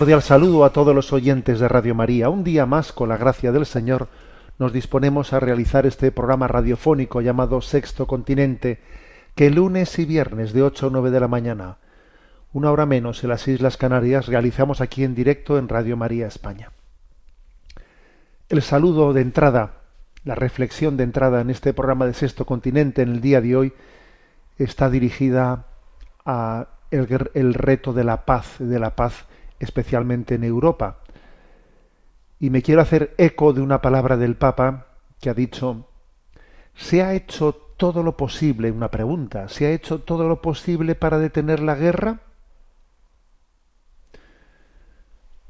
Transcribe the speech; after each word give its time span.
Cordial 0.00 0.22
saludo 0.22 0.64
a 0.64 0.72
todos 0.72 0.94
los 0.94 1.12
oyentes 1.12 1.60
de 1.60 1.68
Radio 1.68 1.94
María. 1.94 2.30
Un 2.30 2.42
día 2.42 2.64
más, 2.64 2.90
con 2.90 3.10
la 3.10 3.18
gracia 3.18 3.52
del 3.52 3.66
Señor, 3.66 4.08
nos 4.58 4.72
disponemos 4.72 5.34
a 5.34 5.40
realizar 5.40 5.84
este 5.84 6.10
programa 6.10 6.48
radiofónico 6.48 7.20
llamado 7.20 7.60
Sexto 7.60 8.06
Continente, 8.06 8.80
que 9.34 9.50
lunes 9.50 9.98
y 9.98 10.06
viernes 10.06 10.54
de 10.54 10.62
8 10.62 10.86
a 10.86 10.90
9 10.90 11.10
de 11.10 11.20
la 11.20 11.28
mañana, 11.28 11.76
una 12.54 12.70
hora 12.70 12.86
menos 12.86 13.22
en 13.22 13.28
las 13.28 13.46
Islas 13.46 13.76
Canarias, 13.76 14.26
realizamos 14.26 14.80
aquí 14.80 15.04
en 15.04 15.14
directo 15.14 15.58
en 15.58 15.68
Radio 15.68 15.98
María 15.98 16.28
España. 16.28 16.70
El 18.48 18.62
saludo 18.62 19.12
de 19.12 19.20
entrada, 19.20 19.82
la 20.24 20.34
reflexión 20.34 20.96
de 20.96 21.04
entrada 21.04 21.42
en 21.42 21.50
este 21.50 21.74
programa 21.74 22.06
de 22.06 22.14
Sexto 22.14 22.46
Continente 22.46 23.02
en 23.02 23.10
el 23.10 23.20
día 23.20 23.42
de 23.42 23.54
hoy 23.54 23.74
está 24.56 24.88
dirigida 24.88 25.66
a 26.24 26.68
el, 26.90 27.06
el 27.34 27.52
reto 27.52 27.92
de 27.92 28.04
la 28.04 28.24
paz, 28.24 28.56
de 28.60 28.78
la 28.78 28.96
paz 28.96 29.26
especialmente 29.60 30.34
en 30.34 30.44
Europa. 30.44 30.98
Y 32.40 32.50
me 32.50 32.62
quiero 32.62 32.80
hacer 32.80 33.14
eco 33.18 33.52
de 33.52 33.60
una 33.60 33.80
palabra 33.80 34.16
del 34.16 34.34
Papa 34.34 34.86
que 35.20 35.30
ha 35.30 35.34
dicho, 35.34 35.86
¿se 36.74 37.02
ha 37.02 37.12
hecho 37.14 37.52
todo 37.76 38.02
lo 38.02 38.16
posible? 38.16 38.70
Una 38.70 38.90
pregunta, 38.90 39.48
¿se 39.48 39.66
ha 39.66 39.70
hecho 39.70 40.00
todo 40.00 40.26
lo 40.26 40.40
posible 40.40 40.94
para 40.94 41.18
detener 41.18 41.60
la 41.60 41.74
guerra? 41.74 42.20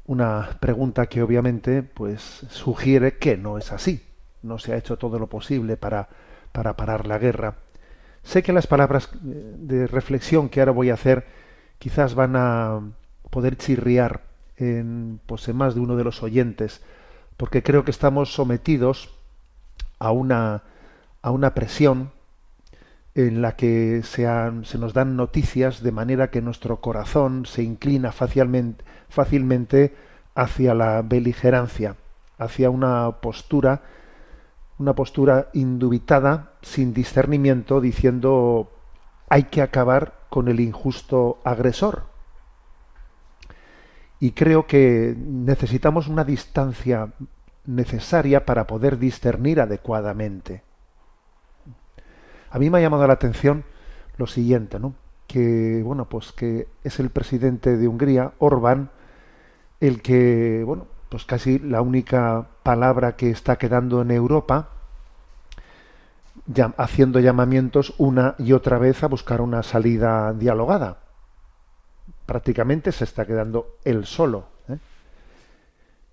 Una 0.05 0.57
pregunta 0.59 1.07
que 1.07 1.23
obviamente 1.23 1.81
pues 1.81 2.21
sugiere 2.49 3.17
que 3.17 3.37
no 3.37 3.57
es 3.57 3.71
así. 3.71 4.05
No 4.43 4.59
se 4.59 4.73
ha 4.73 4.77
hecho 4.77 4.97
todo 4.97 5.19
lo 5.19 5.27
posible 5.27 5.77
para, 5.77 6.09
para 6.51 6.75
parar 6.75 7.07
la 7.07 7.17
guerra. 7.17 7.55
Sé 8.23 8.43
que 8.43 8.51
las 8.51 8.67
palabras 8.67 9.09
eh, 9.13 9.55
de 9.57 9.87
reflexión 9.87 10.49
que 10.49 10.59
ahora 10.59 10.73
voy 10.73 10.89
a 10.89 10.95
hacer 10.95 11.25
quizás 11.79 12.13
van 12.15 12.35
a 12.35 12.81
poder 13.31 13.57
chirriar 13.57 14.21
en, 14.57 15.19
pues, 15.25 15.47
en 15.49 15.55
más 15.57 15.73
de 15.73 15.81
uno 15.81 15.95
de 15.95 16.03
los 16.03 16.21
oyentes, 16.21 16.81
porque 17.37 17.63
creo 17.63 17.83
que 17.83 17.91
estamos 17.91 18.33
sometidos 18.33 19.09
a 19.97 20.11
una, 20.11 20.61
a 21.23 21.31
una 21.31 21.55
presión 21.55 22.11
en 23.15 23.41
la 23.41 23.55
que 23.55 24.03
se, 24.03 24.27
han- 24.27 24.63
se 24.65 24.77
nos 24.77 24.93
dan 24.93 25.15
noticias 25.17 25.81
de 25.83 25.91
manera 25.91 26.29
que 26.29 26.41
nuestro 26.41 26.79
corazón 26.81 27.45
se 27.45 27.63
inclina 27.63 28.11
fácilmente, 28.11 28.85
fácilmente 29.09 29.95
hacia 30.35 30.73
la 30.73 31.01
beligerancia, 31.01 31.95
hacia 32.37 32.69
una 32.69 33.11
postura, 33.21 33.81
una 34.79 34.93
postura 34.95 35.49
indubitada, 35.53 36.53
sin 36.61 36.93
discernimiento, 36.93 37.81
diciendo 37.81 38.71
hay 39.29 39.43
que 39.43 39.61
acabar 39.61 40.13
con 40.29 40.47
el 40.47 40.59
injusto 40.59 41.39
agresor. 41.43 42.10
Y 44.21 44.31
creo 44.31 44.67
que 44.67 45.15
necesitamos 45.17 46.07
una 46.07 46.23
distancia 46.23 47.11
necesaria 47.65 48.45
para 48.45 48.67
poder 48.67 48.99
discernir 48.99 49.59
adecuadamente. 49.59 50.61
A 52.51 52.59
mí 52.59 52.69
me 52.69 52.77
ha 52.77 52.81
llamado 52.81 53.07
la 53.07 53.13
atención 53.13 53.63
lo 54.17 54.27
siguiente, 54.27 54.79
¿no? 54.79 54.93
Que 55.25 55.81
bueno, 55.83 56.05
pues 56.05 56.31
que 56.33 56.67
es 56.83 56.99
el 56.99 57.09
presidente 57.09 57.77
de 57.77 57.87
Hungría, 57.87 58.33
Orbán, 58.37 58.91
el 59.79 60.03
que, 60.03 60.63
bueno, 60.67 60.85
pues 61.09 61.25
casi 61.25 61.57
la 61.57 61.81
única 61.81 62.47
palabra 62.61 63.15
que 63.15 63.31
está 63.31 63.55
quedando 63.57 64.03
en 64.03 64.11
Europa, 64.11 64.69
haciendo 66.77 67.19
llamamientos 67.19 67.95
una 67.97 68.35
y 68.37 68.53
otra 68.53 68.77
vez 68.77 69.03
a 69.03 69.07
buscar 69.07 69.41
una 69.41 69.63
salida 69.63 70.31
dialogada. 70.33 70.99
Prácticamente 72.31 72.93
se 72.93 73.03
está 73.03 73.25
quedando 73.25 73.75
él 73.83 74.05
solo. 74.05 74.45
¿eh? 74.69 74.77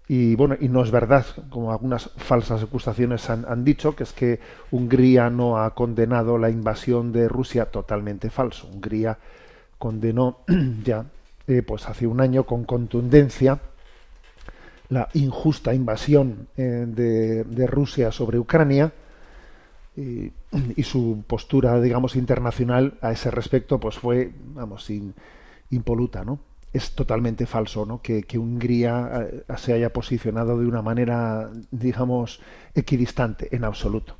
Y 0.08 0.34
bueno, 0.34 0.56
y 0.58 0.68
no 0.68 0.82
es 0.82 0.90
verdad, 0.90 1.24
como 1.48 1.70
algunas 1.70 2.10
falsas 2.16 2.60
acusaciones 2.60 3.30
han, 3.30 3.44
han 3.48 3.62
dicho, 3.62 3.94
que 3.94 4.02
es 4.02 4.12
que 4.12 4.40
Hungría 4.72 5.30
no 5.30 5.58
ha 5.58 5.76
condenado 5.76 6.36
la 6.36 6.50
invasión 6.50 7.12
de 7.12 7.28
Rusia, 7.28 7.66
totalmente 7.66 8.30
falso. 8.30 8.66
Hungría 8.66 9.16
condenó 9.78 10.38
ya, 10.84 11.04
eh, 11.46 11.62
pues 11.62 11.88
hace 11.88 12.08
un 12.08 12.20
año 12.20 12.42
con 12.42 12.64
contundencia 12.64 13.60
la 14.88 15.08
injusta 15.14 15.72
invasión 15.72 16.48
eh, 16.56 16.84
de, 16.88 17.44
de 17.44 17.66
Rusia 17.68 18.10
sobre 18.10 18.40
Ucrania 18.40 18.92
y, 19.96 20.32
y 20.74 20.82
su 20.82 21.22
postura, 21.28 21.80
digamos, 21.80 22.16
internacional 22.16 22.94
a 23.02 23.12
ese 23.12 23.30
respecto, 23.30 23.78
pues 23.78 23.96
fue, 23.96 24.32
vamos, 24.56 24.84
sin, 24.84 25.14
impoluta, 25.70 26.24
¿no? 26.24 26.40
Es 26.72 26.94
totalmente 26.94 27.46
falso, 27.46 27.86
¿no? 27.86 28.02
Que, 28.02 28.24
Hungría 28.38 29.28
eh, 29.30 29.44
se 29.56 29.72
haya 29.72 29.92
posicionado 29.92 30.58
de 30.58 30.66
una 30.66 30.82
manera, 30.82 31.50
digamos, 31.70 32.40
equidistante, 32.74 33.54
en 33.54 33.64
absoluto. 33.64 34.16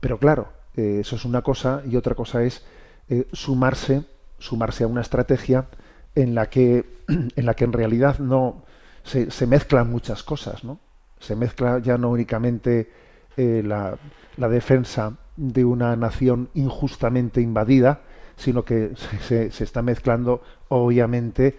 Pero 0.00 0.18
claro, 0.18 0.48
eh, 0.76 0.98
eso 1.00 1.16
es 1.16 1.24
una 1.24 1.42
cosa 1.42 1.82
y 1.88 1.96
otra 1.96 2.14
cosa 2.14 2.42
es 2.42 2.64
eh, 3.08 3.26
sumarse, 3.32 4.04
sumarse 4.38 4.84
a 4.84 4.86
una 4.86 5.00
estrategia 5.00 5.66
en 6.14 6.34
la 6.34 6.48
que, 6.48 6.84
en 7.08 7.46
la 7.46 7.54
que 7.54 7.64
en 7.64 7.72
realidad 7.72 8.18
no 8.18 8.64
se, 9.02 9.46
mezclan 9.46 9.90
muchas 9.90 10.22
cosas, 10.22 10.64
¿no? 10.64 10.78
Se 11.18 11.36
mezcla 11.36 11.78
ya 11.78 11.98
no 11.98 12.10
únicamente 12.10 12.90
la 13.36 13.98
defensa 14.36 15.16
de 15.36 15.64
una 15.64 15.96
nación 15.96 16.48
injustamente 16.54 17.40
invadida, 17.40 18.02
sino 18.36 18.64
que 18.64 18.92
se, 19.20 19.50
se- 19.50 19.64
está 19.64 19.82
mezclando 19.82 20.42
obviamente 20.68 21.56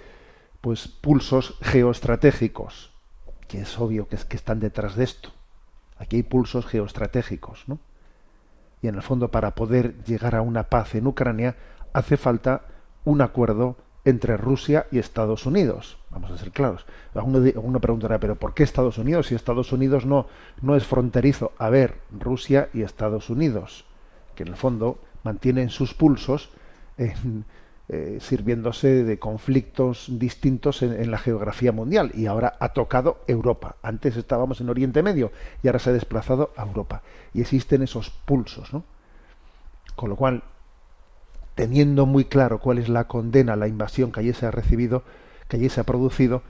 pues 0.62 0.88
pulsos 0.88 1.58
geoestratégicos, 1.62 2.92
que 3.48 3.62
es 3.62 3.80
obvio 3.80 4.08
que, 4.08 4.16
es, 4.16 4.26
que 4.26 4.36
están 4.36 4.60
detrás 4.60 4.96
de 4.96 5.04
esto. 5.04 5.30
Aquí 5.98 6.18
hay 6.18 6.24
pulsos 6.24 6.66
geoestratégicos, 6.66 7.64
¿no? 7.68 7.80
Y 8.82 8.88
en 8.88 8.96
el 8.96 9.02
fondo 9.02 9.30
para 9.32 9.56
poder 9.56 10.04
llegar 10.04 10.36
a 10.36 10.42
una 10.42 10.64
paz 10.64 10.96
en 10.96 11.08
Ucrania 11.08 11.56
hace 11.94 12.18
falta 12.18 12.64
un 13.06 13.22
acuerdo 13.22 13.78
entre 14.04 14.38
Rusia 14.38 14.86
y 14.92 15.00
Estados 15.00 15.46
Unidos. 15.46 15.98
Vamos 16.12 16.30
a 16.30 16.38
ser 16.38 16.52
claros. 16.52 16.86
Alguno 17.16 17.80
preguntará, 17.80 18.20
pero 18.20 18.36
¿por 18.36 18.54
qué 18.54 18.64
Estados 18.64 18.98
Unidos 19.00 19.28
si 19.28 19.36
Estados 19.36 19.72
Unidos 19.72 20.06
no, 20.06 20.28
no 20.62 20.76
es 20.76 20.86
fronterizo? 20.86 21.54
A 21.58 21.70
ver, 21.70 21.96
Rusia 22.12 22.70
y 22.74 22.82
Estados 22.84 23.30
Unidos, 23.30 23.86
que 24.36 24.44
en 24.44 24.50
el 24.50 24.56
fondo 24.58 25.00
mantienen 25.24 25.70
sus 25.70 25.94
pulsos 25.96 26.50
eh, 26.98 28.18
sirviéndose 28.20 29.04
de 29.04 29.20
conflictos 29.20 30.08
distintos 30.10 30.82
en, 30.82 30.94
en 30.94 31.12
la 31.12 31.18
geografía 31.18 31.72
mundial 31.72 32.12
y 32.16 32.26
ahora 32.26 32.56
ha 32.60 32.70
tocado 32.70 33.24
Europa. 33.28 33.76
Antes 33.84 34.18
estábamos 34.18 34.60
en 34.60 34.70
Oriente 34.70 35.04
Medio 35.04 35.32
y 35.62 35.68
ahora 35.68 35.80
se 35.80 35.92
ha 35.92 35.94
desplazado 35.94 36.52
a 36.58 36.64
Europa. 36.64 37.04
Y 37.34 37.42
existen 37.42 37.84
esos 37.84 38.10
pulsos, 38.10 38.74
¿no? 38.74 38.84
Con 39.96 40.10
lo 40.10 40.16
cual, 40.16 40.44
teniendo 41.54 42.06
muy 42.06 42.26
claro 42.26 42.60
cuál 42.60 42.80
es 42.80 42.90
la 42.90 43.08
condena 43.08 43.56
la 43.56 43.68
invasión 43.68 44.12
que 44.12 44.20
allí 44.20 44.34
se 44.34 44.46
ha 44.46 44.52
recibido, 44.52 45.04
que 45.48 45.58
allí 45.58 45.70
se 45.70 45.80
ha 45.80 45.86
producido, 45.86 46.42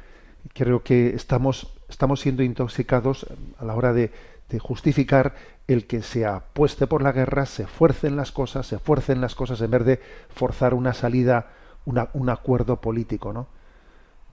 creo 0.53 0.83
que 0.83 1.09
estamos, 1.09 1.73
estamos 1.89 2.21
siendo 2.21 2.43
intoxicados 2.43 3.27
a 3.57 3.65
la 3.65 3.75
hora 3.75 3.93
de, 3.93 4.11
de 4.49 4.59
justificar 4.59 5.33
el 5.67 5.87
que 5.87 6.01
se 6.01 6.25
apueste 6.25 6.85
por 6.87 7.01
la 7.01 7.11
guerra, 7.11 7.45
se 7.45 7.65
fuercen 7.67 8.15
las 8.15 8.31
cosas, 8.31 8.67
se 8.67 8.77
fuercen 8.79 9.21
las 9.21 9.33
cosas 9.35 9.59
en 9.61 9.71
vez 9.71 9.85
de 9.85 9.99
forzar 10.29 10.73
una 10.73 10.93
salida, 10.93 11.47
un 11.85 12.29
acuerdo 12.29 12.81
político, 12.81 13.33
¿no? 13.33 13.47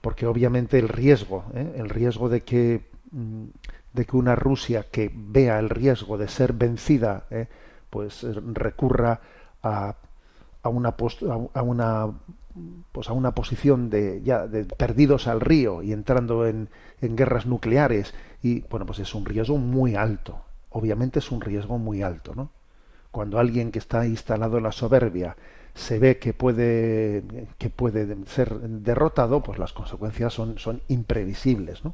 Porque 0.01 0.25
obviamente 0.27 0.77
el 0.79 0.89
riesgo, 0.89 1.45
¿eh? 1.55 1.75
el 1.77 1.89
riesgo 1.89 2.29
de 2.29 2.41
que 2.41 2.89
mm, 3.11 3.45
de 3.93 4.05
que 4.05 4.17
una 4.17 4.35
Rusia 4.35 4.87
que 4.91 5.11
vea 5.13 5.59
el 5.59 5.69
riesgo 5.69 6.17
de 6.17 6.27
ser 6.27 6.53
vencida, 6.53 7.25
¿eh? 7.29 7.47
pues 7.91 8.23
eh, 8.23 8.33
recurra 8.53 9.21
a 9.61 9.95
una 10.69 10.95
post- 10.97 11.23
a, 11.23 11.59
a 11.59 11.61
una 11.61 12.07
pues 12.91 13.09
a 13.09 13.13
una 13.13 13.33
posición 13.33 13.89
de 13.89 14.21
ya 14.23 14.47
de 14.47 14.65
perdidos 14.65 15.27
al 15.27 15.41
río 15.41 15.81
y 15.81 15.91
entrando 15.91 16.47
en, 16.47 16.69
en 17.01 17.15
guerras 17.15 17.45
nucleares. 17.45 18.13
Y 18.41 18.61
bueno 18.61 18.85
pues 18.85 18.99
es 18.99 19.13
un 19.15 19.25
riesgo 19.25 19.57
muy 19.57 19.95
alto. 19.95 20.41
Obviamente 20.69 21.19
es 21.19 21.31
un 21.31 21.41
riesgo 21.41 21.77
muy 21.77 22.01
alto 22.01 22.33
no 22.35 22.49
cuando 23.13 23.37
alguien 23.37 23.71
que 23.71 23.77
está 23.77 24.07
instalado 24.07 24.57
en 24.57 24.63
la 24.63 24.71
soberbia 24.71 25.37
se 25.75 25.99
ve 25.99 26.17
que 26.17 26.33
puede 26.33 27.23
que 27.59 27.69
puede 27.69 28.17
ser 28.25 28.59
derrotado 28.59 29.43
pues 29.43 29.59
las 29.59 29.71
consecuencias 29.71 30.33
son 30.33 30.57
son 30.57 30.81
imprevisibles 30.87 31.85
no 31.85 31.93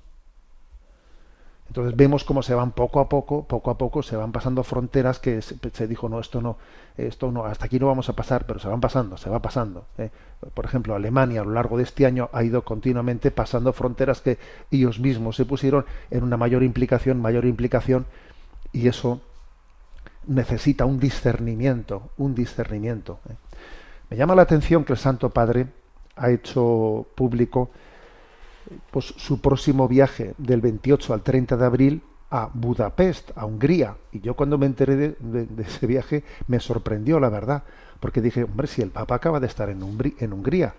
entonces 1.70 1.96
vemos 1.96 2.24
cómo 2.24 2.42
se 2.42 2.56
van 2.56 2.72
poco 2.72 3.00
a 3.00 3.08
poco, 3.08 3.44
poco 3.44 3.70
a 3.70 3.78
poco, 3.78 4.02
se 4.02 4.16
van 4.16 4.32
pasando 4.32 4.64
fronteras 4.64 5.20
que 5.20 5.40
se, 5.44 5.88
dijo, 5.88 6.10
no, 6.10 6.20
esto 6.20 6.42
no, 6.42 6.58
esto 6.98 7.32
no, 7.32 7.46
hasta 7.46 7.66
aquí 7.66 7.80
no 7.80 7.86
vamos 7.86 8.10
a 8.10 8.14
pasar, 8.14 8.48
pero 8.48 8.60
se 8.60 8.68
van 8.68 8.82
pasando, 8.82 9.18
se 9.18 9.30
va 9.30 9.40
pasando. 9.40 9.86
¿eh? 10.00 10.10
Por 10.56 10.66
ejemplo, 10.66 10.96
Alemania 10.96 11.42
a 11.42 11.44
lo 11.44 11.52
largo 11.52 11.78
de 11.78 11.84
este 11.84 12.08
año 12.08 12.28
ha 12.34 12.44
ido 12.44 12.64
continuamente 12.64 13.30
pasando 13.30 13.72
fronteras 13.72 14.20
que 14.20 14.40
ellos 14.72 15.00
mismos 15.00 15.36
se 15.36 15.46
pusieron 15.46 15.86
en 16.10 16.24
una 16.24 16.38
mayor 16.38 16.64
implicación, 16.64 17.22
mayor 17.22 17.46
implicación, 17.46 18.08
y 18.74 18.88
eso 18.88 19.22
necesita 20.26 20.86
un 20.86 21.00
discernimiento, 21.00 22.10
un 22.18 22.34
discernimiento. 22.34 23.20
¿eh? 23.30 23.36
Me 24.10 24.18
llama 24.18 24.34
la 24.34 24.42
atención 24.42 24.86
que 24.86 24.94
el 24.94 25.00
Santo 25.00 25.30
Padre 25.30 25.68
ha 26.16 26.32
hecho 26.32 27.06
público 27.14 27.70
pues 28.92 29.06
su 29.18 29.42
próximo 29.42 29.88
viaje 29.88 30.34
del 30.38 30.62
28 30.62 31.14
al 31.14 31.22
30 31.22 31.58
de 31.58 31.66
abril 31.66 32.02
a 32.32 32.50
Budapest, 32.54 33.32
a 33.36 33.46
Hungría. 33.46 33.96
Y 34.12 34.20
yo 34.22 34.36
cuando 34.36 34.58
me 34.58 34.66
enteré 34.68 34.96
de, 34.96 35.16
de- 35.20 35.64
ese 35.64 35.88
viaje 35.88 36.24
me 36.48 36.60
sorprendió, 36.60 37.20
la 37.20 37.30
verdad, 37.30 37.64
porque 38.00 38.22
dije, 38.22 38.44
hombre, 38.44 38.68
si 38.68 38.82
el 38.82 38.92
Papa 38.92 39.16
acaba 39.16 39.40
de 39.40 39.48
estar 39.48 39.70
en, 39.70 39.82
en 40.20 40.34
Hungría, 40.34 40.76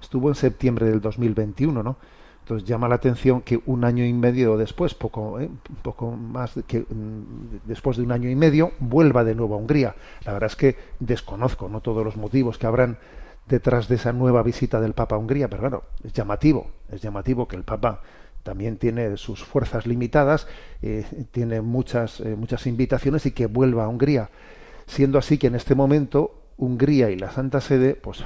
estuvo 0.00 0.28
en 0.28 0.34
septiembre 0.34 0.86
del 0.86 1.00
2021, 1.00 1.82
¿no? 1.82 1.96
Entonces 2.40 2.68
llama 2.68 2.88
la 2.88 2.96
atención 2.96 3.40
que 3.40 3.62
un 3.64 3.84
año 3.84 4.04
y 4.04 4.12
medio 4.12 4.58
después, 4.58 4.92
poco, 4.94 5.40
¿eh? 5.40 5.48
poco 5.82 6.10
más 6.10 6.52
que 6.66 6.80
mm, 6.80 7.60
después 7.64 7.96
de 7.96 8.02
un 8.02 8.12
año 8.12 8.28
y 8.28 8.34
medio, 8.36 8.72
vuelva 8.80 9.24
de 9.24 9.34
nuevo 9.34 9.54
a 9.54 9.58
Hungría. 9.58 9.94
La 10.26 10.34
verdad 10.34 10.50
es 10.50 10.56
que 10.56 10.76
desconozco 11.00 11.68
no 11.70 11.80
todos 11.80 12.04
los 12.04 12.16
motivos 12.18 12.58
que 12.58 12.66
habrán 12.66 12.98
detrás 13.46 13.88
de 13.88 13.96
esa 13.96 14.12
nueva 14.12 14.42
visita 14.42 14.80
del 14.80 14.94
Papa 14.94 15.16
a 15.16 15.18
Hungría, 15.18 15.48
pero 15.48 15.60
claro, 15.60 15.84
es 16.02 16.12
llamativo, 16.12 16.70
es 16.90 17.02
llamativo 17.02 17.46
que 17.46 17.56
el 17.56 17.64
Papa 17.64 18.00
también 18.42 18.76
tiene 18.76 19.16
sus 19.16 19.42
fuerzas 19.42 19.86
limitadas, 19.86 20.46
eh, 20.82 21.04
tiene 21.32 21.60
muchas, 21.60 22.20
eh, 22.20 22.36
muchas 22.36 22.66
invitaciones 22.66 23.26
y 23.26 23.32
que 23.32 23.46
vuelva 23.46 23.84
a 23.84 23.88
Hungría. 23.88 24.30
Siendo 24.86 25.18
así 25.18 25.38
que 25.38 25.46
en 25.46 25.54
este 25.54 25.74
momento 25.74 26.42
Hungría 26.58 27.10
y 27.10 27.16
la 27.16 27.30
Santa 27.30 27.60
Sede 27.60 27.94
pues, 27.94 28.22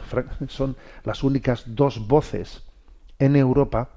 son 0.48 0.76
las 1.04 1.22
únicas 1.22 1.64
dos 1.66 2.06
voces 2.08 2.64
en 3.18 3.36
Europa 3.36 3.90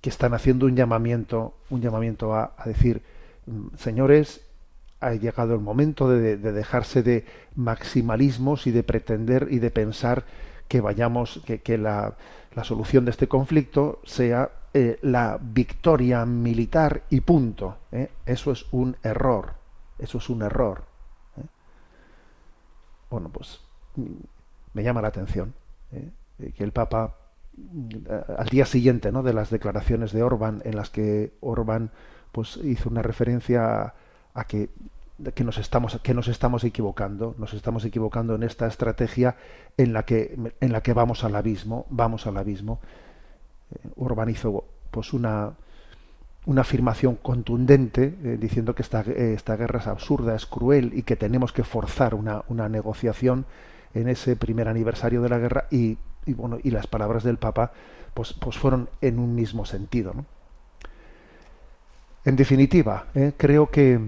que 0.00 0.10
están 0.10 0.34
haciendo 0.34 0.66
un 0.66 0.76
llamamiento, 0.76 1.54
un 1.70 1.80
llamamiento 1.80 2.34
a, 2.34 2.54
a 2.56 2.68
decir, 2.68 3.02
mm, 3.46 3.76
señores, 3.76 4.47
ha 5.00 5.12
llegado 5.14 5.54
el 5.54 5.60
momento 5.60 6.08
de, 6.08 6.36
de 6.36 6.52
dejarse 6.52 7.02
de 7.02 7.24
maximalismos 7.54 8.66
y 8.66 8.72
de 8.72 8.82
pretender 8.82 9.48
y 9.50 9.58
de 9.58 9.70
pensar 9.70 10.24
que 10.68 10.80
vayamos, 10.80 11.40
que, 11.46 11.78
la, 11.78 12.14
solución 12.62 13.04
de 13.04 13.12
este 13.12 13.28
conflicto 13.28 14.00
sea 14.04 14.50
eh, 14.74 14.98
la 15.02 15.38
victoria 15.40 16.26
militar 16.26 17.02
y 17.08 17.20
punto. 17.20 17.78
¿eh? 17.92 18.10
Eso 18.26 18.52
es 18.52 18.66
un 18.72 18.96
error. 19.02 19.54
Eso 19.98 20.18
es 20.18 20.28
un 20.28 20.42
error. 20.42 20.84
¿eh? 21.36 21.46
Bueno, 23.10 23.30
pues 23.30 23.60
mm, 23.96 24.04
me 24.74 24.82
llama 24.82 25.02
la 25.02 25.08
atención 25.08 25.54
que 25.90 26.62
el 26.62 26.72
Papa 26.72 27.16
mm, 27.56 27.88
al 28.36 28.48
día 28.48 28.66
siguiente 28.66 29.10
¿no? 29.10 29.22
de 29.22 29.32
las 29.32 29.50
declaraciones 29.50 30.12
de 30.12 30.22
Orban 30.22 30.60
en 30.64 30.76
las 30.76 30.90
que 30.90 31.32
Orban 31.40 31.90
pues 32.32 32.58
hizo 32.62 32.90
una 32.90 33.02
referencia 33.02 33.82
a, 33.82 33.94
a 34.34 34.44
que 34.44 34.70
que 35.34 35.42
nos 35.42 35.58
estamos 35.58 35.98
que 36.00 36.14
nos 36.14 36.28
estamos 36.28 36.62
equivocando 36.64 37.34
nos 37.38 37.52
estamos 37.52 37.84
equivocando 37.84 38.36
en 38.36 38.44
esta 38.44 38.66
estrategia 38.68 39.36
en 39.76 39.92
la 39.92 40.04
que 40.04 40.38
en 40.60 40.72
la 40.72 40.80
que 40.80 40.92
vamos 40.92 41.24
al 41.24 41.34
abismo 41.34 41.86
vamos 41.90 42.26
al 42.26 42.36
abismo 42.36 42.80
Eh, 43.70 43.88
Orban 43.96 44.30
hizo 44.30 44.64
pues 44.90 45.12
una 45.12 45.52
una 46.46 46.62
afirmación 46.62 47.16
contundente 47.16 48.16
eh, 48.24 48.38
diciendo 48.40 48.74
que 48.74 48.82
esta, 48.82 49.02
esta 49.02 49.56
guerra 49.56 49.80
es 49.80 49.86
absurda, 49.86 50.34
es 50.34 50.46
cruel 50.46 50.92
y 50.94 51.02
que 51.02 51.16
tenemos 51.16 51.52
que 51.52 51.62
forzar 51.62 52.14
una, 52.14 52.44
una 52.48 52.68
negociación 52.70 53.44
en 53.92 54.08
ese 54.08 54.34
primer 54.36 54.68
aniversario 54.68 55.20
de 55.20 55.28
la 55.28 55.38
guerra 55.38 55.66
y, 55.70 55.98
y, 56.24 56.32
bueno 56.32 56.58
y 56.62 56.70
las 56.70 56.86
palabras 56.86 57.22
del 57.22 57.36
Papa 57.36 57.72
pues, 58.14 58.32
pues 58.32 58.56
fueron 58.56 58.88
en 59.02 59.18
un 59.18 59.34
mismo 59.34 59.64
sentido. 59.66 60.14
En 62.28 62.36
definitiva, 62.36 63.06
eh, 63.14 63.32
creo 63.38 63.70
que, 63.70 63.98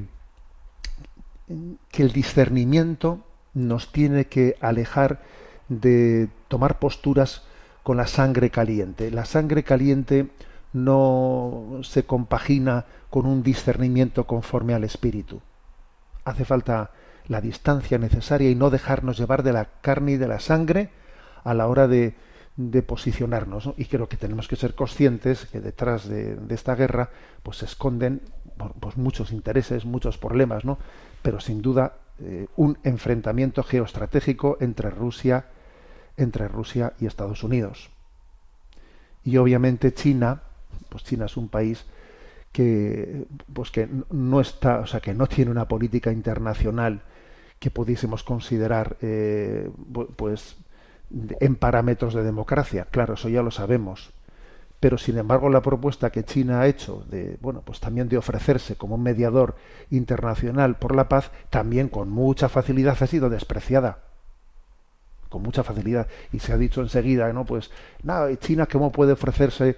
que 1.90 2.02
el 2.02 2.12
discernimiento 2.12 3.25
nos 3.55 3.93
tiene 3.93 4.26
que 4.26 4.56
alejar 4.61 5.22
de 5.70 6.28
tomar 6.49 6.78
posturas 6.78 7.44
con 7.82 7.96
la 7.96 8.06
sangre 8.06 8.50
caliente. 8.50 9.11
La 9.11 9.25
sangre 9.25 9.62
caliente 9.64 10.28
no 10.75 11.81
se 11.82 12.05
compagina 12.05 12.84
con 13.08 13.25
un 13.25 13.43
discernimiento 13.43 14.26
conforme 14.26 14.75
al 14.75 14.84
espíritu. 14.84 15.40
Hace 16.26 16.44
falta 16.44 16.90
la 17.26 17.40
distancia 17.40 17.96
necesaria 17.96 18.50
y 18.50 18.55
no 18.55 18.69
dejarnos 18.69 19.17
llevar 19.17 19.43
de 19.43 19.55
la 19.55 19.64
carne 19.81 20.12
y 20.12 20.17
de 20.19 20.28
la 20.28 20.40
sangre 20.40 20.90
a 21.43 21.55
la 21.55 21.69
hora 21.69 21.88
de, 21.88 22.14
de 22.69 22.83
posicionarnos. 22.83 23.67
¿no? 23.67 23.75
Y 23.79 23.87
creo 23.87 24.09
que 24.09 24.17
tenemos 24.17 24.49
que 24.49 24.57
ser 24.57 24.75
conscientes 24.75 25.47
que 25.47 25.61
detrás 25.61 26.07
de, 26.09 26.37
de 26.37 26.55
esta 26.55 26.75
guerra 26.75 27.11
pues 27.43 27.58
se 27.58 27.65
esconden 27.65 28.20
pues, 28.81 28.96
muchos 28.96 29.32
intereses, 29.32 29.84
muchos 29.84 30.19
problemas, 30.19 30.65
¿no? 30.65 30.79
pero 31.23 31.41
sin 31.41 31.63
duda 31.63 31.94
eh, 32.20 32.49
un 32.56 32.79
enfrentamiento 32.84 33.63
geoestratégico 33.63 34.58
entre 34.61 34.91
Rusia, 34.91 35.46
entre 36.19 36.49
Rusia 36.49 36.93
y 37.01 37.06
Estados 37.06 37.43
Unidos. 37.43 37.89
Y 39.25 39.39
obviamente 39.39 39.94
China, 39.94 40.43
pues 40.91 41.05
China 41.05 41.27
es 41.27 41.37
un 41.37 41.49
país 41.49 41.87
que 42.53 43.27
pues 43.53 43.70
que 43.70 43.89
no 44.11 44.41
está, 44.41 44.81
o 44.81 44.87
sea, 44.87 45.01
que 45.01 45.15
no 45.15 45.29
tiene 45.29 45.51
una 45.51 45.69
política 45.69 46.13
internacional 46.13 47.03
que 47.58 47.70
pudiésemos 47.70 48.25
considerar 48.25 48.96
eh, 49.03 49.70
pues 50.17 50.56
en 51.10 51.56
parámetros 51.56 52.14
de 52.14 52.22
democracia. 52.22 52.86
Claro, 52.90 53.14
eso 53.14 53.29
ya 53.29 53.43
lo 53.43 53.50
sabemos. 53.50 54.12
Pero 54.81 54.96
sin 54.96 55.19
embargo, 55.19 55.50
la 55.50 55.60
propuesta 55.60 56.10
que 56.10 56.24
China 56.24 56.60
ha 56.60 56.67
hecho 56.67 57.05
de, 57.10 57.36
bueno, 57.40 57.62
pues 57.62 57.81
también 57.81 58.08
de 58.08 58.17
ofrecerse 58.17 58.76
como 58.76 58.94
un 58.94 59.02
mediador 59.02 59.56
internacional 59.90 60.76
por 60.76 60.96
la 60.96 61.08
paz, 61.08 61.31
también 61.50 61.88
con 61.88 62.08
mucha 62.08 62.48
facilidad 62.48 62.96
ha 63.00 63.06
sido 63.06 63.29
despreciada. 63.29 63.98
Con 65.29 65.43
mucha 65.43 65.62
facilidad. 65.62 66.08
Y 66.32 66.38
se 66.38 66.52
ha 66.52 66.56
dicho 66.56 66.81
enseguida, 66.81 67.32
¿no? 67.32 67.44
Pues, 67.44 67.70
nada, 68.02 68.34
China, 68.38 68.67
¿cómo 68.67 68.90
puede 68.90 69.12
ofrecerse 69.12 69.76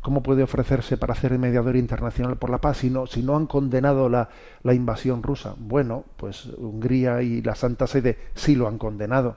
¿Cómo 0.00 0.22
puede 0.22 0.42
ofrecerse 0.42 0.96
para 0.96 1.12
hacer 1.12 1.32
el 1.32 1.38
mediador 1.38 1.76
internacional 1.76 2.36
por 2.36 2.50
la 2.50 2.60
paz 2.60 2.78
si 2.78 2.90
no, 2.90 3.06
si 3.06 3.22
no 3.22 3.36
han 3.36 3.46
condenado 3.46 4.08
la, 4.08 4.30
la, 4.62 4.74
invasión 4.74 5.22
rusa? 5.22 5.54
Bueno, 5.58 6.04
pues 6.16 6.46
Hungría 6.46 7.22
y 7.22 7.42
la 7.42 7.54
Santa 7.54 7.86
Sede 7.86 8.18
sí 8.34 8.56
lo 8.56 8.66
han 8.66 8.78
condenado 8.78 9.36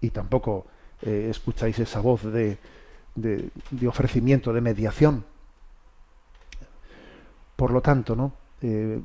y 0.00 0.10
tampoco 0.10 0.66
eh, 1.04 1.28
escucháis 1.30 1.78
esa 1.78 2.00
voz 2.00 2.22
de, 2.24 2.58
de, 3.14 3.88
ofrecimiento, 3.88 4.52
de 4.52 4.60
mediación. 4.60 5.24
Por 7.56 7.70
lo 7.70 7.80
tanto, 7.80 8.16
¿no? 8.16 8.32
Eh, 8.62 9.00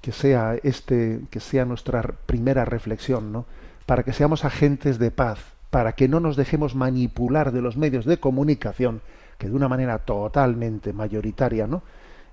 que 0.00 0.12
sea 0.12 0.56
este, 0.62 1.22
que 1.30 1.40
sea 1.40 1.64
nuestra 1.64 2.02
primera 2.02 2.64
reflexión, 2.64 3.32
¿no? 3.32 3.46
Para 3.86 4.02
que 4.02 4.12
seamos 4.12 4.44
agentes 4.44 4.98
de 4.98 5.10
paz, 5.10 5.38
para 5.70 5.92
que 5.92 6.08
no 6.08 6.20
nos 6.20 6.36
dejemos 6.36 6.74
manipular 6.74 7.52
de 7.52 7.62
los 7.62 7.76
medios 7.76 8.04
de 8.04 8.20
comunicación 8.20 9.00
que 9.38 9.48
de 9.48 9.56
una 9.56 9.68
manera 9.68 9.98
totalmente 9.98 10.92
mayoritaria 10.92 11.66
¿no? 11.66 11.82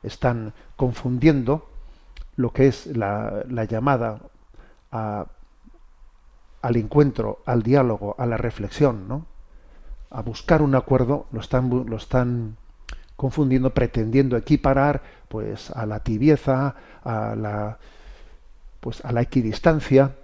están 0.04 0.54
confundiendo 0.76 1.68
lo 2.36 2.54
que 2.54 2.68
es 2.68 2.86
la, 2.86 3.44
la 3.50 3.64
llamada 3.64 4.20
a, 4.92 5.26
al 6.62 6.76
encuentro, 6.76 7.42
al 7.46 7.64
diálogo, 7.64 8.16
a 8.18 8.26
la 8.26 8.38
reflexión, 8.38 9.08
¿no? 9.08 9.26
a 10.10 10.22
buscar 10.22 10.62
un 10.62 10.76
acuerdo, 10.76 11.28
lo 11.32 11.40
están, 11.40 11.70
lo 11.70 11.96
están 11.98 12.58
confundiendo, 13.16 13.74
pretendiendo 13.74 14.38
equiparar 14.38 15.02
pues 15.28 15.72
a 15.72 15.86
la 15.86 16.00
tibieza, 16.00 16.76
a 17.04 17.36
la 17.36 17.78
pues 18.80 19.04
a 19.04 19.12
la 19.12 19.22
equidistancia, 19.22 20.16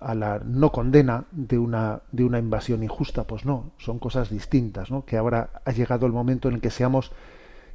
a 0.00 0.14
la 0.14 0.40
no 0.44 0.70
condena 0.70 1.24
de 1.32 1.58
una 1.58 2.00
de 2.12 2.24
una 2.24 2.38
invasión 2.38 2.82
injusta, 2.82 3.24
pues 3.24 3.44
no, 3.44 3.72
son 3.78 3.98
cosas 3.98 4.30
distintas, 4.30 4.90
¿no? 4.90 5.04
Que 5.04 5.16
ahora 5.16 5.50
ha 5.64 5.72
llegado 5.72 6.06
el 6.06 6.12
momento 6.12 6.48
en 6.48 6.54
el 6.54 6.60
que 6.60 6.70
seamos 6.70 7.12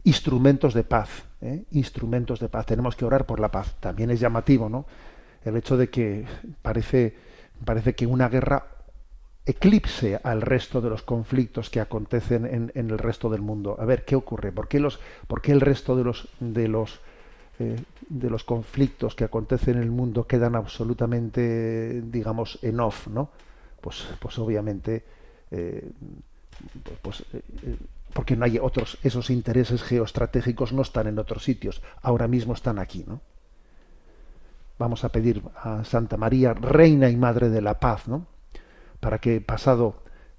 instrumentos 0.06 0.74
de 0.74 0.84
paz, 0.84 1.10
¿eh? 1.42 1.66
instrumentos 1.72 2.40
de 2.40 2.48
paz. 2.48 2.66
Tenemos 2.66 2.96
que 2.96 3.06
orar 3.06 3.26
por 3.26 3.40
la 3.42 3.50
paz. 3.50 3.76
También 3.82 4.10
es 4.10 4.20
llamativo, 4.22 4.70
¿no? 4.70 4.86
El 5.44 5.58
hecho 5.58 5.76
de 5.76 5.90
que 5.90 6.26
parece 6.62 7.27
parece 7.64 7.96
que 7.96 8.06
una 8.06 8.30
guerra 8.30 8.66
eclipse 9.48 10.20
al 10.24 10.42
resto 10.42 10.82
de 10.82 10.90
los 10.90 11.04
conflictos 11.04 11.70
que 11.70 11.80
acontecen 11.80 12.46
en, 12.46 12.72
el 12.76 12.98
resto 12.98 13.30
del 13.30 13.42
mundo. 13.42 13.78
A 13.80 13.86
ver, 13.86 14.04
¿qué 14.04 14.16
ocurre? 14.16 14.52
¿Por 14.52 14.68
qué, 14.68 14.80
los, 14.80 15.00
por 15.28 15.42
qué 15.42 15.54
el 15.54 15.62
resto 15.62 15.96
de 15.96 16.04
los, 16.04 16.28
de, 16.42 16.68
los, 16.68 17.00
eh, 17.60 17.78
de 18.10 18.30
los 18.30 18.44
conflictos 18.44 19.16
que 19.16 19.24
acontecen 19.24 19.78
en 19.78 19.84
el 19.84 19.92
mundo 19.92 20.28
quedan 20.28 20.56
absolutamente, 20.56 22.02
digamos, 22.02 22.60
en 22.62 22.80
off? 22.82 23.08
¿no? 23.08 23.30
Pues, 23.80 24.06
pues 24.20 24.38
obviamente, 24.38 25.06
eh, 25.52 25.92
pues, 27.02 27.24
eh, 27.32 27.78
porque 28.14 28.36
no 28.36 28.44
hay 28.44 28.60
otros, 28.60 28.98
esos 29.02 29.30
intereses 29.30 29.82
geoestratégicos 29.82 30.74
no 30.74 30.82
están 30.82 31.08
en 31.08 31.20
otros 31.20 31.46
sitios, 31.46 31.82
ahora 32.02 32.28
mismo 32.28 32.54
están 32.54 32.80
aquí. 32.80 33.06
¿no? 33.08 33.22
Vamos 34.80 35.04
a 35.04 35.10
pedir 35.10 35.44
a 35.56 35.84
Santa 35.84 36.18
María, 36.18 36.54
Reina 36.54 37.10
y 37.10 37.18
Madre 37.18 37.50
de 37.50 37.62
la 37.62 37.80
Paz, 37.80 38.08
¿no? 38.08 38.26
para 39.00 39.20
que 39.20 39.42
pasado 39.42 39.96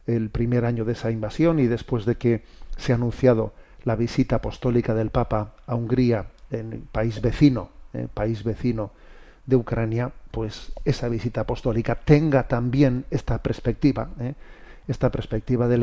el 0.06 0.30
primer 0.30 0.64
año 0.64 0.84
de 0.84 0.92
esa 0.92 1.10
invasión 1.10 1.58
y 1.58 1.66
después 1.66 2.04
de 2.04 2.16
que 2.16 2.44
se 2.76 2.92
ha 2.92 2.96
anunciado 2.96 3.52
la 3.84 3.94
visita 3.96 4.36
apostólica 4.36 4.94
del 4.94 5.10
Papa 5.10 5.54
a 5.66 5.74
Hungría, 5.74 6.26
en 6.50 6.72
el 6.72 6.80
país 6.80 7.20
vecino, 7.20 7.70
eh, 7.92 8.08
país 8.12 8.42
vecino 8.42 8.90
de 9.46 9.56
Ucrania, 9.56 10.12
pues 10.30 10.72
esa 10.84 11.08
visita 11.08 11.42
apostólica 11.42 11.94
tenga 11.94 12.48
también 12.48 13.04
esta 13.10 13.42
perspectiva, 13.42 14.08
eh, 14.20 14.34
esta 14.88 15.10
perspectiva 15.10 15.68
de 15.68 15.78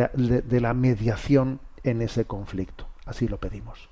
la, 0.62 0.74
mediación 0.74 1.59
en 1.83 2.01
ese 2.01 2.25
conflicto. 2.25 2.88
Así 3.05 3.27
lo 3.27 3.39
pedimos. 3.39 3.89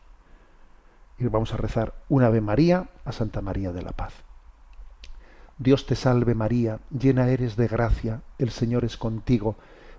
Y 1.20 1.26
vamos 1.26 1.54
a 1.54 1.58
rezar 1.58 1.94
una 2.10 2.28
Ave 2.28 2.42
María 2.42 2.88
a 3.06 3.12
Santa 3.12 3.42
María 3.42 3.72
de 3.72 3.84
la 3.84 3.92
Paz. 3.92 4.14
Dios 5.58 5.86
te 5.86 5.96
salve 5.96 6.36
María, 6.36 6.80
llena 6.90 7.30
eres 7.30 7.56
de 7.56 7.68
gracia, 7.68 8.22
el 8.38 8.50
Señor 8.50 8.86
es 8.86 8.98
contigo, 8.98 9.56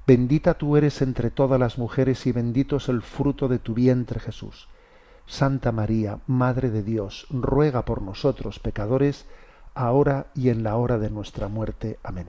bendita 0.06 0.54
tú 0.54 0.76
eres 0.76 1.00
entre 1.00 1.30
todas 1.30 1.60
las 1.60 1.78
mujeres 1.78 2.26
y 2.26 2.32
bendito 2.32 2.76
es 2.76 2.88
el 2.88 3.02
fruto 3.02 3.48
de 3.48 3.58
tu 3.58 3.74
vientre 3.74 4.20
Jesús. 4.20 4.68
Santa 5.26 5.72
María, 5.72 6.18
Madre 6.26 6.70
de 6.70 6.82
Dios, 6.82 7.26
ruega 7.30 7.84
por 7.84 8.02
nosotros 8.02 8.58
pecadores, 8.58 9.26
ahora 9.74 10.26
y 10.34 10.50
en 10.50 10.62
la 10.62 10.76
hora 10.76 10.98
de 10.98 11.10
nuestra 11.10 11.48
muerte. 11.48 11.98
Amén. 12.02 12.28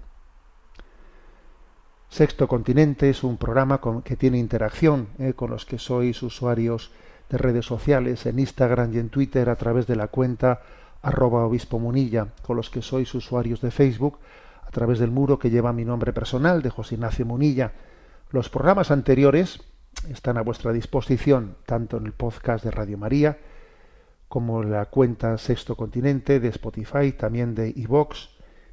Sexto 2.09 2.47
Continente 2.47 3.09
es 3.09 3.23
un 3.23 3.37
programa 3.37 3.79
con, 3.79 4.01
que 4.01 4.15
tiene 4.15 4.37
interacción 4.37 5.09
eh, 5.19 5.33
con 5.33 5.49
los 5.49 5.65
que 5.65 5.79
sois 5.79 6.23
usuarios 6.23 6.91
de 7.29 7.37
redes 7.37 7.65
sociales 7.65 8.25
en 8.25 8.39
Instagram 8.39 8.93
y 8.93 8.99
en 8.99 9.09
Twitter 9.09 9.49
a 9.49 9.55
través 9.55 9.87
de 9.87 9.95
la 9.95 10.07
cuenta 10.07 10.61
arroba 11.05 11.45
obispo 11.45 11.77
munilla, 11.77 12.29
con 12.41 12.57
los 12.57 12.71
que 12.71 12.81
sois 12.81 13.13
usuarios 13.13 13.61
de 13.61 13.69
Facebook, 13.69 14.17
a 14.63 14.71
través 14.71 14.97
del 14.97 15.11
muro 15.11 15.37
que 15.37 15.51
lleva 15.51 15.71
mi 15.71 15.85
nombre 15.85 16.13
personal 16.13 16.63
de 16.63 16.71
José 16.71 16.95
Ignacio 16.95 17.27
Munilla. 17.27 17.73
Los 18.31 18.49
programas 18.49 18.89
anteriores 18.89 19.61
están 20.09 20.37
a 20.37 20.41
vuestra 20.41 20.73
disposición, 20.73 21.57
tanto 21.67 21.97
en 21.97 22.07
el 22.07 22.13
podcast 22.13 22.65
de 22.65 22.71
Radio 22.71 22.97
María, 22.97 23.37
como 24.27 24.63
en 24.63 24.71
la 24.71 24.87
cuenta 24.87 25.37
Sexto 25.37 25.77
Continente 25.77 26.39
de 26.39 26.47
Spotify, 26.47 27.11
también 27.11 27.53
de 27.53 27.69
iVox, 27.69 28.29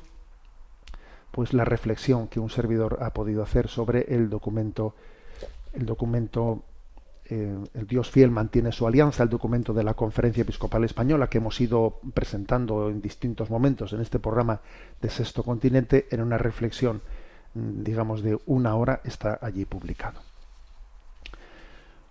pues 1.31 1.53
la 1.53 1.65
reflexión 1.65 2.29
que 2.29 2.41
un 2.41 2.51
servidor 2.51 2.99
ha 3.01 3.13
podido 3.13 3.43
hacer 3.43 3.69
sobre 3.69 4.15
el 4.15 4.29
documento 4.29 4.95
el 5.73 5.87
documento 5.87 6.65
eh, 7.31 7.59
El 7.75 7.87
Dios 7.87 8.11
fiel 8.11 8.31
mantiene 8.31 8.73
su 8.73 8.87
alianza, 8.87 9.23
el 9.23 9.29
documento 9.29 9.75
de 9.75 9.85
la 9.85 9.95
Conferencia 9.95 10.43
Episcopal 10.43 10.85
Española 10.85 11.29
que 11.29 11.39
hemos 11.39 11.61
ido 11.61 12.01
presentando 12.15 12.89
en 12.89 13.03
distintos 13.03 13.51
momentos 13.51 13.93
en 13.93 14.01
este 14.01 14.19
programa 14.19 14.61
de 15.03 15.11
Sexto 15.11 15.43
Continente, 15.43 16.07
en 16.11 16.23
una 16.23 16.39
reflexión, 16.39 17.03
mm, 17.55 17.83
digamos, 17.83 18.23
de 18.23 18.39
una 18.47 18.75
hora, 18.77 19.03
está 19.05 19.39
allí 19.43 19.67
publicado. 19.67 20.21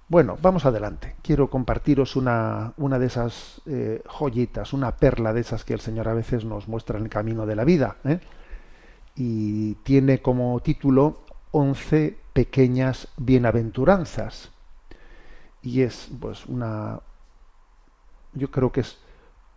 Bueno, 0.08 0.38
vamos 0.42 0.66
adelante. 0.66 1.16
Quiero 1.22 1.50
compartiros 1.50 2.16
una, 2.16 2.74
una 2.78 3.00
de 3.00 3.08
esas 3.08 3.62
eh, 3.66 4.02
joyitas, 4.08 4.72
una 4.72 4.96
perla 4.96 5.34
de 5.34 5.42
esas 5.42 5.66
que 5.66 5.74
el 5.74 5.82
Señor 5.82 6.08
a 6.08 6.14
veces 6.14 6.46
nos 6.46 6.68
muestra 6.68 6.98
en 6.98 7.06
el 7.06 7.10
camino 7.10 7.46
de 7.46 7.56
la 7.56 7.66
vida. 7.66 7.98
¿eh? 8.06 8.20
Y 9.16 9.74
tiene 9.84 10.22
como 10.22 10.60
título 10.62 11.24
Once 11.52 12.18
pequeñas 12.38 13.08
bienaventuranzas. 13.17 14.51
Y 15.63 15.82
es 15.82 16.08
pues 16.20 16.46
una 16.46 17.00
yo 18.34 18.51
creo 18.51 18.72
que 18.72 18.82
es 18.82 19.00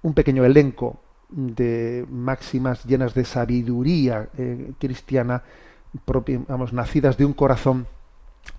un 0.00 0.14
pequeño 0.14 0.46
elenco 0.46 0.98
de 1.28 2.06
máximas 2.08 2.84
llenas 2.86 3.12
de 3.12 3.26
sabiduría 3.26 4.30
eh, 4.38 4.72
cristiana 4.80 5.42
propia, 6.06 6.40
vamos, 6.48 6.72
nacidas 6.72 7.18
de 7.18 7.26
un 7.26 7.34
corazón 7.34 7.86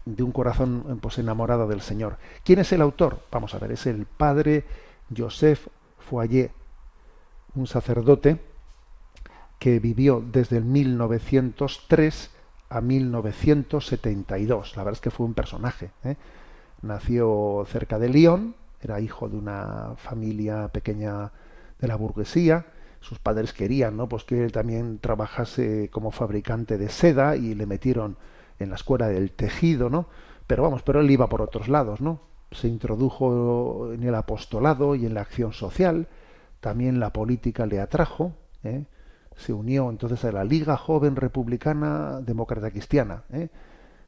de 0.05 0.21
un 0.21 0.31
corazón 0.31 0.99
pues 1.01 1.17
enamorado 1.17 1.67
del 1.67 1.81
Señor. 1.81 2.17
¿Quién 2.43 2.59
es 2.59 2.71
el 2.73 2.83
autor? 2.83 3.23
Vamos 3.31 3.55
a 3.55 3.57
ver, 3.57 3.71
es 3.71 3.87
el 3.87 4.05
padre 4.05 4.65
Joseph 5.17 5.65
Foyer, 5.97 6.51
un 7.55 7.65
sacerdote 7.65 8.39
que 9.57 9.79
vivió 9.79 10.23
desde 10.23 10.57
el 10.57 10.65
1903 10.65 12.29
a 12.71 12.79
1972. 12.79 14.77
La 14.77 14.83
verdad 14.83 14.97
es 14.97 15.01
que 15.01 15.11
fue 15.11 15.25
un 15.25 15.33
personaje. 15.33 15.91
¿eh? 16.05 16.15
Nació 16.81 17.65
cerca 17.67 17.99
de 17.99 18.07
Lyon, 18.07 18.55
era 18.81 19.01
hijo 19.01 19.27
de 19.27 19.37
una 19.37 19.93
familia 19.97 20.69
pequeña 20.69 21.31
de 21.79 21.87
la 21.87 21.97
burguesía. 21.97 22.65
Sus 23.01 23.19
padres 23.19 23.51
querían, 23.51 23.97
¿no? 23.97 24.07
Pues 24.07 24.23
que 24.23 24.43
él 24.43 24.51
también 24.53 24.99
trabajase 24.99 25.89
como 25.91 26.11
fabricante 26.11 26.77
de 26.77 26.87
seda 26.89 27.35
y 27.35 27.55
le 27.55 27.65
metieron 27.65 28.15
en 28.57 28.69
la 28.69 28.75
escuela 28.75 29.07
del 29.09 29.31
tejido, 29.31 29.89
¿no? 29.89 30.07
Pero 30.47 30.63
vamos, 30.63 30.81
pero 30.81 31.01
él 31.01 31.11
iba 31.11 31.27
por 31.27 31.41
otros 31.41 31.67
lados, 31.67 31.99
¿no? 31.99 32.21
Se 32.51 32.67
introdujo 32.67 33.91
en 33.91 34.03
el 34.03 34.15
apostolado 34.15 34.95
y 34.95 35.05
en 35.05 35.13
la 35.13 35.21
acción 35.21 35.51
social. 35.51 36.07
También 36.61 36.99
la 36.99 37.11
política 37.11 37.65
le 37.65 37.81
atrajo. 37.81 38.33
¿eh? 38.63 38.85
Se 39.35 39.53
unió 39.53 39.89
entonces 39.89 40.23
a 40.25 40.31
la 40.31 40.43
Liga 40.43 40.77
Joven 40.77 41.15
Republicana 41.15 42.21
Demócrata 42.21 42.71
Cristiana. 42.71 43.23
¿eh? 43.31 43.50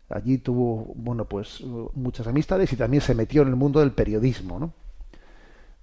Allí 0.09 0.37
tuvo, 0.37 0.93
bueno, 0.95 1.25
pues 1.25 1.63
muchas 1.93 2.27
amistades 2.27 2.71
y 2.73 2.75
también 2.75 3.01
se 3.01 3.15
metió 3.15 3.41
en 3.41 3.47
el 3.47 3.55
mundo 3.55 3.79
del 3.79 3.91
periodismo, 3.91 4.59
¿no? 4.59 4.73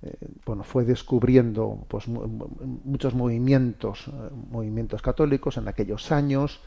Eh, 0.03 0.17
bueno, 0.47 0.63
fue 0.63 0.85
descubriendo 0.85 1.85
pues 1.89 2.09
muchos 2.09 3.15
movimientos, 3.15 4.09
eh, 4.09 4.11
movimientos 4.51 5.03
católicos 5.03 5.57
en 5.57 5.69
aquellos 5.69 6.11
años 6.13 6.61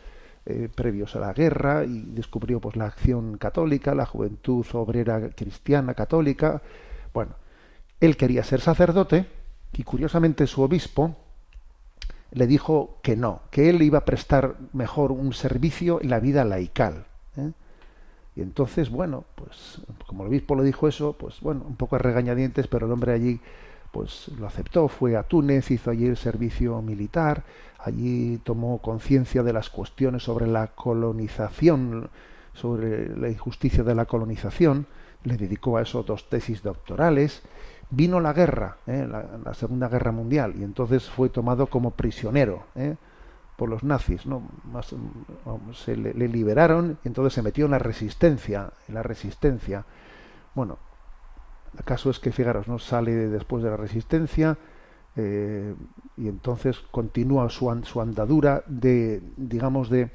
previos 0.75 1.15
a 1.15 1.21
la 1.21 1.31
guerra 1.31 1.85
y 1.85 2.01
descubrió 2.01 2.59
pues 2.59 2.75
la 2.75 2.87
acción 2.87 3.37
católica, 3.37 3.95
la 3.95 4.05
juventud 4.05 4.65
obrera 4.73 5.29
cristiana 5.29 5.93
católica. 5.93 6.61
Bueno, 7.13 7.35
él 8.01 8.17
quería 8.17 8.43
ser 8.43 8.59
sacerdote 8.59 9.25
y 9.71 9.83
curiosamente 9.83 10.45
su 10.45 10.61
obispo 10.61 11.15
le 12.33 12.47
dijo 12.47 12.97
que 13.01 13.15
no, 13.15 13.41
que 13.51 13.69
él 13.69 13.81
iba 13.81 13.99
a 13.99 14.05
prestar 14.05 14.55
mejor 14.73 15.11
un 15.11 15.33
servicio 15.33 16.01
en 16.01 16.09
la 16.09 16.19
vida 16.19 16.43
laical. 16.43 17.05
¿eh? 17.37 17.51
Y 18.35 18.41
entonces, 18.41 18.89
bueno, 18.89 19.23
pues 19.35 19.81
como 20.07 20.23
el 20.23 20.29
obispo 20.29 20.55
le 20.55 20.63
dijo 20.63 20.87
eso, 20.87 21.13
pues 21.13 21.39
bueno, 21.41 21.63
un 21.67 21.75
poco 21.75 21.95
a 21.95 21.99
regañadientes, 21.99 22.67
pero 22.67 22.87
el 22.87 22.91
hombre 22.91 23.13
allí 23.13 23.39
pues 23.91 24.29
lo 24.39 24.47
aceptó, 24.47 24.87
fue 24.87 25.15
a 25.15 25.23
Túnez, 25.23 25.69
hizo 25.69 25.91
allí 25.91 26.07
el 26.07 26.17
servicio 26.17 26.81
militar, 26.81 27.43
allí 27.77 28.39
tomó 28.43 28.79
conciencia 28.79 29.43
de 29.43 29.53
las 29.53 29.69
cuestiones 29.69 30.23
sobre 30.23 30.47
la 30.47 30.67
colonización 30.67 32.09
sobre 32.53 33.15
la 33.17 33.29
injusticia 33.29 33.83
de 33.83 33.95
la 33.95 34.05
colonización, 34.05 34.85
le 35.23 35.37
dedicó 35.37 35.77
a 35.77 35.81
eso 35.81 36.03
dos 36.03 36.29
tesis 36.29 36.61
doctorales. 36.61 37.41
Vino 37.89 38.19
la 38.19 38.33
guerra, 38.33 38.77
¿eh? 38.87 39.07
la, 39.07 39.53
Segunda 39.53 39.87
Guerra 39.87 40.11
Mundial, 40.11 40.55
y 40.57 40.63
entonces 40.63 41.09
fue 41.09 41.29
tomado 41.29 41.67
como 41.67 41.91
prisionero 41.91 42.63
¿eh? 42.75 42.95
por 43.55 43.69
los 43.69 43.83
nazis. 43.83 44.25
¿no? 44.25 44.41
Más, 44.71 44.95
se 45.73 45.95
le, 45.95 46.13
le, 46.13 46.27
liberaron 46.27 46.97
y 47.03 47.07
entonces 47.07 47.33
se 47.33 47.41
metió 47.41 47.65
en 47.65 47.71
la 47.71 47.79
resistencia. 47.79 48.71
En 48.87 48.95
la 48.95 49.03
resistencia. 49.03 49.85
Bueno, 50.55 50.77
el 51.77 51.83
caso 51.83 52.09
es 52.09 52.19
que, 52.19 52.31
fijaros, 52.31 52.67
¿no? 52.67 52.79
sale 52.79 53.11
después 53.29 53.63
de 53.63 53.69
la 53.69 53.77
resistencia 53.77 54.57
eh, 55.15 55.75
y 56.17 56.27
entonces 56.27 56.79
continúa 56.91 57.49
su, 57.49 57.81
su 57.83 58.01
andadura 58.01 58.63
de, 58.67 59.21
digamos, 59.37 59.89
de, 59.89 60.09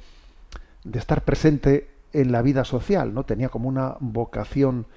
de 0.83 0.99
estar 0.99 1.23
presente 1.23 1.89
en 2.11 2.31
la 2.31 2.41
vida 2.41 2.63
social, 2.63 3.13
¿no? 3.13 3.23
Tenía 3.23 3.49
como 3.49 3.69
una 3.69 3.95
vocación, 3.99 4.87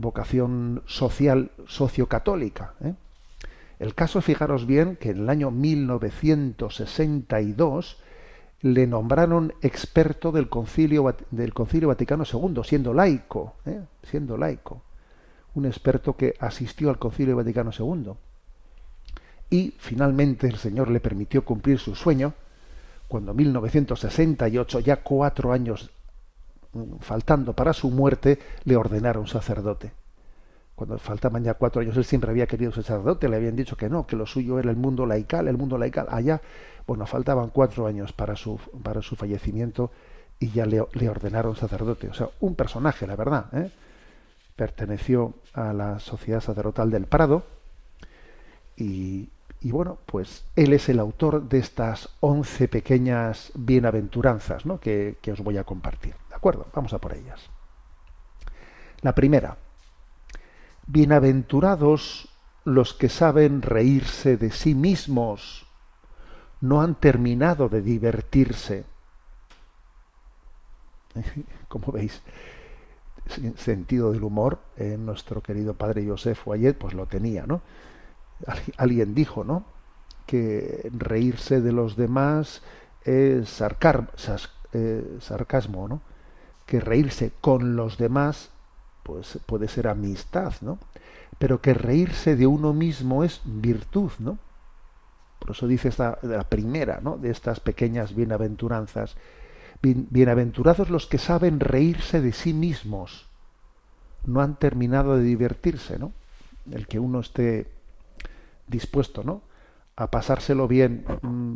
vocación 0.00 0.82
social 0.86 1.50
sociocatólica. 1.66 2.74
¿eh? 2.82 2.94
El 3.78 3.94
caso, 3.94 4.20
fijaros 4.20 4.66
bien, 4.66 4.96
que 4.96 5.10
en 5.10 5.18
el 5.18 5.30
año 5.30 5.50
1962 5.50 7.98
le 8.62 8.86
nombraron 8.86 9.54
experto 9.62 10.32
del 10.32 10.48
Concilio, 10.48 11.14
del 11.30 11.54
Concilio 11.54 11.88
Vaticano 11.88 12.24
II, 12.30 12.60
siendo 12.62 12.92
laico, 12.92 13.54
¿eh? 13.64 13.80
siendo 14.02 14.36
laico. 14.36 14.82
Un 15.54 15.66
experto 15.66 16.16
que 16.16 16.34
asistió 16.38 16.90
al 16.90 16.98
Concilio 16.98 17.36
Vaticano 17.36 17.70
II. 17.76 18.12
Y 19.48 19.74
finalmente 19.78 20.46
el 20.46 20.56
Señor 20.56 20.90
le 20.90 21.00
permitió 21.00 21.44
cumplir 21.44 21.78
su 21.78 21.94
sueño, 21.94 22.34
cuando 23.08 23.32
en 23.32 23.38
1968, 23.38 24.80
ya 24.80 25.02
cuatro 25.02 25.52
años 25.52 25.90
faltando 27.00 27.52
para 27.52 27.72
su 27.72 27.90
muerte, 27.90 28.38
le 28.64 28.76
ordenaron 28.76 29.26
sacerdote. 29.26 29.92
Cuando 30.74 30.98
faltaban 30.98 31.44
ya 31.44 31.54
cuatro 31.54 31.82
años, 31.82 31.96
él 31.96 32.04
siempre 32.04 32.30
había 32.30 32.46
querido 32.46 32.72
sacerdote, 32.72 33.28
le 33.28 33.36
habían 33.36 33.56
dicho 33.56 33.76
que 33.76 33.90
no, 33.90 34.06
que 34.06 34.16
lo 34.16 34.24
suyo 34.24 34.58
era 34.58 34.70
el 34.70 34.76
mundo 34.76 35.04
laical, 35.04 35.46
el 35.46 35.58
mundo 35.58 35.76
laical. 35.76 36.06
Allá, 36.08 36.40
bueno, 36.86 37.06
faltaban 37.06 37.50
cuatro 37.50 37.86
años 37.86 38.12
para 38.12 38.34
su, 38.36 38.58
para 38.82 39.02
su 39.02 39.14
fallecimiento 39.14 39.90
y 40.38 40.50
ya 40.52 40.64
le, 40.64 40.82
le 40.92 41.08
ordenaron 41.08 41.54
sacerdote. 41.54 42.08
O 42.08 42.14
sea, 42.14 42.30
un 42.40 42.54
personaje, 42.54 43.06
la 43.06 43.14
verdad. 43.14 43.46
¿eh? 43.52 43.70
Perteneció 44.56 45.34
a 45.52 45.72
la 45.74 45.98
Sociedad 45.98 46.40
Sacerdotal 46.40 46.90
del 46.90 47.04
Prado 47.04 47.44
y, 48.76 49.28
y 49.60 49.70
bueno, 49.72 49.98
pues 50.06 50.44
él 50.56 50.72
es 50.72 50.88
el 50.88 50.98
autor 50.98 51.46
de 51.48 51.58
estas 51.58 52.08
once 52.20 52.68
pequeñas 52.68 53.52
bienaventuranzas 53.54 54.64
¿no? 54.64 54.80
que, 54.80 55.18
que 55.20 55.32
os 55.32 55.40
voy 55.40 55.58
a 55.58 55.64
compartir. 55.64 56.14
¿De 56.40 56.48
acuerdo? 56.48 56.68
Vamos 56.72 56.94
a 56.94 56.98
por 56.98 57.12
ellas. 57.12 57.38
La 59.02 59.14
primera. 59.14 59.58
Bienaventurados 60.86 62.30
los 62.64 62.94
que 62.94 63.10
saben 63.10 63.60
reírse 63.60 64.38
de 64.38 64.50
sí 64.50 64.74
mismos, 64.74 65.66
no 66.62 66.80
han 66.80 66.94
terminado 66.94 67.68
de 67.68 67.82
divertirse. 67.82 68.86
Como 71.68 71.92
veis, 71.92 72.22
sentido 73.56 74.12
del 74.12 74.24
humor, 74.24 74.60
eh, 74.78 74.96
nuestro 74.98 75.42
querido 75.42 75.74
padre 75.74 76.06
Josef 76.08 76.48
Wayet 76.48 76.78
pues 76.78 76.94
lo 76.94 77.04
tenía, 77.04 77.44
¿no? 77.46 77.60
Alguien 78.78 79.14
dijo, 79.14 79.44
¿no? 79.44 79.66
Que 80.24 80.90
reírse 80.94 81.60
de 81.60 81.72
los 81.72 81.96
demás 81.96 82.62
es 83.04 83.50
sarcar, 83.50 84.10
eh, 84.72 85.18
sarcasmo, 85.20 85.86
¿no? 85.86 86.00
Que 86.70 86.78
reírse 86.78 87.32
con 87.40 87.74
los 87.74 87.98
demás 87.98 88.50
pues 89.02 89.40
puede 89.44 89.66
ser 89.66 89.88
amistad, 89.88 90.54
¿no? 90.60 90.78
Pero 91.36 91.60
que 91.60 91.74
reírse 91.74 92.36
de 92.36 92.46
uno 92.46 92.72
mismo 92.72 93.24
es 93.24 93.40
virtud, 93.44 94.12
¿no? 94.20 94.38
Por 95.40 95.50
eso 95.50 95.66
dice 95.66 95.88
esta, 95.88 96.20
la 96.22 96.44
primera, 96.44 97.00
¿no? 97.02 97.16
De 97.16 97.30
estas 97.30 97.58
pequeñas 97.58 98.14
bienaventuranzas. 98.14 99.16
Bien, 99.82 100.06
bienaventurados 100.10 100.90
los 100.90 101.08
que 101.08 101.18
saben 101.18 101.58
reírse 101.58 102.20
de 102.20 102.32
sí 102.32 102.54
mismos. 102.54 103.26
No 104.24 104.40
han 104.40 104.54
terminado 104.54 105.16
de 105.16 105.24
divertirse, 105.24 105.98
¿no? 105.98 106.12
El 106.70 106.86
que 106.86 107.00
uno 107.00 107.18
esté 107.18 107.66
dispuesto, 108.68 109.24
¿no? 109.24 109.42
A 109.96 110.08
pasárselo 110.08 110.68
bien, 110.68 111.04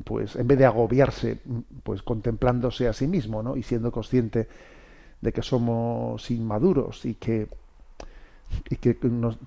pues 0.05 0.35
en 0.35 0.49
vez 0.49 0.59
de 0.59 0.67
agobiarse, 0.67 1.41
pues 1.85 2.03
contemplándose 2.03 2.89
a 2.89 2.93
sí 2.93 3.07
mismo, 3.07 3.45
¿no? 3.45 3.57
Y 3.57 3.63
siendo 3.63 3.93
consciente 3.93 4.49
de 5.25 5.33
que 5.33 5.43
somos 5.43 6.31
inmaduros 6.31 7.07
y 7.07 7.15
que 7.15 7.49
y 8.69 8.77
que 8.77 8.97
nos, 9.03 9.39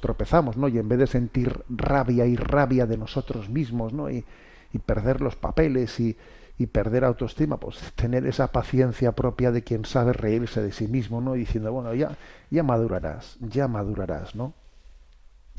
tropezamos, 0.00 0.56
¿no? 0.56 0.66
Y 0.66 0.78
en 0.78 0.88
vez 0.88 0.98
de 0.98 1.06
sentir 1.06 1.62
rabia 1.68 2.26
y 2.26 2.36
rabia 2.36 2.86
de 2.86 2.96
nosotros 2.96 3.48
mismos, 3.48 3.92
¿no? 3.92 4.10
Y, 4.10 4.24
y 4.72 4.78
perder 4.78 5.20
los 5.20 5.36
papeles 5.36 6.00
y, 6.00 6.16
y, 6.58 6.66
perder 6.66 7.04
autoestima, 7.04 7.58
pues 7.58 7.78
tener 7.94 8.26
esa 8.26 8.50
paciencia 8.50 9.12
propia 9.12 9.52
de 9.52 9.62
quien 9.62 9.84
sabe 9.84 10.14
reírse 10.14 10.62
de 10.62 10.72
sí 10.72 10.88
mismo, 10.88 11.20
¿no? 11.20 11.36
Y 11.36 11.40
diciendo, 11.40 11.70
bueno, 11.70 11.94
ya, 11.94 12.16
ya 12.50 12.62
madurarás, 12.62 13.36
ya 13.40 13.68
madurarás, 13.68 14.34
¿no? 14.34 14.54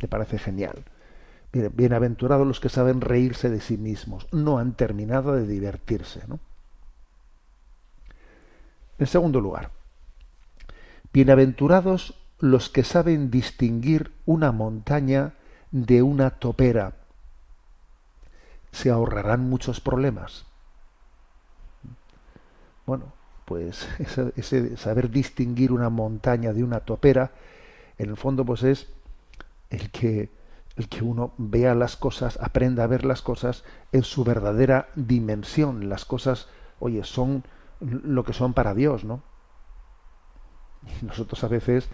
Me 0.01 0.07
parece 0.07 0.39
genial. 0.39 0.83
Bien, 1.53 1.71
bienaventurados 1.73 2.45
los 2.45 2.59
que 2.59 2.69
saben 2.69 2.99
reírse 2.99 3.49
de 3.49 3.61
sí 3.61 3.77
mismos, 3.77 4.27
no 4.33 4.57
han 4.57 4.73
terminado 4.73 5.33
de 5.33 5.47
divertirse, 5.47 6.23
¿no? 6.27 6.39
En 8.99 9.05
segundo 9.05 9.39
lugar, 9.39 9.71
bienaventurados 11.13 12.15
los 12.39 12.69
que 12.69 12.83
saben 12.83 13.29
distinguir 13.29 14.11
una 14.25 14.51
montaña 14.51 15.33
de 15.71 16.01
una 16.01 16.31
topera. 16.31 16.93
Se 18.71 18.89
ahorrarán 18.89 19.49
muchos 19.49 19.81
problemas. 19.81 20.45
Bueno, 22.87 23.13
pues 23.45 23.87
ese, 24.35 24.77
saber 24.77 25.11
distinguir 25.11 25.71
una 25.71 25.89
montaña 25.89 26.53
de 26.53 26.63
una 26.63 26.79
topera, 26.79 27.31
en 27.99 28.09
el 28.09 28.17
fondo, 28.17 28.45
pues 28.45 28.63
es 28.63 28.87
el 29.69 29.91
que 29.91 30.29
el 30.75 30.89
que 30.89 31.03
uno 31.03 31.33
vea 31.37 31.73
las 31.73 31.97
cosas, 31.97 32.37
aprenda 32.39 32.83
a 32.83 32.87
ver 32.87 33.03
las 33.03 33.23
cosas 33.23 33.63
en 33.91 34.03
su 34.03 34.23
verdadera 34.23 34.89
dimensión. 34.95 35.89
Las 35.89 36.05
cosas, 36.05 36.49
oye, 36.79 37.03
son 37.03 37.43
lo 37.79 38.23
que 38.23 38.33
son 38.33 38.53
para 38.53 38.73
Dios, 38.73 39.03
¿no? 39.03 39.21
Nosotros 41.01 41.43
a 41.43 41.47
veces, 41.47 41.89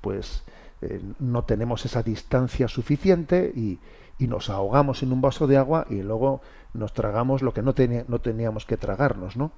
pues, 0.00 0.44
eh, 0.80 1.02
no 1.18 1.44
tenemos 1.44 1.84
esa 1.84 2.02
distancia 2.02 2.68
suficiente 2.68 3.52
y, 3.54 3.80
y, 4.18 4.28
nos 4.28 4.48
ahogamos 4.50 5.02
en 5.02 5.12
un 5.12 5.20
vaso 5.20 5.46
de 5.46 5.56
agua 5.56 5.86
y 5.90 6.02
luego 6.02 6.40
nos 6.72 6.92
tragamos 6.92 7.42
lo 7.42 7.52
que 7.52 7.62
no, 7.62 7.74
no 8.08 8.18
teníamos 8.20 8.64
que 8.64 8.76
tragarnos, 8.76 9.36
¿no? 9.36 9.52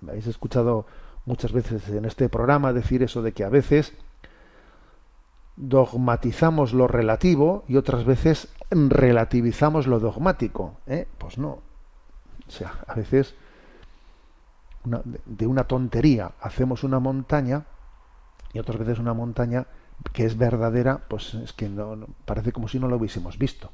Me 0.00 0.12
habéis 0.12 0.26
escuchado 0.26 0.86
muchas 1.26 1.52
veces 1.52 1.88
en 1.90 2.04
este 2.04 2.28
programa 2.28 2.72
decir 2.72 3.02
eso 3.02 3.20
de 3.22 3.32
que 3.32 3.44
a 3.44 3.48
veces 3.48 3.94
dogmatizamos 5.56 6.72
lo 6.72 6.86
relativo 6.86 7.64
y 7.68 7.76
otras 7.76 8.04
veces 8.04 8.48
relativizamos 8.70 9.86
lo 9.86 9.98
dogmático. 10.00 10.76
¿eh? 10.86 11.06
Pues 11.18 11.36
no. 11.36 11.58
O 12.46 12.50
sea, 12.50 12.72
a 12.86 12.94
veces 12.94 13.34
de 14.84 15.46
una 15.46 15.64
tontería 15.64 16.32
hacemos 16.40 16.84
una 16.84 17.00
montaña 17.00 17.66
y 18.52 18.58
otras 18.58 18.78
veces 18.78 18.98
una 18.98 19.14
montaña 19.14 19.66
que 20.12 20.24
es 20.24 20.36
verdadera, 20.36 21.04
pues 21.08 21.34
es 21.34 21.52
que 21.52 21.68
no, 21.68 22.06
parece 22.24 22.52
como 22.52 22.68
si 22.68 22.78
no 22.78 22.88
lo 22.88 22.96
hubiésemos 22.96 23.38
visto. 23.38 23.72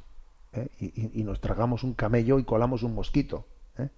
¿eh? 0.53 0.67
Y, 0.79 1.23
nos 1.23 1.39
tragamos 1.39 1.83
un 1.83 1.93
camello 1.93 2.39
y 2.39 2.43
colamos 2.43 2.83
un 2.83 2.95
mosquito. 2.95 3.45
¿eh? 3.77 3.89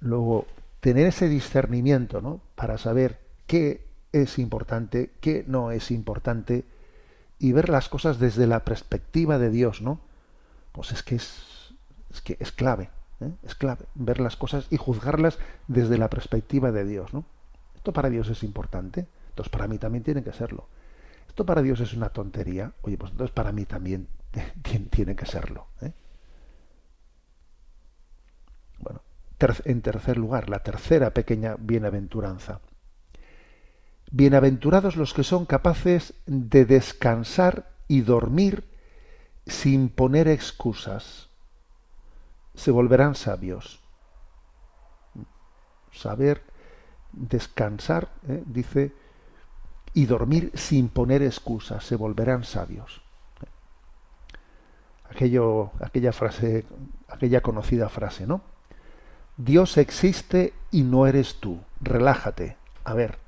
Luego, 0.00 0.46
tener 0.80 1.06
ese 1.06 1.28
discernimiento 1.28 2.20
¿no? 2.20 2.40
para 2.54 2.78
saber 2.78 3.20
qué 3.46 3.86
es 4.12 4.38
importante, 4.38 5.12
qué 5.20 5.44
no 5.46 5.70
es 5.70 5.90
importante, 5.90 6.64
y 7.38 7.52
ver 7.52 7.68
las 7.68 7.88
cosas 7.88 8.18
desde 8.18 8.46
la 8.46 8.64
perspectiva 8.64 9.38
de 9.38 9.50
Dios, 9.50 9.82
¿no? 9.82 10.00
Pues 10.72 10.92
es 10.92 11.02
que 11.02 11.16
es, 11.16 11.74
es 12.10 12.22
que 12.22 12.38
es 12.40 12.50
clave. 12.50 12.88
¿Eh? 13.20 13.30
Es 13.42 13.54
clave 13.54 13.86
ver 13.94 14.20
las 14.20 14.36
cosas 14.36 14.66
y 14.70 14.76
juzgarlas 14.76 15.38
desde 15.68 15.98
la 15.98 16.10
perspectiva 16.10 16.72
de 16.72 16.84
Dios. 16.84 17.14
¿no? 17.14 17.24
Esto 17.74 17.92
para 17.92 18.10
Dios 18.10 18.28
es 18.28 18.42
importante, 18.42 19.06
entonces 19.30 19.50
para 19.50 19.68
mí 19.68 19.78
también 19.78 20.04
tiene 20.04 20.22
que 20.22 20.32
serlo. 20.32 20.68
Esto 21.28 21.44
para 21.44 21.62
Dios 21.62 21.80
es 21.80 21.92
una 21.92 22.08
tontería, 22.08 22.72
oye, 22.82 22.96
pues 22.96 23.12
entonces 23.12 23.34
para 23.34 23.52
mí 23.52 23.64
también 23.64 24.08
tiene 24.90 25.16
que 25.16 25.26
serlo. 25.26 25.66
¿eh? 25.82 25.92
Bueno, 28.78 29.02
en 29.64 29.82
tercer 29.82 30.16
lugar, 30.16 30.48
la 30.48 30.60
tercera 30.60 31.10
pequeña 31.10 31.56
bienaventuranza. 31.58 32.60
Bienaventurados 34.10 34.96
los 34.96 35.12
que 35.14 35.24
son 35.24 35.46
capaces 35.46 36.14
de 36.26 36.64
descansar 36.64 37.70
y 37.88 38.02
dormir 38.02 38.64
sin 39.46 39.88
poner 39.88 40.28
excusas 40.28 41.25
se 42.56 42.70
volverán 42.70 43.14
sabios. 43.14 43.80
Saber 45.92 46.42
descansar, 47.12 48.08
¿eh? 48.28 48.42
dice, 48.46 48.92
y 49.94 50.06
dormir 50.06 50.50
sin 50.54 50.88
poner 50.88 51.22
excusas, 51.22 51.84
se 51.84 51.96
volverán 51.96 52.44
sabios. 52.44 53.02
Aquello, 55.08 55.70
aquella 55.80 56.12
frase, 56.12 56.66
aquella 57.08 57.40
conocida 57.40 57.88
frase, 57.88 58.26
¿no? 58.26 58.42
Dios 59.36 59.76
existe 59.76 60.52
y 60.70 60.82
no 60.82 61.06
eres 61.06 61.36
tú. 61.40 61.60
Relájate. 61.80 62.56
A 62.84 62.94
ver, 62.94 63.18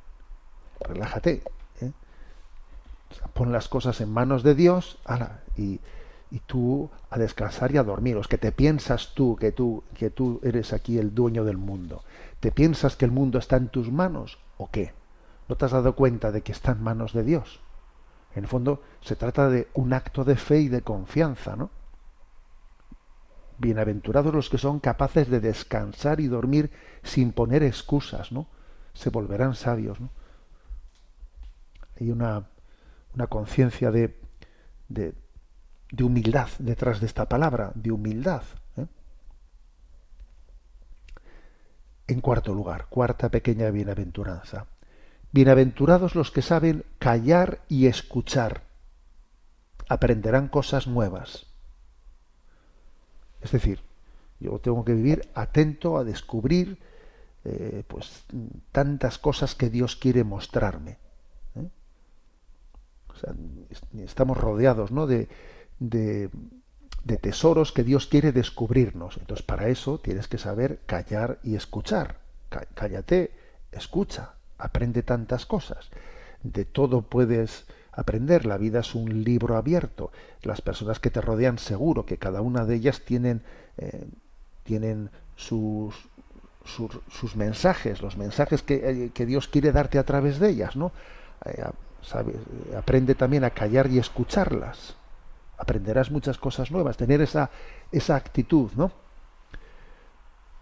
relájate. 0.81 1.43
¿eh? 1.81 1.93
Pon 3.35 3.53
las 3.53 3.69
cosas 3.69 4.01
en 4.01 4.13
manos 4.13 4.43
de 4.43 4.55
Dios 4.55 4.99
ala, 5.05 5.41
y, 5.57 5.81
y 6.31 6.41
tú 6.41 6.91
a 7.11 7.19
descansar 7.19 7.73
y 7.73 7.79
a 7.79 7.83
dormir. 7.83 8.17
Es 8.17 8.29
que 8.29 8.39
te 8.39 8.53
piensas 8.53 9.15
tú 9.15 9.37
que 9.37 9.53
tú 9.53 9.83
que 9.95 10.11
tú 10.11 10.41
eres 10.43 10.73
aquí 10.73 10.99
el 10.99 11.15
dueño 11.15 11.45
del 11.45 11.57
mundo. 11.57 12.03
¿Te 12.41 12.53
piensas 12.53 12.97
que 12.97 13.05
el 13.05 13.11
mundo 13.11 13.39
está 13.39 13.57
en 13.57 13.69
tus 13.69 13.91
manos 13.91 14.39
o 14.57 14.71
qué? 14.71 14.93
¿No 15.49 15.57
te 15.57 15.65
has 15.65 15.73
dado 15.73 15.95
cuenta 15.95 16.31
de 16.31 16.43
que 16.43 16.53
está 16.53 16.73
en 16.73 16.83
manos 16.83 17.13
de 17.13 17.23
Dios? 17.23 17.61
En 18.35 18.45
el 18.45 18.49
fondo 18.49 18.83
se 19.01 19.17
trata 19.17 19.49
de 19.49 19.69
un 19.75 19.93
acto 19.93 20.25
de 20.25 20.37
fe 20.37 20.61
y 20.61 20.69
de 20.69 20.83
confianza, 20.83 21.57
¿no? 21.57 21.71
Bienaventurados 23.57 24.33
los 24.33 24.51
que 24.51 24.59
son 24.59 24.79
capaces 24.79 25.29
de 25.29 25.41
descansar 25.41 26.21
y 26.21 26.29
dormir 26.29 26.71
sin 27.03 27.33
poner 27.33 27.63
excusas, 27.63 28.31
¿no? 28.31 28.47
Se 28.93 29.11
volverán 29.11 29.55
sabios, 29.55 30.01
¿no? 30.01 30.11
Hay 32.01 32.11
una, 32.11 32.49
una 33.15 33.27
conciencia 33.27 33.91
de, 33.91 34.21
de, 34.89 35.15
de, 35.91 36.05
humildad 36.05 36.49
detrás 36.59 37.01
de 37.01 37.07
esta 37.07 37.29
palabra, 37.29 37.73
de 37.75 37.93
humildad. 37.93 38.43
¿eh? 38.77 38.87
En 42.07 42.21
cuarto 42.21 42.55
lugar, 42.55 42.87
cuarta 42.89 43.29
pequeña 43.29 43.71
bienaventuranza. 43.71 44.67
Bienaventurados 45.31 46.15
los 46.15 46.31
que 46.31 46.43
saben 46.43 46.85
callar 46.99 47.61
y 47.69 47.87
escuchar. 47.87 48.63
Aprenderán 49.89 50.49
cosas 50.49 50.87
nuevas. 50.87 51.47
Es 53.41 53.53
decir, 53.53 53.81
yo 54.41 54.59
tengo 54.59 54.85
que 54.85 54.95
vivir 54.95 55.29
atento 55.35 55.99
a 55.99 56.05
descubrir 56.05 56.79
eh, 57.45 57.85
pues 57.87 58.25
tantas 58.73 59.19
cosas 59.19 59.55
que 59.55 59.71
Dios 59.71 59.97
quiere 59.97 60.25
mostrarme. 60.25 60.99
¿eh? 61.57 61.69
O 63.09 63.15
sea, 63.15 63.35
estamos 64.05 64.37
rodeados 64.37 64.91
¿no? 64.91 65.07
de, 65.07 65.29
de, 65.79 66.31
tesoros 67.21 67.73
que 67.73 67.85
Dios 67.85 68.07
quiere 68.07 68.33
descubrirnos. 68.33 69.17
Entonces, 69.19 69.45
para 69.45 69.69
eso 69.69 69.99
tienes 69.99 70.29
que 70.29 70.39
saber 70.39 70.81
callar 70.87 71.39
y 71.43 71.55
escuchar. 71.55 72.17
Cállate, 72.75 73.33
escucha, 73.73 74.35
aprende 74.59 75.03
tantas 75.03 75.47
cosas. 75.47 75.91
De 76.43 76.65
todo 76.65 77.03
puedes 77.03 77.67
aprender. 77.93 78.47
La 78.47 78.59
vida 78.59 78.81
es 78.81 78.95
un 78.95 79.25
libro 79.25 79.57
abierto. 79.57 80.11
Las 80.43 80.61
personas 80.61 81.01
que 81.01 81.11
te 81.11 81.21
rodean 81.21 81.59
seguro 81.59 82.07
que 82.07 82.19
cada 82.19 82.41
una 82.41 82.65
de 82.65 82.77
ellas 82.77 83.03
tienen, 83.05 83.43
eh, 83.77 84.07
tienen 84.65 85.11
sus, 85.37 85.95
sus, 86.65 87.37
mensajes, 87.37 88.03
los 88.03 88.17
mensajes 88.17 88.63
que, 88.63 88.75
eh, 88.75 89.11
que, 89.13 89.27
Dios 89.27 89.49
quiere 89.49 89.73
darte 89.73 89.99
a 89.99 90.05
través 90.05 90.39
de 90.39 90.51
ellas, 90.51 90.77
¿no? 90.77 90.93
Eh. 91.45 91.65
Aprende 92.77 93.15
también 93.15 93.45
a 93.45 93.51
callar 93.51 93.89
y 93.89 93.99
escucharlas. 93.99 94.95
Aprenderás 95.59 96.11
muchas 96.11 96.39
cosas 96.39 96.71
nuevas, 96.71 96.97
tener 96.97 97.21
esa, 97.21 97.51
esa 97.93 98.17
actitud, 98.17 98.71
¿no? 98.77 98.93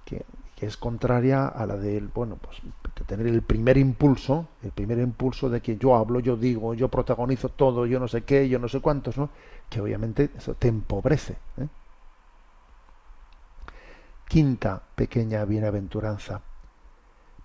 Que, 0.04 0.24
es 0.58 0.78
contraria 0.78 1.46
a 1.46 1.66
la 1.66 1.76
del, 1.76 2.08
bueno, 2.08 2.38
pues 2.40 2.62
tener 3.06 3.26
el 3.26 3.42
primer 3.42 3.76
impulso, 3.76 4.48
el 4.62 4.72
primer 4.72 4.98
impulso 4.98 5.50
de 5.50 5.60
que 5.60 5.76
yo 5.76 5.94
hablo, 5.94 6.18
yo 6.18 6.36
digo, 6.36 6.72
yo 6.72 6.88
protagonizo 6.88 7.50
todo, 7.50 7.84
yo 7.84 8.00
no 8.00 8.08
sé 8.08 8.24
qué, 8.24 8.48
yo 8.48 8.58
no 8.58 8.66
sé 8.66 8.80
cuántos, 8.80 9.18
¿no? 9.18 9.28
Que 9.68 9.80
obviamente 9.82 10.30
eso 10.36 10.54
te 10.54 10.68
empobrece. 10.68 11.36
¿eh? 11.58 11.68
Quinta 14.26 14.82
pequeña 14.94 15.44
bienaventuranza. 15.44 16.40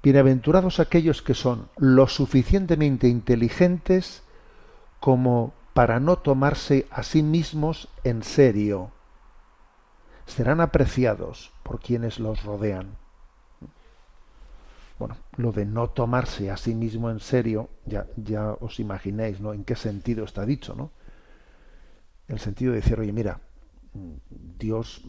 Bienaventurados 0.01 0.79
aquellos 0.79 1.21
que 1.21 1.35
son 1.35 1.69
lo 1.77 2.07
suficientemente 2.07 3.07
inteligentes 3.07 4.23
como 4.99 5.53
para 5.73 5.99
no 5.99 6.17
tomarse 6.17 6.87
a 6.91 7.03
sí 7.03 7.23
mismos 7.23 7.89
en 8.03 8.23
serio. 8.23 8.91
Serán 10.25 10.61
apreciados 10.61 11.51
por 11.63 11.79
quienes 11.79 12.19
los 12.19 12.43
rodean 12.43 13.01
bueno, 15.01 15.17
lo 15.37 15.51
de 15.51 15.65
no 15.65 15.89
tomarse 15.89 16.51
a 16.51 16.57
sí 16.57 16.75
mismo 16.75 17.09
en 17.09 17.19
serio, 17.19 17.69
ya, 17.87 18.05
ya 18.17 18.51
os 18.51 18.79
imaginéis, 18.79 19.41
¿no? 19.41 19.51
En 19.51 19.63
qué 19.63 19.75
sentido 19.75 20.23
está 20.23 20.45
dicho, 20.45 20.75
¿no? 20.75 20.91
El 22.27 22.37
sentido 22.37 22.71
de 22.71 22.81
decir, 22.81 22.99
oye, 22.99 23.11
mira, 23.11 23.39
Dios 24.59 25.03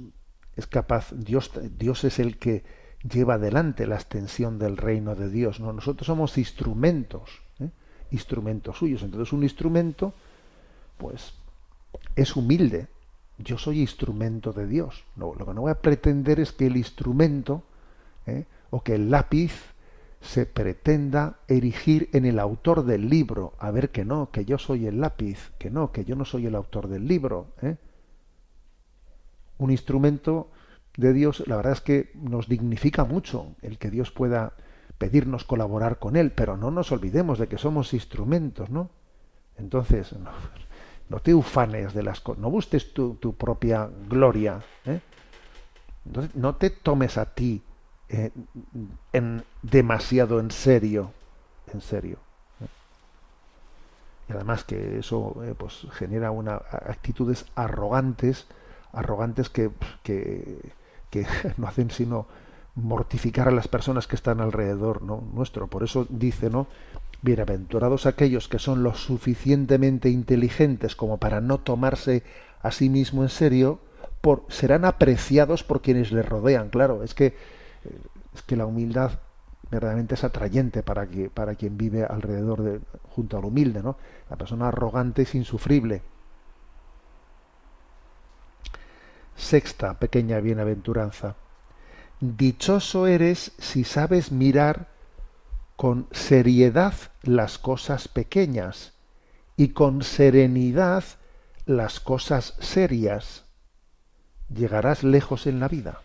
es 0.57 0.67
capaz, 0.67 1.13
Dios, 1.15 1.51
Dios 1.77 2.05
es 2.05 2.19
el 2.21 2.39
que 2.39 2.65
lleva 3.03 3.35
adelante 3.35 3.87
la 3.87 3.97
extensión 3.97 4.59
del 4.59 4.79
reino 4.79 5.15
de 5.15 5.29
Dios, 5.29 5.61
¿no? 5.61 5.75
Nosotros 5.75 6.07
somos 6.07 6.39
instrumentos, 6.39 7.43
¿eh? 7.61 7.69
instrumentos 8.13 8.79
suyos. 8.79 9.03
Entonces 9.03 9.35
un 9.35 9.43
instrumento, 9.43 10.15
pues, 11.03 11.35
es 12.17 12.37
humilde. 12.37 12.89
Yo 13.39 13.59
soy 13.59 13.81
instrumento 13.81 14.53
de 14.53 14.67
Dios. 14.67 15.05
No, 15.17 15.35
lo 15.35 15.45
que 15.45 15.55
no 15.55 15.63
voy 15.63 15.73
a 15.73 15.81
pretender 15.81 16.41
es 16.41 16.53
que 16.53 16.67
el 16.67 16.77
instrumento 16.77 17.63
¿eh? 18.27 18.47
o 18.71 18.83
que 18.83 18.95
el 18.95 19.11
lápiz 19.11 19.53
se 20.21 20.47
pretenda 20.47 21.39
erigir 21.49 22.09
en 22.13 22.25
el 22.25 22.39
autor 22.39 22.85
del 22.85 23.09
libro. 23.09 23.55
A 23.59 23.71
ver 23.73 23.91
que 23.91 24.05
no, 24.05 24.31
que 24.31 24.45
yo 24.45 24.59
soy 24.59 24.87
el 24.87 25.01
lápiz, 25.01 25.51
que 25.59 25.71
no, 25.71 25.91
que 25.91 26.05
yo 26.05 26.15
no 26.15 26.25
soy 26.25 26.47
el 26.47 26.55
autor 26.55 26.89
del 26.89 27.09
libro. 27.09 27.49
¿eh? 27.61 27.77
Un 29.59 29.71
instrumento 29.73 30.51
de 30.97 31.13
Dios, 31.13 31.43
la 31.47 31.57
verdad 31.57 31.73
es 31.73 31.81
que 31.81 32.13
nos 32.15 32.49
dignifica 32.49 33.05
mucho 33.05 33.57
el 33.63 33.79
que 33.79 33.91
Dios 33.91 34.13
pueda 34.13 34.53
pedirnos 34.99 35.45
colaborar 35.45 35.99
con 35.99 36.15
Él, 36.15 36.31
pero 36.31 36.57
no 36.57 36.71
nos 36.71 36.93
olvidemos 36.93 37.39
de 37.39 37.49
que 37.49 37.59
somos 37.59 37.93
instrumentos, 37.93 38.71
¿no? 38.71 38.91
Entonces, 39.57 40.13
no, 40.13 40.31
no 41.13 41.21
te 41.21 41.35
ufanes 41.35 41.93
de 41.93 42.03
las 42.03 42.21
cosas, 42.21 42.41
no 42.41 42.51
busques 42.51 42.95
tu, 42.95 43.35
propia 43.37 43.87
gloria, 44.09 44.63
¿eh? 44.87 44.99
Entonces, 46.07 46.35
no 46.35 46.55
te 46.55 46.71
tomes 46.71 47.19
a 47.19 47.27
ti 47.27 47.63
eh, 48.09 48.31
en, 49.13 49.45
demasiado 49.61 50.41
en 50.41 50.51
serio, 50.51 51.13
en 51.71 51.83
serio. 51.83 52.17
¿eh? 52.63 52.67
Y 54.31 54.33
además 54.33 54.65
que 54.65 55.01
eso 55.01 55.37
pues 55.59 55.87
genera 55.93 56.31
una 56.31 56.55
actitudes 56.55 57.45
arrogantes, 57.57 58.47
arrogantes 58.95 59.51
que, 59.51 59.71
que, 60.03 60.73
que 61.11 61.27
no 61.59 61.69
hacen 61.69 61.91
sino 61.91 62.27
mortificar 62.75 63.49
a 63.49 63.53
las 63.53 63.69
personas 63.69 64.07
que 64.07 64.17
están 64.17 64.41
alrededor 64.41 65.03
¿no? 65.03 65.23
nuestro. 65.35 65.67
Por 65.67 65.83
eso 65.83 66.07
dice, 66.09 66.49
¿no? 66.49 66.69
Bienaventurados 67.23 68.07
aquellos 68.07 68.49
que 68.49 68.59
son 68.59 68.83
lo 68.83 68.95
suficientemente 68.95 70.11
inteligentes 70.11 70.97
como 70.97 71.19
para 71.19 71.41
no 71.41 71.59
tomarse 71.59 72.25
a 72.61 72.73
sí 72.73 72.89
mismo 72.89 73.23
en 73.23 73.29
serio, 73.29 73.79
por, 74.21 74.45
serán 74.49 74.85
apreciados 74.85 75.63
por 75.63 75.83
quienes 75.83 76.13
les 76.13 76.29
rodean. 76.29 76.69
Claro, 76.69 77.03
es 77.03 77.15
que 77.15 77.35
es 78.35 78.43
que 78.43 78.57
la 78.57 78.67
humildad 78.67 79.13
verdaderamente 79.71 80.15
es 80.15 80.25
atrayente 80.25 80.83
para, 80.83 81.07
que, 81.07 81.31
para 81.31 81.55
quien 81.55 81.77
vive 81.77 82.05
alrededor 82.05 82.63
de, 82.63 82.81
junto 83.11 83.39
al 83.39 83.45
humilde, 83.45 83.83
¿no? 83.83 83.97
La 84.29 84.37
persona 84.37 84.69
arrogante 84.69 85.23
es 85.23 85.35
insufrible. 85.35 86.03
Sexta 89.37 89.95
pequeña 89.95 90.41
bienaventuranza. 90.41 91.37
Dichoso 92.21 93.07
eres 93.07 93.53
si 93.59 93.85
sabes 93.85 94.31
mirar 94.31 94.92
con 95.83 96.07
seriedad 96.13 96.95
las 97.25 97.59
cosas 97.59 98.07
pequeñas 98.07 98.93
y 99.57 99.71
con 99.71 100.05
serenidad 100.05 101.03
las 101.67 101.99
cosas 101.99 102.55
serias. 102.61 103.47
Llegarás 104.49 105.03
lejos 105.03 105.49
en 105.49 105.59
la 105.59 105.67
vida 105.67 106.03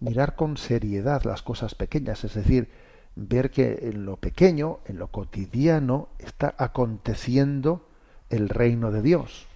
mirar 0.00 0.34
con 0.34 0.56
seriedad 0.56 1.22
las 1.24 1.42
cosas 1.42 1.74
pequeñas, 1.74 2.24
es 2.24 2.32
decir, 2.32 2.70
ver 3.16 3.50
que 3.50 3.80
en 3.82 4.06
lo 4.06 4.16
pequeño, 4.16 4.78
en 4.86 4.96
lo 4.96 5.08
cotidiano, 5.08 6.08
está 6.20 6.54
aconteciendo 6.56 7.86
el 8.30 8.48
reino 8.48 8.90
de 8.92 9.02
Dios. 9.02 9.46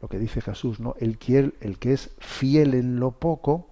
Lo 0.00 0.08
que 0.08 0.18
dice 0.18 0.40
Jesús, 0.40 0.80
¿no? 0.80 0.94
El 1.00 1.18
que, 1.18 1.52
el 1.60 1.78
que 1.78 1.92
es 1.92 2.12
fiel 2.18 2.72
en 2.72 2.98
lo 2.98 3.10
poco, 3.10 3.68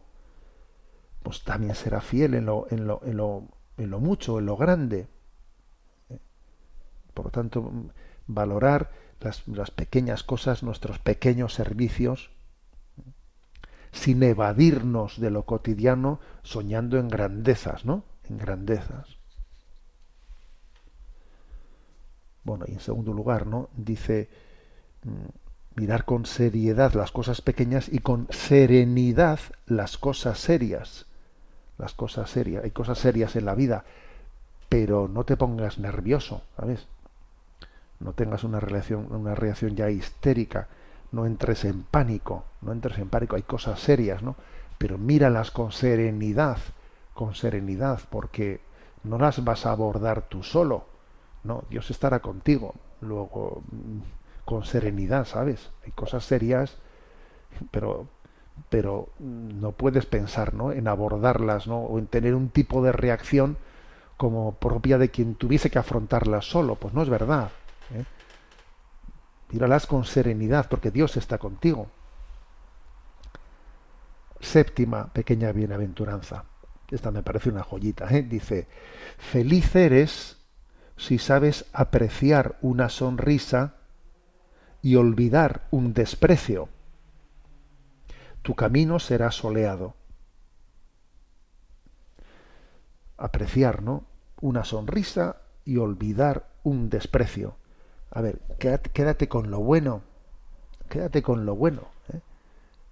pues 1.26 1.42
también 1.42 1.74
será 1.74 2.00
fiel 2.00 2.34
en 2.34 2.46
lo, 2.46 2.68
en 2.70 2.86
lo, 2.86 3.00
en 3.04 3.16
lo, 3.16 3.48
en 3.78 3.90
lo 3.90 3.98
mucho, 3.98 4.38
en 4.38 4.46
lo 4.46 4.56
grande. 4.56 5.08
Por 7.14 7.24
lo 7.24 7.30
tanto, 7.32 7.68
valorar 8.28 8.92
las, 9.18 9.42
las 9.48 9.72
pequeñas 9.72 10.22
cosas, 10.22 10.62
nuestros 10.62 11.00
pequeños 11.00 11.52
servicios, 11.52 12.30
sin 13.90 14.22
evadirnos 14.22 15.18
de 15.18 15.32
lo 15.32 15.46
cotidiano, 15.46 16.20
soñando 16.44 16.96
en 16.96 17.08
grandezas, 17.08 17.84
¿no? 17.84 18.04
En 18.30 18.38
grandezas. 18.38 19.16
Bueno, 22.44 22.66
y 22.68 22.74
en 22.74 22.80
segundo 22.80 23.12
lugar, 23.12 23.48
¿no? 23.48 23.68
Dice 23.76 24.28
mm, 25.02 25.80
mirar 25.80 26.04
con 26.04 26.24
seriedad 26.24 26.94
las 26.94 27.10
cosas 27.10 27.40
pequeñas 27.40 27.88
y 27.88 27.98
con 27.98 28.28
serenidad 28.30 29.40
las 29.66 29.98
cosas 29.98 30.38
serias. 30.38 31.05
Las 31.78 31.94
cosas 31.94 32.30
serias. 32.30 32.64
Hay 32.64 32.70
cosas 32.70 32.98
serias 32.98 33.36
en 33.36 33.44
la 33.44 33.54
vida, 33.54 33.84
pero 34.68 35.08
no 35.08 35.24
te 35.24 35.36
pongas 35.36 35.78
nervioso, 35.78 36.42
¿sabes? 36.56 36.86
No 38.00 38.12
tengas 38.12 38.44
una 38.44 38.60
reacción, 38.60 39.08
una 39.10 39.34
reacción 39.34 39.76
ya 39.76 39.90
histérica, 39.90 40.68
no 41.12 41.26
entres 41.26 41.64
en 41.64 41.82
pánico, 41.82 42.44
no 42.62 42.72
entres 42.72 42.98
en 42.98 43.08
pánico, 43.08 43.36
hay 43.36 43.42
cosas 43.42 43.80
serias, 43.80 44.22
¿no? 44.22 44.36
Pero 44.78 44.98
míralas 44.98 45.50
con 45.50 45.72
serenidad, 45.72 46.58
con 47.14 47.34
serenidad, 47.34 48.00
porque 48.10 48.60
no 49.04 49.18
las 49.18 49.42
vas 49.44 49.64
a 49.64 49.72
abordar 49.72 50.28
tú 50.28 50.42
solo, 50.42 50.84
no, 51.46 51.62
Dios 51.70 51.90
estará 51.90 52.18
contigo. 52.18 52.74
Luego, 53.00 53.62
mm, 53.70 54.00
con 54.44 54.64
serenidad, 54.64 55.26
¿sabes? 55.26 55.70
Hay 55.84 55.92
cosas 55.92 56.24
serias, 56.24 56.76
pero 57.70 58.08
pero 58.68 59.08
no 59.18 59.72
puedes 59.72 60.06
pensar 60.06 60.54
¿no? 60.54 60.72
en 60.72 60.88
abordarlas 60.88 61.66
¿no? 61.66 61.78
o 61.78 61.98
en 61.98 62.06
tener 62.06 62.34
un 62.34 62.48
tipo 62.48 62.82
de 62.82 62.92
reacción 62.92 63.56
como 64.16 64.52
propia 64.56 64.98
de 64.98 65.10
quien 65.10 65.34
tuviese 65.34 65.70
que 65.70 65.78
afrontarlas 65.78 66.44
solo. 66.46 66.76
Pues 66.76 66.94
no 66.94 67.02
es 67.02 67.08
verdad. 67.08 67.50
¿eh? 67.94 68.04
Míralas 69.50 69.86
con 69.86 70.04
serenidad, 70.04 70.68
porque 70.68 70.90
Dios 70.90 71.16
está 71.16 71.38
contigo. 71.38 71.88
Séptima 74.40 75.12
pequeña 75.12 75.52
bienaventuranza. 75.52 76.44
Esta 76.90 77.10
me 77.10 77.22
parece 77.22 77.50
una 77.50 77.62
joyita. 77.62 78.08
¿eh? 78.10 78.22
Dice, 78.22 78.68
feliz 79.18 79.74
eres 79.76 80.38
si 80.96 81.18
sabes 81.18 81.66
apreciar 81.72 82.58
una 82.62 82.88
sonrisa 82.88 83.74
y 84.82 84.96
olvidar 84.96 85.66
un 85.70 85.92
desprecio. 85.92 86.68
Tu 88.46 88.54
camino 88.54 89.00
será 89.00 89.32
soleado. 89.32 89.96
Apreciar, 93.16 93.82
¿no? 93.82 94.04
Una 94.40 94.62
sonrisa 94.62 95.38
y 95.64 95.78
olvidar 95.78 96.46
un 96.62 96.88
desprecio. 96.88 97.56
A 98.08 98.20
ver, 98.20 98.38
quédate, 98.60 99.28
con 99.28 99.50
lo 99.50 99.58
bueno, 99.58 100.02
quédate 100.88 101.22
con 101.22 101.44
lo 101.44 101.56
bueno, 101.56 101.88
¿eh? 102.12 102.20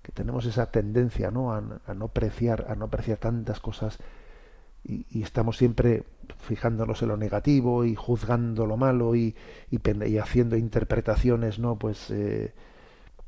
que 0.02 0.10
tenemos 0.10 0.44
esa 0.44 0.72
tendencia, 0.72 1.30
¿no? 1.30 1.52
A, 1.52 1.60
no 1.60 2.06
apreciar, 2.06 2.66
a 2.68 2.74
no 2.74 2.86
apreciar 2.86 3.18
tantas 3.18 3.60
cosas 3.60 3.98
y, 4.82 5.22
estamos 5.22 5.56
siempre 5.56 6.02
fijándonos 6.40 7.00
en 7.02 7.08
lo 7.10 7.16
negativo 7.16 7.84
y 7.84 7.94
juzgando 7.94 8.66
lo 8.66 8.76
malo 8.76 9.14
y, 9.14 9.36
haciendo 10.20 10.56
interpretaciones, 10.56 11.60
¿no? 11.60 11.78
Pues 11.78 12.10
eh, 12.10 12.52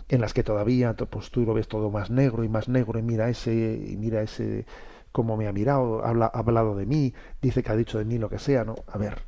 en 0.08 0.20
las 0.20 0.34
que 0.34 0.42
todavía 0.42 0.94
pues 0.94 1.30
tú 1.30 1.42
lo 1.42 1.54
ves 1.54 1.68
todo 1.68 1.90
más 1.90 2.10
negro 2.10 2.44
y 2.44 2.48
más 2.48 2.68
negro 2.68 2.98
y 2.98 3.02
mira 3.02 3.28
ese 3.28 3.52
y 3.52 3.96
mira 3.96 4.22
ese 4.22 4.66
cómo 5.12 5.36
me 5.36 5.48
ha 5.48 5.52
mirado, 5.52 6.04
ha 6.04 6.10
hablado 6.26 6.76
de 6.76 6.84
mí, 6.84 7.14
dice 7.40 7.62
que 7.62 7.72
ha 7.72 7.76
dicho 7.76 7.98
de 7.98 8.04
mí 8.04 8.18
lo 8.18 8.28
que 8.28 8.38
sea, 8.38 8.64
¿no? 8.64 8.74
A 8.86 8.98
ver, 8.98 9.22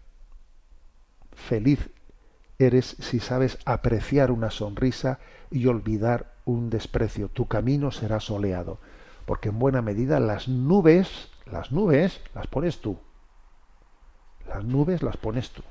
feliz 1.33 1.91
eres 2.59 2.97
si 2.99 3.21
sabes 3.21 3.59
apreciar 3.64 4.31
una 4.31 4.51
sonrisa 4.51 5.19
y 5.51 5.67
olvidar 5.67 6.35
un 6.45 6.69
desprecio. 6.69 7.29
Tu 7.29 7.47
camino 7.47 7.91
será 7.91 8.21
soleado, 8.21 8.81
porque 9.25 9.49
en 9.49 9.59
buena 9.59 9.81
medida 9.81 10.21
las 10.21 10.49
nubes, 10.49 11.31
las 11.47 11.73
nubes 11.73 12.21
las 12.35 12.47
pones 12.49 12.81
tú. 12.81 12.99
Las 14.47 14.64
nubes 14.64 15.03
las 15.03 15.17
pones 15.17 15.51
tú. 15.51 15.62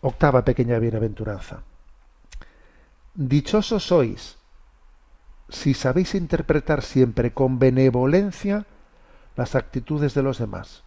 Octava 0.00 0.44
pequeña 0.44 0.78
bienaventuranza. 0.78 1.62
Dichosos 3.20 3.82
sois 3.82 4.38
si 5.48 5.74
sabéis 5.74 6.14
interpretar 6.14 6.82
siempre 6.82 7.32
con 7.32 7.58
benevolencia 7.58 8.64
las 9.34 9.56
actitudes 9.56 10.14
de 10.14 10.22
los 10.22 10.38
demás, 10.38 10.84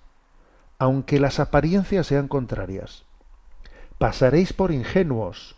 aunque 0.80 1.20
las 1.20 1.42
apariencias 1.42 2.08
sean 2.08 2.30
contrarias 2.30 3.04
pasaréis 4.02 4.52
por 4.52 4.72
ingenuos, 4.72 5.56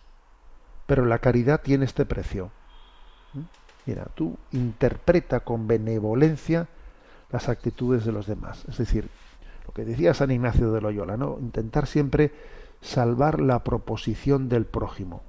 pero 0.85 1.05
la 1.05 1.19
caridad 1.19 1.61
tiene 1.61 1.85
este 1.85 2.05
precio. 2.05 2.51
¿Mm? 3.31 3.39
Mira, 3.85 4.07
tú 4.15 4.35
interpreta 4.51 5.39
con 5.39 5.65
benevolencia 5.65 6.67
las 7.31 7.47
actitudes 7.47 8.03
de 8.03 8.11
los 8.11 8.27
demás. 8.27 8.65
Es 8.67 8.79
decir, 8.79 9.07
lo 9.65 9.73
que 9.73 9.85
decía 9.85 10.13
San 10.13 10.29
Ignacio 10.29 10.73
de 10.73 10.81
Loyola, 10.81 11.15
¿no? 11.15 11.37
Intentar 11.39 11.87
siempre 11.87 12.33
salvar 12.81 13.39
la 13.39 13.63
proposición 13.63 14.49
del 14.49 14.65
prójimo. 14.65 15.23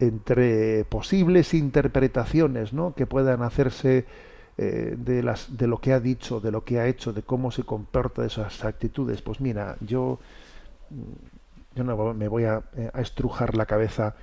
Entre 0.00 0.84
posibles 0.84 1.54
interpretaciones 1.54 2.72
¿no? 2.72 2.94
que 2.94 3.06
puedan 3.06 3.42
hacerse 3.42 4.06
eh, 4.60 4.96
de, 4.98 5.22
las, 5.22 5.56
de 5.56 5.68
lo 5.68 5.80
que 5.80 5.92
ha 5.92 6.00
dicho, 6.00 6.40
de 6.40 6.50
lo 6.50 6.64
que 6.64 6.80
ha 6.80 6.88
hecho, 6.88 7.12
de 7.12 7.22
cómo 7.22 7.52
se 7.52 7.62
comporta 7.62 8.24
esas 8.24 8.64
actitudes, 8.64 9.22
pues 9.22 9.40
mira, 9.40 9.76
yo 9.80 10.18
yo 11.76 11.84
no 11.84 12.12
me 12.12 12.26
voy 12.26 12.44
a, 12.44 12.64
eh, 12.76 12.90
estrujar 12.94 13.54
la 13.54 13.66
cabeza 13.66 14.16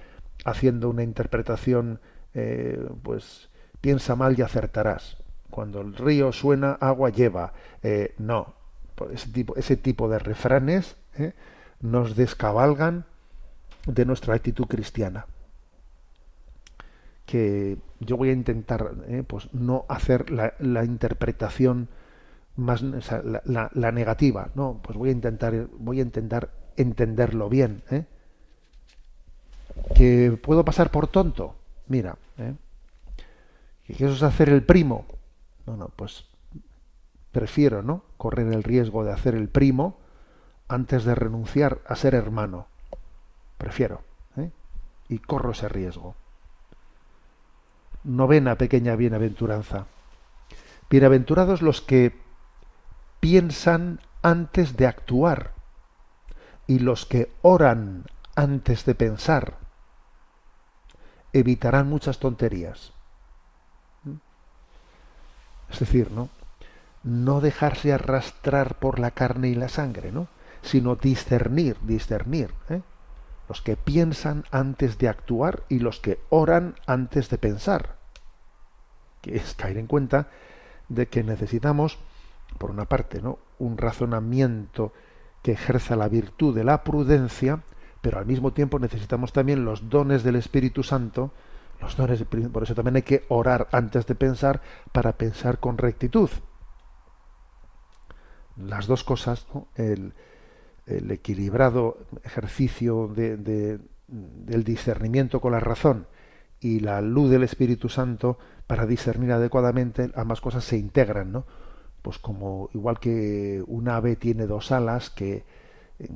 haciendo 0.43 0.89
una 0.89 1.03
interpretación, 1.03 2.01
eh, 2.33 2.85
pues 3.01 3.49
piensa 3.79 4.17
mal 4.17 4.38
y 4.38 4.41
acertarás. 4.41 5.15
Cuando 5.49 5.79
el 5.79 5.95
río 5.95 6.33
suena, 6.33 6.73
agua 6.73 7.11
lleva. 7.11 7.53
No, 8.17 8.55
ese 9.13 9.29
tipo, 9.29 9.55
ese 9.55 9.77
tipo 9.77 10.09
de 10.09 10.19
refranes 10.19 10.97
nos 11.79 12.17
descabalgan 12.17 13.05
de 13.85 14.05
nuestra 14.05 14.33
actitud 14.33 14.65
cristiana. 14.65 15.27
Que 17.25 17.77
yo 17.99 18.17
voy 18.17 18.29
a 18.29 18.33
intentar, 18.33 18.91
pues 19.27 19.51
no 19.53 19.85
hacer 19.89 20.29
la, 20.29 20.85
interpretación 20.85 21.89
más 22.55 22.81
la, 22.81 23.71
la, 23.73 23.91
negativa, 23.91 24.51
no, 24.55 24.79
pues 24.83 24.97
voy 24.97 25.09
a 25.09 25.11
intentar, 25.11 25.67
voy 25.77 25.99
a 25.99 26.03
intentar 26.03 26.51
entenderlo 26.77 27.49
bien. 27.49 27.83
¿eh? 27.89 28.05
Que 29.95 30.38
puedo 30.41 30.63
pasar 30.63 30.91
por 30.91 31.07
tonto. 31.07 31.55
Mira, 31.88 32.17
¿eh? 32.38 32.55
que 33.88 33.93
eso 33.93 34.13
es 34.13 34.23
hacer 34.23 34.49
el 34.49 34.63
primo. 34.63 35.05
No, 35.65 35.77
no, 35.77 35.89
pues 35.89 36.25
prefiero, 37.31 37.81
¿no? 37.81 38.03
Correr 38.17 38.47
el 38.53 38.63
riesgo 38.63 39.03
de 39.03 39.11
hacer 39.11 39.35
el 39.35 39.49
primo 39.49 39.97
antes 40.67 41.03
de 41.05 41.15
renunciar 41.15 41.79
a 41.88 41.95
ser 41.95 42.15
hermano. 42.15 42.67
Prefiero. 43.57 44.01
¿eh? 44.38 44.51
Y 45.09 45.19
corro 45.19 45.51
ese 45.51 45.69
riesgo. 45.69 46.15
Novena 48.05 48.55
pequeña 48.55 48.95
bienaventuranza. 48.95 49.87
Bienaventurados 50.91 51.63
los 51.63 51.81
que 51.81 52.15
piensan 53.19 53.99
antes 54.21 54.77
de 54.77 54.85
actuar 54.85 55.53
y 56.67 56.79
los 56.79 57.07
que 57.07 57.31
oran 57.41 58.05
antes 58.35 58.85
de 58.85 58.93
pensar 58.93 59.57
evitarán 61.33 61.89
muchas 61.89 62.19
tonterías. 62.19 62.93
¿Mm? 64.03 64.13
Es 65.71 65.79
decir, 65.79 66.11
¿no? 66.11 66.29
No 67.03 67.41
dejarse 67.41 67.91
arrastrar 67.91 68.75
por 68.75 68.99
la 68.99 69.11
carne 69.11 69.47
y 69.49 69.55
la 69.55 69.67
sangre, 69.67 70.11
¿no? 70.11 70.27
Sino 70.61 70.95
discernir, 70.95 71.77
discernir. 71.81 72.53
¿eh? 72.69 72.81
Los 73.49 73.63
que 73.63 73.75
piensan 73.75 74.43
antes 74.51 74.99
de 74.99 75.09
actuar 75.09 75.63
y 75.69 75.79
los 75.79 75.99
que 75.99 76.19
oran 76.29 76.75
antes 76.85 77.29
de 77.29 77.39
pensar. 77.39 77.94
Que 79.25 79.38
es 79.38 79.55
caer 79.55 79.79
en 79.79 79.88
cuenta 79.88 80.27
de 80.88 81.07
que 81.07 81.23
necesitamos, 81.23 81.97
por 82.59 82.69
una 82.69 82.85
parte, 82.85 83.23
¿no? 83.23 83.39
un 83.57 83.75
razonamiento 83.79 84.93
que 85.41 85.53
ejerza 85.53 85.95
la 85.95 86.07
virtud 86.07 86.53
de 86.53 86.63
la 86.63 86.83
prudencia, 86.83 87.63
pero 88.01 88.19
al 88.19 88.27
mismo 88.27 88.53
tiempo 88.53 88.77
necesitamos 88.77 89.33
también 89.33 89.65
los 89.65 89.89
dones 89.89 90.21
del 90.21 90.35
Espíritu 90.35 90.83
Santo, 90.83 91.31
los 91.81 91.97
dones, 91.97 92.23
por 92.53 92.61
eso 92.61 92.75
también 92.75 92.97
hay 92.97 93.01
que 93.01 93.25
orar 93.29 93.67
antes 93.71 94.05
de 94.05 94.13
pensar 94.13 94.61
para 94.91 95.13
pensar 95.13 95.59
con 95.59 95.79
rectitud. 95.79 96.29
Las 98.57 98.85
dos 98.85 99.03
cosas, 99.03 99.47
el, 99.75 100.13
equilibrado 100.85 101.97
ejercicio 102.23 103.07
del 103.07 104.63
discernimiento 104.63 105.41
con 105.41 105.53
la 105.53 105.59
razón 105.59 106.05
y 106.65 106.80
la 106.80 106.99
luz 106.99 107.30
del 107.30 107.43
Espíritu 107.43 107.89
Santo 107.89 108.39
para 108.65 108.88
discernir 108.88 109.32
adecuadamente, 109.34 110.10
ambas 110.15 110.41
cosas 110.41 110.63
se 110.63 110.78
integran, 110.78 111.32
¿no? 111.32 111.45
pues 112.01 112.17
como 112.17 112.69
igual 112.73 112.99
que 112.99 113.63
un 113.67 113.88
ave 113.88 114.15
tiene 114.15 114.47
dos 114.47 114.71
alas 114.71 115.12
que, 115.12 115.43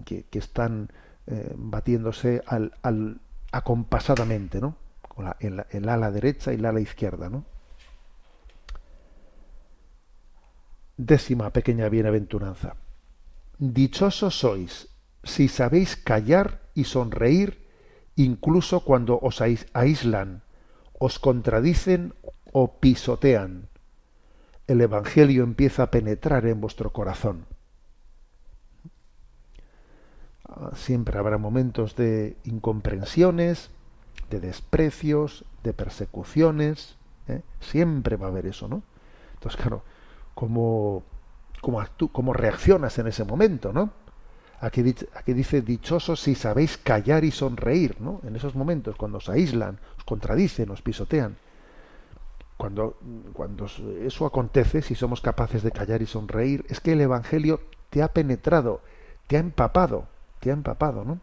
que, 0.05 0.25
están 0.31 0.89
eh, 1.27 1.53
batiéndose 1.55 2.41
acompasadamente, 3.51 4.59
¿no? 4.59 4.75
o 5.15 5.21
la- 5.21 5.37
ala 5.93 6.09
derecha 6.11 6.51
y 6.51 6.55
el 6.55 6.65
ala 6.65 6.79
izquierda, 6.79 7.29
¿no? 7.29 7.45
Décima 10.97 11.51
pequeña 11.51 11.89
bienaventuranza. 11.89 12.75
Dichosos 13.59 14.39
sois 14.39 14.87
si 15.23 15.47
sabéis 15.47 15.95
callar 15.95 16.61
y 16.73 16.85
sonreír 16.85 17.58
incluso 18.19 18.81
cuando 18.81 19.17
os 19.21 19.39
aíslan, 19.39 20.43
os 20.99 21.19
contradicen 21.19 22.13
o 22.51 22.79
pisotean. 22.81 23.69
El 24.67 24.81
Evangelio 24.81 25.43
empieza 25.43 25.83
a 25.83 25.91
penetrar 25.91 26.45
en 26.45 26.59
vuestro 26.59 26.91
corazón. 26.91 27.45
Ah, 30.43 30.71
Siempre 30.75 31.17
habrá 31.17 31.37
momentos 31.37 31.95
de 31.95 32.35
incomprensiones, 32.43 33.71
de 34.29 34.41
desprecios, 34.41 35.45
de 35.63 35.71
persecuciones. 35.71 36.97
¿eh? 37.29 37.41
Siempre 37.61 38.17
va 38.17 38.27
a 38.27 38.31
haber 38.31 38.47
eso, 38.47 38.67
¿no? 38.67 38.83
Entonces, 39.35 39.61
claro, 39.61 39.83
¿cómo, 40.35 41.03
cómo, 41.61 41.81
cómo 42.11 42.33
reaccionas 42.33 42.99
en 42.99 43.07
ese 43.07 43.23
momento, 43.23 43.71
¿no? 43.71 43.93
Aquí, 44.61 44.81
dice- 44.83 45.61
dichosos 45.61 46.19
si 46.19 46.35
sabéis 46.35 46.77
callar 46.77 47.23
y 47.23 47.31
sonreír, 47.31 47.95
¿no? 48.01 48.19
En 48.23 48.35
esos 48.35 48.55
momentos, 48.55 48.95
cuando 48.97 49.19
os 49.19 49.29
aíslan, 49.29 49.79
os 49.97 50.03
contradicen, 50.03 50.69
os 50.69 50.81
pisotean. 50.81 51.37
Cuando, 52.57 52.97
cuando 53.31 53.67
eso 54.01 54.25
acontece, 54.25 54.81
si 54.81 54.95
somos 54.95 55.21
capaces 55.21 55.63
de 55.63 55.71
callar 55.71 56.01
y 56.01 56.05
sonreír, 56.05 56.65
es 56.67 56.81
que 56.81 56.91
el 56.91 56.99
Evangelio 57.01 57.61
te 57.89 58.03
ha 58.03 58.09
penetrado, 58.09 58.81
te 59.27 59.37
ha 59.37 59.39
empapado, 59.39 60.07
te 60.41 60.49
ha 60.49 60.53
empapado, 60.53 61.05
¿no? 61.05 61.19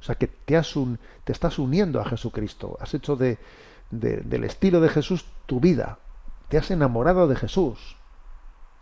O 0.00 0.02
sea 0.02 0.14
que 0.14 0.26
te, 0.28 0.56
has 0.56 0.74
un- 0.74 0.98
te 1.24 1.32
estás 1.32 1.58
uniendo 1.58 2.00
a 2.00 2.04
Jesucristo, 2.06 2.78
has 2.80 2.94
hecho 2.94 3.14
de- 3.16 3.36
del 3.90 4.44
estilo 4.44 4.80
de 4.80 4.88
Jesús 4.88 5.26
tu 5.46 5.60
vida, 5.60 5.98
te 6.48 6.56
has 6.56 6.70
enamorado 6.70 7.26
de 7.28 7.36
Jesús, 7.36 7.96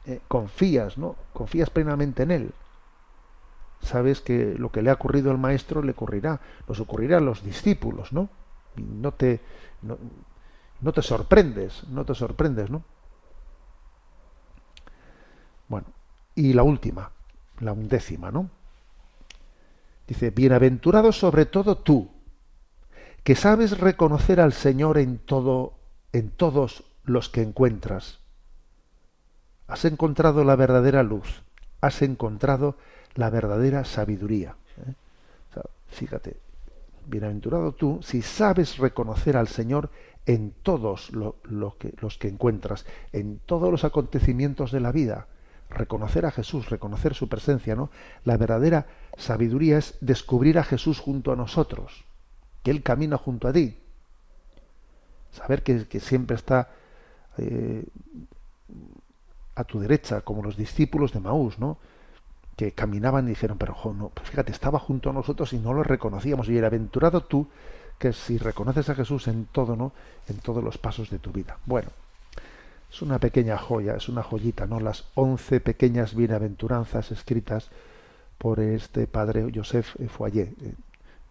eh, 0.04 0.20
confías, 0.28 0.98
¿no? 0.98 1.16
Confías 1.32 1.70
plenamente 1.70 2.22
en 2.22 2.30
Él. 2.30 2.50
Sabes 3.80 4.20
que 4.20 4.54
lo 4.58 4.70
que 4.70 4.82
le 4.82 4.90
ha 4.90 4.94
ocurrido 4.94 5.30
al 5.30 5.38
maestro 5.38 5.82
le 5.82 5.92
ocurrirá, 5.92 6.40
nos 6.68 6.80
ocurrirá 6.80 7.18
a 7.18 7.20
los 7.20 7.44
discípulos, 7.44 8.12
¿no? 8.12 8.28
No 8.76 9.12
te, 9.12 9.40
no, 9.82 9.98
no 10.80 10.92
te 10.92 11.02
sorprendes, 11.02 11.84
no 11.88 12.04
te 12.04 12.14
sorprendes, 12.14 12.70
¿no? 12.70 12.82
Bueno, 15.68 15.86
y 16.34 16.52
la 16.52 16.62
última, 16.62 17.10
la 17.60 17.72
undécima, 17.72 18.30
¿no? 18.30 18.50
Dice, 20.06 20.30
bienaventurado 20.30 21.12
sobre 21.12 21.46
todo 21.46 21.78
tú, 21.78 22.10
que 23.24 23.34
sabes 23.34 23.78
reconocer 23.78 24.40
al 24.40 24.52
Señor 24.52 24.98
en 24.98 25.18
todo, 25.18 25.74
en 26.12 26.30
todos 26.30 26.84
los 27.02 27.28
que 27.28 27.42
encuentras. 27.42 28.20
Has 29.66 29.84
encontrado 29.84 30.44
la 30.44 30.54
verdadera 30.54 31.02
luz, 31.02 31.42
has 31.80 32.02
encontrado 32.02 32.76
la 33.16 33.30
verdadera 33.30 33.84
sabiduría. 33.84 34.54
¿eh? 34.86 34.92
Fíjate, 35.88 36.36
bienaventurado 37.06 37.72
tú 37.72 38.00
si 38.02 38.22
sabes 38.22 38.78
reconocer 38.78 39.36
al 39.36 39.48
Señor 39.48 39.90
en 40.26 40.52
todos 40.62 41.10
que- 41.78 41.94
los 42.00 42.18
que 42.18 42.28
encuentras, 42.28 42.84
en 43.12 43.40
todos 43.46 43.70
los 43.70 43.84
acontecimientos 43.84 44.72
de 44.72 44.80
la 44.80 44.92
vida. 44.92 45.26
Reconocer 45.70 46.26
a 46.26 46.30
Jesús, 46.30 46.70
reconocer 46.70 47.14
su 47.14 47.28
presencia, 47.28 47.74
¿no? 47.74 47.90
La 48.24 48.36
verdadera 48.36 48.86
sabiduría 49.16 49.78
es 49.78 49.96
descubrir 50.00 50.58
a 50.58 50.64
Jesús 50.64 51.00
junto 51.00 51.32
a 51.32 51.36
nosotros, 51.36 52.04
que 52.62 52.70
Él 52.70 52.82
camina 52.82 53.16
junto 53.18 53.48
a 53.48 53.52
ti. 53.52 53.76
Saber 55.32 55.62
que, 55.62 55.88
que 55.88 56.00
siempre 56.00 56.36
está 56.36 56.70
eh, 57.38 57.84
a 59.54 59.64
tu 59.64 59.80
derecha, 59.80 60.20
como 60.20 60.42
los 60.42 60.56
discípulos 60.56 61.12
de 61.12 61.20
Maús, 61.20 61.58
¿no? 61.58 61.78
Que 62.56 62.72
caminaban 62.72 63.26
y 63.26 63.30
dijeron, 63.30 63.58
pero 63.58 63.74
jo, 63.74 63.92
no, 63.92 64.08
pues 64.08 64.30
fíjate, 64.30 64.50
estaba 64.50 64.78
junto 64.78 65.10
a 65.10 65.12
nosotros 65.12 65.52
y 65.52 65.58
no 65.58 65.74
lo 65.74 65.82
reconocíamos. 65.82 66.48
Y 66.48 66.56
era 66.56 66.68
aventurado 66.68 67.22
tú 67.22 67.46
que 67.98 68.12
si 68.12 68.38
reconoces 68.38 68.88
a 68.88 68.94
Jesús 68.94 69.28
en 69.28 69.46
todo, 69.46 69.76
¿no? 69.76 69.92
En 70.28 70.38
todos 70.38 70.64
los 70.64 70.78
pasos 70.78 71.10
de 71.10 71.18
tu 71.18 71.32
vida. 71.32 71.58
Bueno, 71.66 71.90
es 72.90 73.02
una 73.02 73.18
pequeña 73.18 73.58
joya, 73.58 73.96
es 73.96 74.08
una 74.08 74.22
joyita, 74.22 74.66
¿no? 74.66 74.80
Las 74.80 75.04
once 75.14 75.60
pequeñas 75.60 76.14
bienaventuranzas 76.14 77.10
escritas 77.12 77.68
por 78.38 78.60
este 78.60 79.06
padre 79.06 79.50
Joseph 79.54 79.96
Foyer. 80.08 80.48
Eh, 80.62 80.74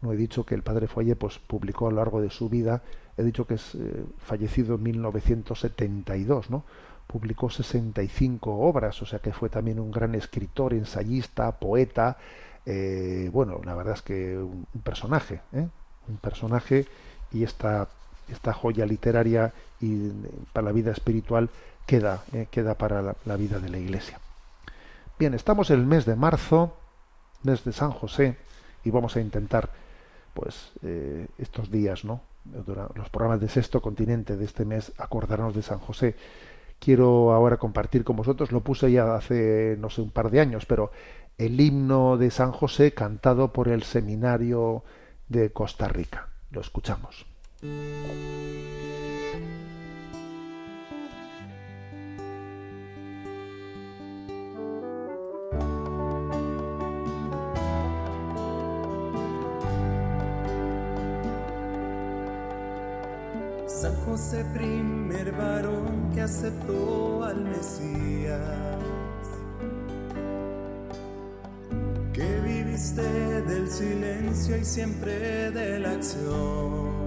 No 0.01 0.11
he 0.13 0.17
dicho 0.17 0.45
que 0.45 0.53
el 0.53 0.61
padre 0.61 0.87
Foyer 0.87 1.17
pues, 1.17 1.39
publicó 1.39 1.87
a 1.87 1.91
lo 1.91 1.97
largo 1.97 2.21
de 2.21 2.29
su 2.29 2.49
vida, 2.49 2.83
he 3.17 3.23
dicho 3.23 3.45
que 3.47 3.55
es 3.55 3.73
eh, 3.75 4.05
fallecido 4.19 4.75
en 4.75 4.83
1972, 4.83 6.49
¿no? 6.49 6.63
Publicó 7.07 7.49
65 7.49 8.51
obras, 8.51 9.01
o 9.01 9.05
sea 9.05 9.19
que 9.19 9.31
fue 9.31 9.49
también 9.49 9.79
un 9.79 9.91
gran 9.91 10.15
escritor, 10.15 10.73
ensayista, 10.73 11.51
poeta. 11.53 12.17
eh, 12.65 13.29
bueno, 13.31 13.61
la 13.63 13.75
verdad 13.75 13.93
es 13.93 14.01
que 14.01 14.37
un, 14.37 14.65
personaje, 14.83 15.41
¿eh? 15.53 15.67
un 16.07 16.17
personaje 16.17 16.87
y 17.31 17.43
esta, 17.43 17.87
esta 18.27 18.53
joya 18.53 18.85
literaria 18.85 19.53
y 19.79 20.07
eh, 20.07 20.11
para 20.53 20.65
la 20.65 20.71
vida 20.71 20.91
espiritual 20.91 21.49
queda, 21.85 22.23
eh, 22.33 22.47
queda 22.49 22.75
para 22.75 23.15
la, 23.25 23.37
vida 23.37 23.59
de 23.59 23.69
la 23.69 23.77
Iglesia. 23.77 24.19
Bien, 25.19 25.33
estamos 25.33 25.69
en 25.69 25.79
el 25.79 25.85
mes 25.85 26.05
de 26.05 26.15
marzo, 26.15 26.75
mes 27.43 27.63
de 27.63 27.71
San 27.71 27.91
José, 27.91 28.37
y 28.83 28.89
vamos 28.89 29.15
a 29.15 29.21
intentar, 29.21 29.69
pues, 30.33 30.71
estos 31.37 31.71
días, 31.71 32.03
¿no? 32.03 32.21
Los 32.95 33.09
programas 33.09 33.39
de 33.39 33.49
Sexto 33.49 33.81
Continente 33.81 34.35
de 34.37 34.45
este 34.45 34.65
mes, 34.65 34.91
acordarnos 34.97 35.55
de 35.55 35.63
San 35.63 35.79
José. 35.79 36.15
Quiero 36.79 37.33
ahora 37.33 37.57
compartir 37.57 38.03
con 38.03 38.15
vosotros, 38.15 38.51
lo 38.51 38.61
puse 38.61 38.91
ya 38.91 39.15
hace, 39.15 39.75
no 39.79 39.89
sé, 39.89 40.01
un 40.01 40.11
par 40.11 40.29
de 40.29 40.39
años, 40.39 40.65
pero 40.65 40.91
el 41.37 41.59
himno 41.59 42.17
de 42.17 42.31
San 42.31 42.51
José 42.51 42.93
cantado 42.93 43.51
por 43.51 43.67
el 43.67 43.83
Seminario 43.83 44.83
de 45.27 45.51
Costa 45.51 45.87
Rica. 45.87 46.29
Lo 46.51 46.61
escuchamos. 46.61 47.25
San 63.67 63.95
José, 64.05 64.45
primer 65.15 65.31
varón 65.33 66.11
que 66.13 66.21
aceptó 66.21 67.23
al 67.23 67.45
Mesías, 67.45 68.39
que 72.13 72.41
viviste 72.41 73.01
del 73.01 73.69
silencio 73.69 74.57
y 74.57 74.65
siempre 74.65 75.51
de 75.51 75.79
la 75.79 75.91
acción. 75.91 77.04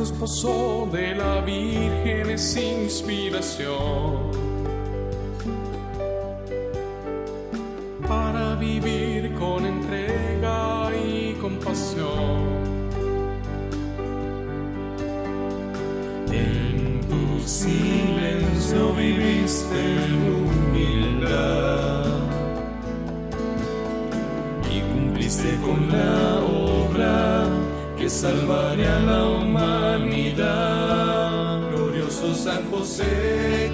Casto 0.00 0.14
esposo 0.14 0.88
de 0.90 1.14
la 1.14 1.42
Virgen 1.42 2.30
es 2.30 2.56
inspiración 2.56 4.30
para 8.08 8.54
vivir 8.54 9.34
con 9.34 9.66
entrega 9.66 10.90
y 10.96 11.34
compasión. 11.34 12.40
En 16.32 17.00
tu 17.10 17.46
silencio 17.46 18.94
viviste 18.94 19.98
humildad 20.32 22.06
y 24.70 24.80
cumpliste 24.80 25.58
con 25.60 25.88
la 25.90 26.40
obra 26.40 27.44
que 27.98 28.08
salvaría 28.08 28.96
a 28.96 29.00
la 29.00 29.24
humanidad. 29.26 29.89
Glorioso 31.70 32.34
San 32.34 32.70
José, 32.70 33.69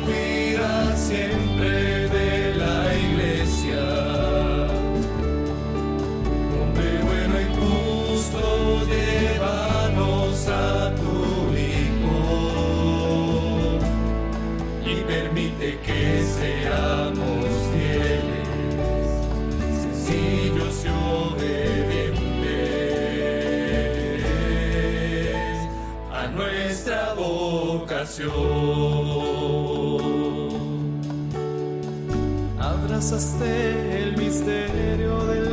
Abrazaste 32.59 34.03
el 34.03 34.17
misterio 34.17 35.27
de 35.27 35.46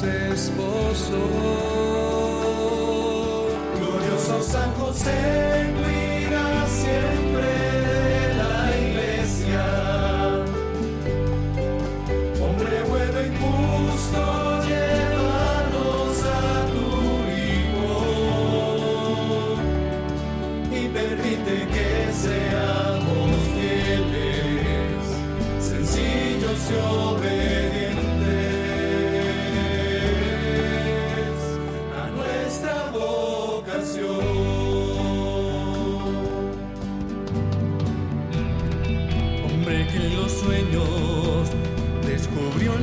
dulce 0.00 0.32
esposo. 0.32 1.18
Glorioso 3.78 4.42
San 4.42 4.72
José, 4.74 5.49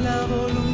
la 0.07 0.25
voluntad 0.25 0.66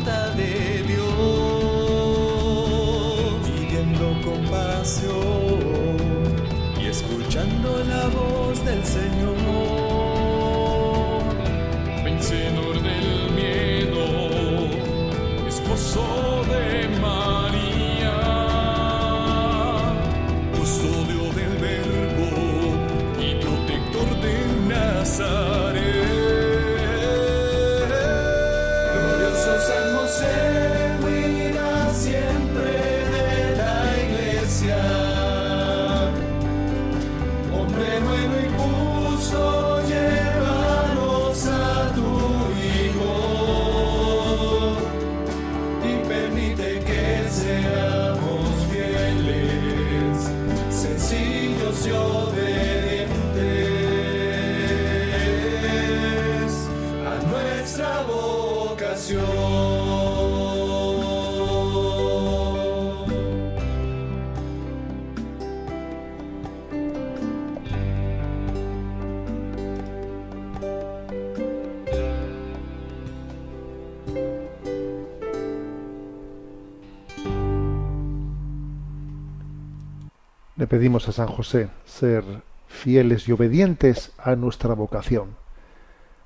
pedimos 80.74 81.08
a 81.08 81.12
San 81.12 81.28
José 81.28 81.70
ser 81.86 82.24
fieles 82.66 83.28
y 83.28 83.32
obedientes 83.32 84.12
a 84.18 84.36
nuestra 84.36 84.74
vocación, 84.74 85.36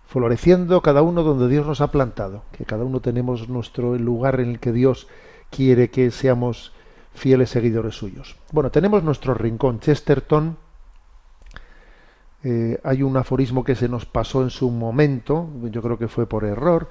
floreciendo 0.05 0.81
cada 0.81 1.01
uno 1.01 1.23
donde 1.23 1.49
Dios 1.49 1.67
nos 1.67 1.81
ha 1.81 1.91
plantado, 1.91 2.43
que 2.53 2.63
cada 2.63 2.85
uno 2.85 3.01
tenemos 3.01 3.49
nuestro 3.49 3.97
lugar 3.97 4.39
en 4.39 4.51
el 4.51 4.59
que 4.61 4.71
Dios 4.71 5.09
quiere 5.49 5.89
que 5.89 6.11
seamos 6.11 6.71
fieles 7.13 7.49
seguidores 7.49 7.95
suyos. 7.95 8.37
Bueno, 8.53 8.71
tenemos 8.71 9.03
nuestro 9.03 9.33
rincón 9.33 9.81
Chesterton. 9.81 10.55
Eh, 12.41 12.79
hay 12.85 13.03
un 13.03 13.17
aforismo 13.17 13.65
que 13.65 13.75
se 13.75 13.89
nos 13.89 14.05
pasó 14.05 14.43
en 14.43 14.49
su 14.49 14.71
momento, 14.71 15.49
yo 15.63 15.81
creo 15.81 15.97
que 15.97 16.07
fue 16.07 16.25
por 16.25 16.45
error, 16.45 16.87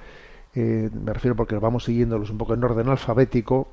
eh, 0.53 0.91
me 0.93 1.11
refiero 1.11 1.35
porque 1.35 1.55
vamos 1.55 1.85
siguiéndolos 1.85 2.29
un 2.29 2.37
poco 2.37 2.53
en 2.53 2.63
orden 2.63 2.87
alfabético, 2.87 3.69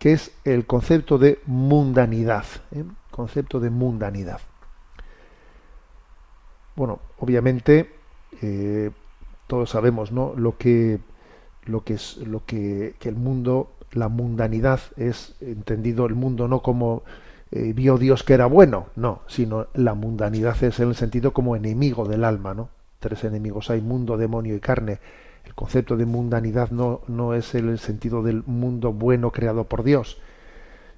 que 0.00 0.12
es 0.12 0.32
el 0.42 0.66
concepto 0.66 1.18
de 1.18 1.38
mundanidad. 1.46 2.46
¿eh? 2.72 2.82
Concepto 3.12 3.60
de 3.60 3.70
mundanidad. 3.70 4.40
Bueno, 6.74 6.98
obviamente 7.18 7.94
eh, 8.40 8.90
todos 9.46 9.70
sabemos, 9.70 10.10
¿no? 10.10 10.34
Lo 10.36 10.56
que 10.58 10.98
lo 11.64 11.84
que 11.84 11.94
es 11.94 12.16
lo 12.16 12.44
que, 12.44 12.94
el 13.02 13.14
mundo, 13.14 13.70
la 13.92 14.08
mundanidad 14.08 14.80
es 14.96 15.36
entendido 15.40 16.06
el 16.06 16.14
mundo 16.14 16.48
no 16.48 16.60
como 16.62 17.02
eh, 17.50 17.72
vio 17.72 17.98
Dios 17.98 18.24
que 18.24 18.34
era 18.34 18.46
bueno, 18.46 18.86
no, 18.96 19.20
sino 19.26 19.68
la 19.74 19.94
mundanidad 19.94 20.62
es 20.64 20.80
en 20.80 20.88
el 20.88 20.94
sentido 20.94 21.32
como 21.32 21.54
enemigo 21.54 22.06
del 22.06 22.24
alma, 22.24 22.54
¿no? 22.54 22.70
Tres 22.98 23.24
enemigos 23.24 23.70
hay, 23.70 23.80
mundo, 23.80 24.16
demonio 24.16 24.56
y 24.56 24.60
carne. 24.60 24.98
El 25.44 25.54
concepto 25.54 25.96
de 25.96 26.06
mundanidad 26.06 26.70
no, 26.70 27.02
no 27.08 27.34
es 27.34 27.54
el 27.54 27.78
sentido 27.78 28.22
del 28.22 28.42
mundo 28.46 28.92
bueno 28.92 29.32
creado 29.32 29.64
por 29.64 29.82
Dios, 29.82 30.18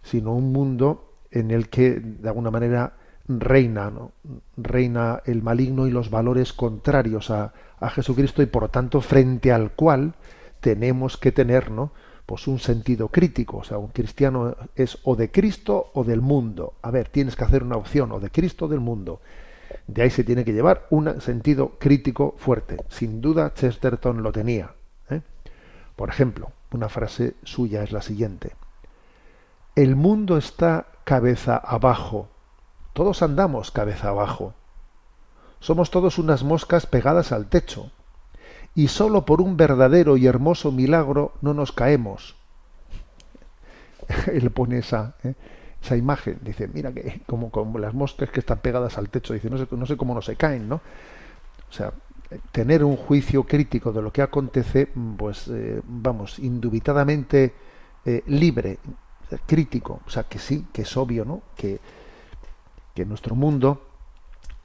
sino 0.03 0.35
un 0.35 0.53
mundo 0.53 1.14
en 1.35 1.51
el 1.51 1.69
que 1.69 2.01
de 2.01 2.29
alguna 2.29 2.51
manera 2.51 2.95
reina, 3.27 3.91
¿no? 3.91 4.13
reina 4.57 5.23
el 5.27 5.43
maligno 5.43 5.87
y 5.87 5.91
los 5.91 6.11
valores 6.11 6.53
contrarios 6.53 7.31
a, 7.31 7.53
a 7.81 7.91
Jesucristo 7.91 8.43
y 8.43 8.47
por 8.47 8.63
lo 8.63 8.69
tanto 8.69 9.01
frente 9.01 9.53
al 9.53 9.73
cual 9.73 10.15
tenemos 10.61 11.17
que 11.17 11.33
tener 11.33 11.71
¿no? 11.71 11.93
pues 12.27 12.47
un 12.47 12.59
sentido 12.59 13.09
crítico. 13.09 13.59
O 13.59 13.65
sea, 13.65 13.79
un 13.79 13.89
cristiano 13.89 14.57
es 14.75 14.99
o 15.03 15.17
de 15.17 15.31
Cristo 15.31 15.91
o 15.95 16.05
del 16.05 16.21
mundo. 16.21 16.75
A 16.83 16.91
ver, 16.91 17.09
tienes 17.09 17.37
que 17.37 17.45
hacer 17.45 17.63
una 17.63 17.77
opción 17.77 18.13
o 18.13 18.21
de 18.21 18.31
Cristo 18.31 18.67
o 18.67 18.69
del 18.69 18.81
mundo. 18.81 19.21
De 19.87 20.03
ahí 20.03 20.11
se 20.11 20.25
tiene 20.25 20.45
que 20.45 20.53
llevar 20.53 20.87
un 20.91 21.21
sentido 21.21 21.73
crítico 21.79 22.35
fuerte. 22.39 22.77
Sin 22.89 23.21
duda 23.21 23.53
Chesterton 23.55 24.23
lo 24.23 24.33
tenía. 24.33 24.75
¿eh? 25.11 25.21
Por 25.97 26.09
ejemplo, 26.09 26.53
una 26.73 26.89
frase 26.89 27.35
suya 27.43 27.83
es 27.83 27.93
la 27.93 28.03
siguiente. 28.03 28.53
El 29.75 29.97
mundo 29.97 30.37
está 30.37 30.87
cabeza 31.05 31.57
abajo. 31.57 32.29
Todos 32.93 33.23
andamos 33.23 33.71
cabeza 33.71 34.09
abajo. 34.09 34.55
Somos 35.61 35.91
todos 35.91 36.19
unas 36.19 36.43
moscas 36.43 36.87
pegadas 36.87 37.33
al 37.33 37.47
techo. 37.47 37.91
Y 38.75 38.89
sólo 38.89 39.25
por 39.25 39.41
un 39.41 39.57
verdadero 39.57 40.17
y 40.17 40.27
hermoso 40.27 40.73
milagro 40.73 41.33
no 41.41 41.55
nos 41.55 41.73
caemos. 41.73 42.37
Él 44.33 44.51
pone 44.51 44.79
esa, 44.79 45.15
¿eh? 45.23 45.35
esa 45.83 45.97
imagen. 45.97 46.39
Dice, 46.43 46.69
mira 46.69 46.93
que 46.93 47.21
como, 47.27 47.51
las 47.79 47.95
moscas 47.95 48.31
que 48.31 48.41
están 48.41 48.59
pegadas 48.59 48.99
al 48.99 49.09
techo. 49.09 49.33
Dice, 49.35 49.49
no 49.49 49.59
sé, 49.59 49.67
sé 49.87 49.97
cómo 49.97 50.15
no 50.15 50.23
se 50.23 50.37
caen, 50.37 50.69
¿no? 50.69 50.77
O 51.71 51.73
sea, 51.73 51.93
tener 52.53 52.85
un 52.85 52.97
juicio 52.97 53.45
crítico 53.45 53.93
de 53.93 54.03
lo 54.03 54.13
que 54.13 54.23
acontece, 54.23 54.89
pues 55.17 55.49
eh, 55.49 55.81
vamos, 55.85 56.39
indubitadamente 56.39 57.55
eh, 58.05 58.23
libre, 58.27 58.79
crítico, 59.47 60.01
o 60.07 60.11
sea 60.11 60.25
que 60.25 60.39
sí, 60.39 60.67
que 60.73 60.83
es 60.83 60.97
obvio, 60.97 61.25
¿no? 61.25 61.43
Que, 61.57 61.81
que 62.95 63.05
nuestro 63.05 63.35
mundo 63.35 63.87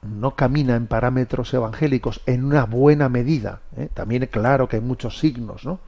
no 0.02 0.34
camina 0.34 0.76
en 0.76 0.86
parámetros 0.86 1.52
evangélicos 1.52 2.22
en 2.26 2.44
una 2.44 2.64
buena 2.64 3.08
medida. 3.08 3.60
¿eh? 3.76 3.88
También 3.92 4.26
claro 4.26 4.68
que 4.68 4.76
hay 4.76 4.82
muchos 4.82 5.18
signos, 5.18 5.64
¿no? 5.64 5.78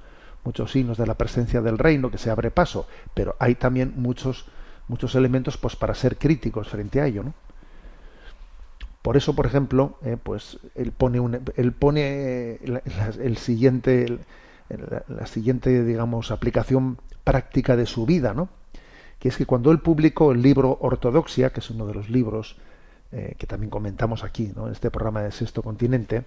Muchos 0.45 0.73
signos 0.73 0.99
de 0.99 1.07
la 1.07 1.15
presencia 1.15 1.63
del 1.63 1.79
reino 1.79 2.11
que 2.11 2.19
se 2.19 2.31
abre 2.31 2.51
paso, 2.51 2.87
pero 3.15 3.37
hay 3.39 3.55
también 3.55 3.95
muchos 3.97 4.47
muchos 4.89 5.15
elementos 5.15 5.57
pues 5.57 5.77
para 5.77 5.95
ser 5.95 6.17
críticos 6.19 6.69
frente 6.69 7.01
a 7.01 7.07
ello, 7.07 7.23
¿no? 7.23 7.35
Por 9.01 9.17
eso, 9.17 9.35
por 9.35 9.47
ejemplo, 9.47 9.99
eh, 10.05 10.17
pues 10.23 10.59
él 10.77 10.93
pone, 10.93 11.19
un, 11.19 11.41
él 11.57 11.73
pone 11.73 12.61
el 13.21 13.37
siguiente, 13.37 14.19
la, 15.09 15.27
siguiente, 15.27 15.85
digamos, 15.85 16.31
aplicación 16.31 16.99
práctica 17.25 17.77
de 17.77 17.87
su 17.87 18.07
vida, 18.07 18.35
¿no? 18.35 18.49
Que 19.19 19.29
es 19.29 19.37
que 19.37 19.47
cuando 19.47 19.71
él 19.71 19.79
publicó 19.81 20.33
el 20.33 20.43
libro 20.43 20.79
Ortodoxia, 20.81 21.51
que 21.51 21.61
es 21.61 21.71
uno 21.71 21.87
de 21.87 21.95
los 21.95 22.11
libros 22.11 22.57
eh, 23.13 23.35
que 23.39 23.47
también 23.47 23.71
comentamos 23.71 24.25
aquí, 24.25 24.53
¿no? 24.57 24.67
En 24.67 24.73
este 24.73 24.91
programa 24.91 25.23
de 25.23 25.33
Sexto 25.33 25.63
Continente, 25.63 26.25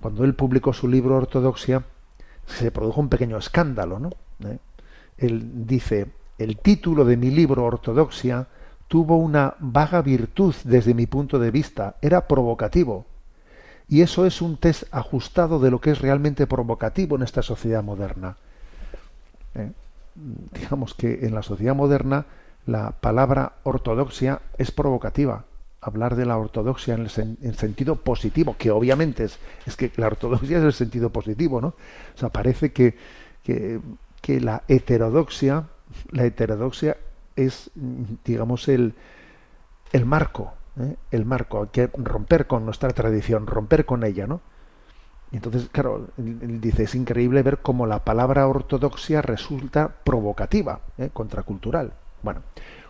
cuando 0.00 0.24
él 0.24 0.34
publicó 0.34 0.72
su 0.72 0.88
libro 0.88 1.16
Ortodoxia, 1.16 1.84
se 2.46 2.70
produjo 2.70 3.00
un 3.00 3.08
pequeño 3.08 3.36
escándalo, 3.36 3.98
¿no? 3.98 4.10
¿Eh? 4.44 4.58
Él 5.18 5.66
dice, 5.66 6.06
el 6.38 6.58
título 6.58 7.04
de 7.04 7.16
mi 7.16 7.30
libro 7.30 7.64
Ortodoxia 7.64 8.46
tuvo 8.88 9.16
una 9.16 9.54
vaga 9.58 10.02
virtud 10.02 10.54
desde 10.64 10.94
mi 10.94 11.06
punto 11.06 11.38
de 11.38 11.50
vista, 11.50 11.96
era 12.00 12.26
provocativo. 12.28 13.06
Y 13.88 14.02
eso 14.02 14.26
es 14.26 14.42
un 14.42 14.56
test 14.56 14.84
ajustado 14.90 15.60
de 15.60 15.70
lo 15.70 15.80
que 15.80 15.90
es 15.92 16.00
realmente 16.00 16.46
provocativo 16.46 17.16
en 17.16 17.22
esta 17.22 17.42
sociedad 17.42 17.84
moderna. 17.84 18.36
¿Eh? 19.54 19.70
Digamos 20.52 20.94
que 20.94 21.26
en 21.26 21.34
la 21.34 21.42
sociedad 21.42 21.74
moderna 21.74 22.26
la 22.66 22.90
palabra 22.90 23.52
ortodoxia 23.62 24.40
es 24.58 24.72
provocativa. 24.72 25.44
Hablar 25.80 26.16
de 26.16 26.26
la 26.26 26.36
ortodoxia 26.36 26.94
en 26.94 27.02
el, 27.02 27.10
sen- 27.10 27.36
en 27.42 27.54
sentido 27.54 27.94
positivo, 27.94 28.56
que 28.58 28.72
obviamente 28.72 29.22
es, 29.22 29.38
es 29.66 29.76
que 29.76 29.92
la 29.96 30.08
ortodoxia 30.08 30.58
es 30.58 30.64
el 30.64 30.72
sentido 30.72 31.10
positivo, 31.10 31.60
¿no? 31.60 31.68
O 31.68 32.18
sea, 32.18 32.30
parece 32.30 32.72
que, 32.72 32.96
que, 33.44 33.78
que 34.20 34.40
la 34.40 34.64
heterodoxia, 34.66 35.68
la 36.10 36.24
heterodoxia 36.24 36.96
es, 37.36 37.70
digamos, 38.24 38.66
el, 38.66 38.94
el 39.92 40.06
marco, 40.06 40.54
¿eh? 40.80 40.96
el 41.10 41.24
marco, 41.24 41.62
hay 41.62 41.68
que 41.68 41.90
romper 41.94 42.46
con 42.46 42.64
nuestra 42.64 42.90
tradición, 42.90 43.46
romper 43.46 43.86
con 43.86 44.04
ella, 44.04 44.26
¿no? 44.26 44.40
Entonces, 45.32 45.68
claro, 45.70 46.08
él, 46.18 46.60
dice, 46.60 46.84
es 46.84 46.94
increíble 46.94 47.42
ver 47.42 47.58
cómo 47.58 47.86
la 47.86 48.04
palabra 48.04 48.46
ortodoxia 48.46 49.22
resulta 49.22 49.88
provocativa, 50.04 50.80
¿eh? 50.98 51.10
contracultural. 51.12 51.92
Bueno, 52.22 52.42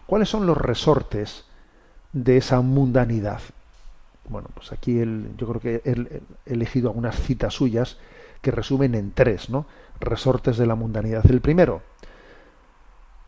¿cuáles 0.06 0.28
son 0.28 0.46
los 0.46 0.56
resortes 0.56 1.46
de 2.12 2.36
esa 2.36 2.60
mundanidad? 2.60 3.40
Bueno, 4.28 4.48
pues 4.54 4.72
aquí 4.72 4.98
yo 5.36 5.48
creo 5.48 5.60
que 5.60 5.82
ha 5.84 6.50
elegido 6.50 6.90
algunas 6.90 7.18
citas 7.18 7.54
suyas 7.54 7.96
que 8.42 8.50
resumen 8.50 8.94
en 8.94 9.12
tres, 9.12 9.48
¿no? 9.48 9.66
Resortes 9.98 10.58
de 10.58 10.66
la 10.66 10.74
mundanidad. 10.74 11.24
El 11.30 11.40
primero, 11.40 11.82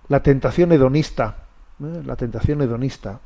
la 0.08 0.22
tentación 0.22 0.72
hedonista, 0.72 1.44
¿eh? 1.80 2.02
la 2.04 2.16
tentación 2.16 2.60
hedonista, 2.62 3.20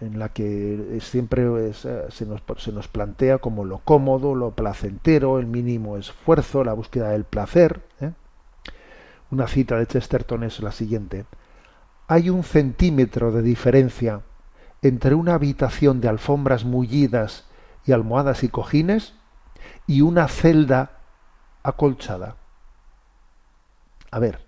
en 0.00 0.18
la 0.18 0.30
que 0.30 0.98
siempre 1.00 1.42
eh, 1.68 1.72
se, 1.74 2.26
nos, 2.26 2.42
se 2.56 2.72
nos 2.72 2.88
plantea 2.88 3.38
como 3.38 3.64
lo 3.64 3.78
cómodo, 3.78 4.34
lo 4.34 4.52
placentero, 4.52 5.38
el 5.38 5.46
mínimo 5.46 5.96
esfuerzo, 5.96 6.64
la 6.64 6.72
búsqueda 6.72 7.10
del 7.10 7.24
placer. 7.24 7.82
¿eh? 8.00 8.12
Una 9.30 9.46
cita 9.46 9.76
de 9.76 9.86
Chesterton 9.86 10.42
es 10.44 10.60
la 10.60 10.72
siguiente. 10.72 11.26
Hay 12.08 12.30
un 12.30 12.42
centímetro 12.42 13.30
de 13.30 13.42
diferencia 13.42 14.22
entre 14.82 15.14
una 15.14 15.34
habitación 15.34 16.00
de 16.00 16.08
alfombras 16.08 16.64
mullidas 16.64 17.44
y 17.84 17.92
almohadas 17.92 18.42
y 18.42 18.48
cojines 18.48 19.14
y 19.86 20.00
una 20.00 20.28
celda 20.28 20.98
acolchada. 21.62 22.36
A 24.10 24.18
ver, 24.18 24.40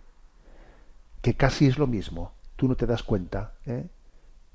que 1.21 1.35
casi 1.35 1.67
es 1.67 1.79
lo 1.79 1.87
mismo. 1.87 2.33
Tú 2.57 2.69
no 2.69 2.75
te 2.75 2.87
das 2.87 3.03
cuenta. 3.03 3.53
¿eh? 3.67 3.87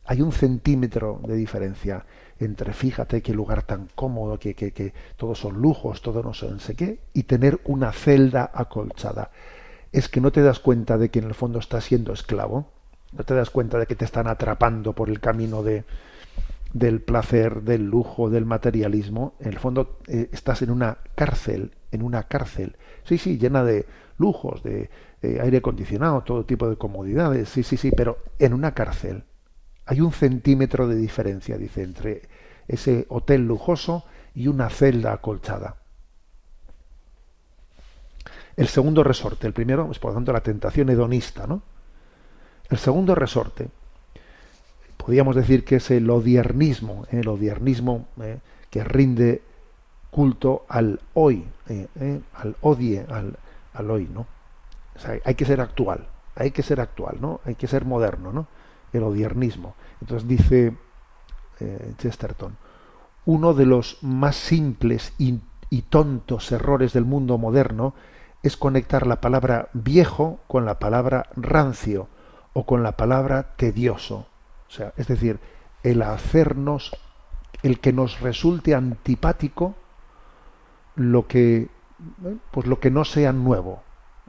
Hay 0.08 0.22
un 0.22 0.32
centímetro 0.32 1.20
de 1.28 1.36
diferencia 1.36 2.06
entre, 2.40 2.72
fíjate 2.74 3.22
qué 3.22 3.34
lugar 3.34 3.64
tan 3.64 3.90
cómodo, 3.94 4.40
que, 4.40 4.54
que, 4.54 4.72
que 4.72 4.94
todos 5.18 5.40
son 5.40 5.62
lujos, 5.62 6.02
todo 6.02 6.24
no 6.24 6.34
sé, 6.34 6.76
qué, 6.76 7.00
y 7.14 7.24
tener 7.24 7.60
una 7.66 7.92
celda 7.92 8.50
acolchada. 8.54 9.32
Es 9.92 10.08
que 10.08 10.22
no 10.22 10.32
te 10.32 10.42
das 10.42 10.60
cuenta 10.60 10.98
de 10.98 11.10
que 11.10 11.20
en 11.20 11.26
el 11.26 11.34
fondo 11.34 11.60
estás 11.60 11.84
siendo 11.84 12.14
esclavo. 12.14 12.70
No 13.12 13.24
te 13.26 13.34
das 13.34 13.50
cuenta 13.50 13.80
de 13.80 13.86
que 13.86 13.96
te 13.96 14.06
están 14.06 14.28
atrapando 14.28 14.94
por 14.94 15.10
el 15.10 15.20
camino 15.20 15.62
de, 15.62 15.84
del 16.74 17.02
placer, 17.02 17.64
del 17.64 17.86
lujo, 17.86 18.30
del 18.30 18.46
materialismo. 18.46 19.36
En 19.40 19.50
el 19.50 19.60
fondo 19.60 20.00
eh, 20.08 20.30
estás 20.32 20.62
en 20.62 20.70
una 20.70 21.00
cárcel, 21.16 21.74
en 21.92 22.02
una 22.02 22.24
cárcel. 22.24 22.78
Sí, 23.04 23.18
sí, 23.18 23.38
llena 23.38 23.64
de 23.64 23.86
lujos, 24.18 24.64
de 24.64 24.90
eh, 25.22 25.40
aire 25.42 25.58
acondicionado, 25.58 26.22
todo 26.22 26.46
tipo 26.46 26.70
de 26.70 26.78
comodidades. 26.78 27.50
Sí, 27.50 27.64
sí, 27.64 27.76
sí, 27.76 27.92
pero 27.92 28.20
en 28.40 28.54
una 28.54 28.74
cárcel. 28.74 29.24
Hay 29.88 30.02
un 30.02 30.12
centímetro 30.12 30.88
de 30.88 30.96
diferencia, 30.96 31.58
dice, 31.58 31.82
entre 31.82 32.22
ese 32.68 33.06
hotel 33.10 33.48
lujoso 33.48 34.04
y 34.36 34.48
una 34.48 34.70
celda 34.70 35.14
acolchada. 35.14 35.78
El 38.58 38.68
segundo 38.68 39.04
resorte, 39.04 39.48
el 39.48 39.54
primero 39.54 39.90
es 39.90 40.00
por 40.00 40.12
lo 40.12 40.16
tanto 40.16 40.34
la 40.34 40.42
tentación 40.42 40.90
hedonista, 40.90 41.48
¿no? 41.48 41.62
El 42.70 42.78
segundo 42.78 43.16
resorte, 43.16 43.70
podríamos 44.98 45.38
decir 45.38 45.64
que 45.64 45.78
es 45.78 45.90
el 45.90 46.10
odiernismo, 46.10 47.06
¿eh? 47.12 47.22
el 47.22 47.28
odiernismo 47.30 48.08
eh, 48.22 48.40
que 48.70 48.84
rinde 48.84 49.42
culto 50.12 50.66
al 50.68 51.00
hoy, 51.14 51.48
eh, 51.70 52.20
al 52.34 52.58
odie, 52.60 53.06
al, 53.08 53.38
al 53.74 53.92
hoy, 53.92 54.10
¿no? 54.14 54.28
Hay 55.24 55.36
que 55.36 55.46
ser 55.46 55.62
actual, 55.62 56.08
hay 56.36 56.52
que 56.52 56.64
ser 56.64 56.82
actual, 56.82 57.18
¿no? 57.22 57.40
Hay 57.46 57.56
que 57.56 57.68
ser 57.68 57.86
moderno, 57.86 58.34
¿no? 58.34 58.48
El 58.98 59.04
odiernismo. 59.04 59.76
Entonces 60.02 60.28
dice 60.28 60.76
eh, 61.60 61.94
Chesterton, 61.98 62.58
uno 63.26 63.54
de 63.54 63.66
los 63.66 63.98
más 64.02 64.36
simples 64.36 65.14
y, 65.18 65.42
tontos 65.90 66.52
errores 66.52 66.94
del 66.94 67.04
mundo 67.04 67.38
moderno 67.38 67.94
es 68.42 68.56
conectar 68.56 69.06
la 69.06 69.20
palabra 69.20 69.70
viejo 69.74 70.40
con 70.48 70.66
la 70.66 70.80
palabra 70.80 71.28
rancio 71.36 72.08
o 72.54 72.66
con 72.66 72.84
la 72.84 72.94
palabra 72.94 73.56
tedioso. 73.58 74.28
O 74.68 74.72
sea, 74.72 74.94
es 74.96 75.08
decir, 75.08 75.40
el 75.84 76.02
hacernos, 76.02 76.96
el 77.64 77.80
que 77.80 77.92
nos 77.92 78.22
resulte 78.22 78.76
antipático 78.76 79.76
lo 80.96 81.28
que, 81.28 81.58
eh, 81.58 81.70
pues 82.52 82.66
lo 82.66 82.80
que 82.80 82.92
no 82.92 83.04
sea 83.04 83.34
nuevo. 83.34 83.82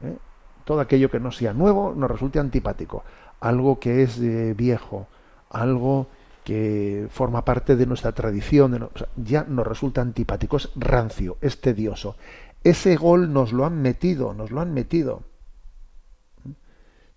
¿eh? 0.03 0.17
Todo 0.65 0.81
aquello 0.81 1.11
que 1.11 1.21
no 1.21 1.31
sea 1.31 1.53
nuevo 1.53 1.95
nos 1.97 2.11
resulte 2.11 2.39
antipático. 2.39 3.05
Algo 3.41 3.79
que 3.79 4.03
es 4.03 4.19
viejo, 4.57 5.07
algo 5.51 6.09
que 6.45 7.07
forma 7.11 7.45
parte 7.45 7.77
de 7.77 7.87
nuestra 7.87 8.13
tradición, 8.13 8.73
de 8.73 8.89
ya 9.17 9.45
nos 9.45 9.67
resulta 9.67 10.01
antipático, 10.01 10.57
es 10.57 10.71
rancio, 10.77 11.37
es 11.41 11.61
tedioso. 11.61 12.17
Ese 12.65 12.97
gol 12.97 13.33
nos 13.33 13.53
lo 13.53 13.65
han 13.65 13.81
metido, 13.81 14.35
nos 14.35 14.51
lo 14.51 14.61
han 14.61 14.75
metido 14.75 15.23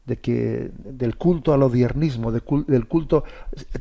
de 0.05 0.19
que 0.19 0.71
del 0.73 1.15
culto 1.15 1.53
al 1.53 1.63
odiernismo, 1.63 2.31
del 2.31 2.87
culto 2.87 3.23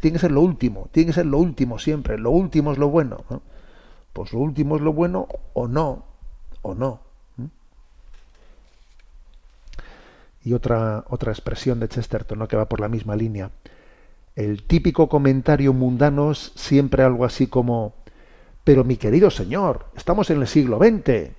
tiene 0.01 0.15
que 0.15 0.21
ser 0.21 0.33
lo 0.33 0.43
último, 0.43 0.89
tiene 0.93 1.09
que 1.09 1.15
ser 1.15 1.27
lo 1.27 1.39
último 1.39 1.79
siempre, 1.79 2.19
lo 2.19 2.31
último 2.31 2.73
es 2.73 2.79
lo 2.79 2.89
bueno. 2.89 3.25
¿no? 3.31 3.43
Pues 4.13 4.33
lo 4.33 4.41
último 4.41 4.77
es 4.77 4.83
lo 4.83 4.93
bueno 4.93 5.27
o 5.55 5.67
no, 5.67 6.05
o 6.63 6.75
no. 6.75 7.01
¿eh? 7.39 7.49
Y 10.43 10.55
otra 10.55 11.05
otra 11.09 11.33
expresión 11.33 11.81
de 11.81 11.89
Chesterton, 11.89 12.47
que 12.47 12.57
va 12.57 12.69
por 12.69 12.81
la 12.81 12.89
misma 12.89 13.17
línea. 13.17 13.51
El 14.37 14.63
típico 14.63 15.09
comentario 15.09 15.73
mundano 15.73 16.31
es 16.31 16.53
siempre 16.55 17.03
algo 17.03 17.25
así 17.25 17.47
como 17.47 17.95
pero 18.65 18.85
mi 18.85 18.97
querido 18.97 19.31
señor, 19.31 19.87
estamos 19.97 20.31
en 20.31 20.41
el 20.41 20.47
siglo 20.47 20.79
XX. 20.79 21.31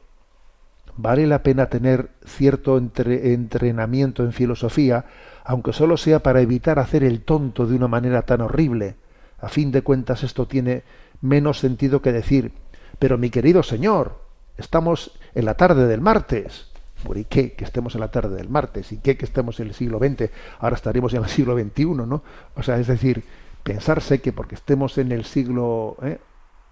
Vale 0.98 1.28
la 1.28 1.44
pena 1.44 1.68
tener 1.68 2.10
cierto 2.26 2.78
entre- 2.78 3.34
entrenamiento 3.34 4.24
en 4.24 4.34
filosofía, 4.34 5.06
aunque 5.46 5.72
solo 5.72 5.98
sea 5.98 6.20
para 6.22 6.42
evitar 6.42 6.80
hacer 6.80 7.04
el 7.04 7.22
tonto 7.22 7.66
de 7.68 7.76
una 7.76 7.88
manera 7.88 8.24
tan 8.24 8.42
horrible. 8.42 8.96
A 9.40 9.50
fin 9.50 9.72
de 9.72 9.82
cuentas 9.82 10.24
esto 10.24 10.48
tiene 10.48 10.84
menos 11.22 11.60
sentido 11.60 12.02
que 12.02 12.12
decir, 12.12 12.52
pero 13.00 13.18
mi 13.18 13.30
querido 13.30 13.64
señor, 13.64 14.20
estamos 14.58 15.12
en 15.34 15.46
la 15.46 15.54
tarde 15.56 15.88
del 15.88 16.02
martes. 16.02 16.71
¿Y 17.16 17.26
qué? 17.26 17.54
Que 17.54 17.66
estemos 17.66 17.96
en 17.96 18.02
la 18.02 18.12
tarde 18.12 18.36
del 18.36 18.50
martes. 18.50 18.92
¿Y 18.92 18.98
qué? 18.98 19.18
Que 19.18 19.26
estemos 19.26 19.60
en 19.60 19.68
el 19.68 19.74
siglo 19.74 20.00
XX. 20.00 20.30
Ahora 20.60 20.76
estaremos 20.76 21.14
en 21.14 21.24
el 21.24 21.30
siglo 21.30 21.58
XXI, 21.58 21.86
¿no? 21.86 22.24
O 22.56 22.64
sea, 22.64 22.78
es 22.78 22.88
decir, 22.88 23.24
pensarse 23.64 24.22
que 24.22 24.34
porque 24.34 24.56
estemos 24.56 24.98
en 24.98 25.12
el 25.12 25.26
siglo 25.26 25.98
¿eh? 26.02 26.20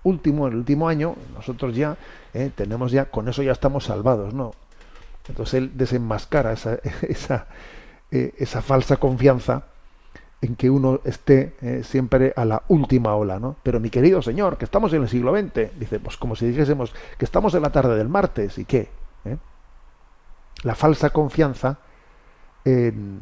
último, 0.03 0.47
en 0.47 0.53
el 0.53 0.59
último 0.59 0.89
año, 0.89 1.15
nosotros 1.33 1.75
ya 1.75 1.97
¿eh? 2.33 2.51
tenemos 2.55 2.91
ya, 2.91 3.05
con 3.05 3.27
eso 3.27 3.43
ya 3.43 3.51
estamos 3.51 3.85
salvados, 3.85 4.33
¿no? 4.33 4.53
Entonces 5.27 5.55
él 5.55 5.71
desenmascara 5.75 6.53
esa, 6.53 6.79
esa, 7.07 7.47
eh, 8.11 8.33
esa 8.37 8.61
falsa 8.61 8.97
confianza 8.97 9.63
en 10.41 10.55
que 10.55 10.69
uno 10.69 11.01
esté 11.03 11.83
siempre 11.83 12.31
a 12.33 12.45
la 12.45 12.63
última 12.69 13.13
ola, 13.13 13.39
¿no? 13.39 13.57
Pero 13.61 13.81
mi 13.81 13.89
querido 13.89 14.21
señor, 14.21 14.57
que 14.57 14.63
estamos 14.63 14.93
en 14.93 15.01
el 15.01 15.09
siglo 15.09 15.37
XX, 15.37 15.77
dice, 15.77 15.99
pues 15.99 16.15
como 16.15 16.37
si 16.37 16.47
dijésemos 16.47 16.93
que 17.17 17.25
estamos 17.25 17.53
en 17.55 17.61
la 17.61 17.73
tarde 17.73 17.97
del 17.97 18.07
martes, 18.07 18.57
¿y 18.57 18.63
qué? 18.63 18.87
La 20.63 20.75
falsa 20.75 21.11
confianza 21.11 21.79
en, 22.65 23.21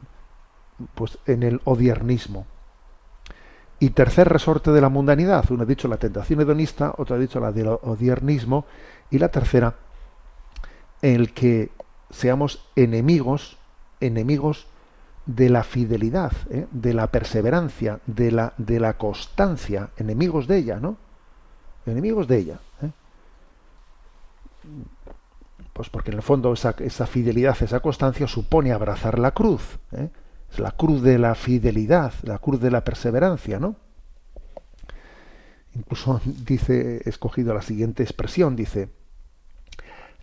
pues, 0.95 1.17
en 1.25 1.43
el 1.43 1.61
odiernismo. 1.65 2.45
Y 3.79 3.91
tercer 3.91 4.27
resorte 4.27 4.71
de 4.71 4.81
la 4.81 4.89
mundanidad, 4.89 5.45
uno 5.51 5.63
ha 5.63 5.65
dicho 5.65 5.87
la 5.87 5.97
tentación 5.97 6.41
hedonista, 6.41 6.93
otro 6.97 7.15
ha 7.15 7.19
dicho 7.19 7.39
la 7.39 7.51
del 7.51 7.67
odiernismo, 7.67 8.65
y 9.11 9.19
la 9.19 9.29
tercera, 9.29 9.75
el 11.01 11.33
que 11.33 11.69
seamos 12.09 12.65
enemigos, 12.75 13.57
enemigos 13.99 14.67
de 15.27 15.49
la 15.49 15.63
fidelidad, 15.63 16.31
¿eh? 16.49 16.65
de 16.71 16.93
la 16.93 17.07
perseverancia, 17.07 17.99
de 18.07 18.31
la, 18.31 18.53
de 18.57 18.79
la 18.79 18.97
constancia, 18.97 19.89
enemigos 19.97 20.47
de 20.47 20.57
ella, 20.57 20.79
¿no? 20.79 20.97
Enemigos 21.85 22.27
de 22.27 22.37
ella. 22.37 22.59
¿eh? 22.81 22.89
Pues 25.77 25.91
porque 25.91 26.09
en 26.09 26.17
el 26.17 26.23
fondo 26.23 26.53
esa, 26.53 26.73
fidelidad, 27.05 27.55
esa 27.61 27.81
constancia 27.81 28.25
supone 28.25 28.71
abrazar 28.71 29.19
la 29.19 29.29
cruz. 29.29 29.77
¿eh? 29.91 30.09
Es 30.51 30.57
la 30.57 30.71
cruz 30.71 31.03
de 31.03 31.19
la 31.19 31.35
fidelidad, 31.35 32.13
la 32.23 32.39
cruz 32.39 32.59
de 32.59 32.71
la 32.71 32.83
perseverancia, 32.83 33.59
¿no? 33.59 33.75
Incluso 35.75 36.19
dice, 36.25 37.03
he 37.05 37.07
escogido 37.07 37.53
la 37.53 37.61
siguiente 37.61 38.01
expresión, 38.01 38.55
dice, 38.55 38.89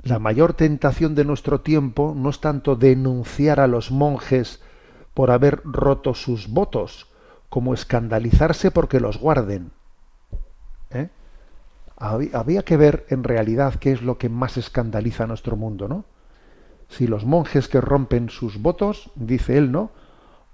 la 0.02 0.18
mayor 0.18 0.54
tentación 0.54 1.14
de 1.14 1.24
nuestro 1.24 1.60
tiempo 1.60 2.14
no 2.16 2.30
es 2.30 2.40
tanto 2.40 2.74
denunciar 2.74 3.60
a 3.60 3.68
los 3.68 3.92
monjes 3.92 4.60
por 5.14 5.30
haber 5.30 5.60
roto 5.62 6.14
sus 6.14 6.48
votos, 6.48 7.06
como 7.48 7.74
escandalizarse 7.74 8.72
porque 8.72 8.98
los 8.98 9.18
guarden. 9.20 9.70
¿Eh? 10.90 11.10
Había 11.96 12.62
que 12.64 12.76
ver 12.76 13.06
en 13.08 13.24
realidad 13.24 13.76
qué 13.76 13.92
es 13.92 14.02
lo 14.02 14.18
que 14.18 14.28
más 14.28 14.56
escandaliza 14.56 15.24
a 15.24 15.26
nuestro 15.26 15.56
mundo, 15.56 15.88
¿no? 15.88 16.04
Si 16.88 17.06
los 17.06 17.24
monjes 17.24 17.68
que 17.68 17.80
rompen 17.80 18.28
sus 18.28 18.60
votos, 18.60 19.10
dice 19.14 19.56
él, 19.58 19.72
¿no? 19.72 19.90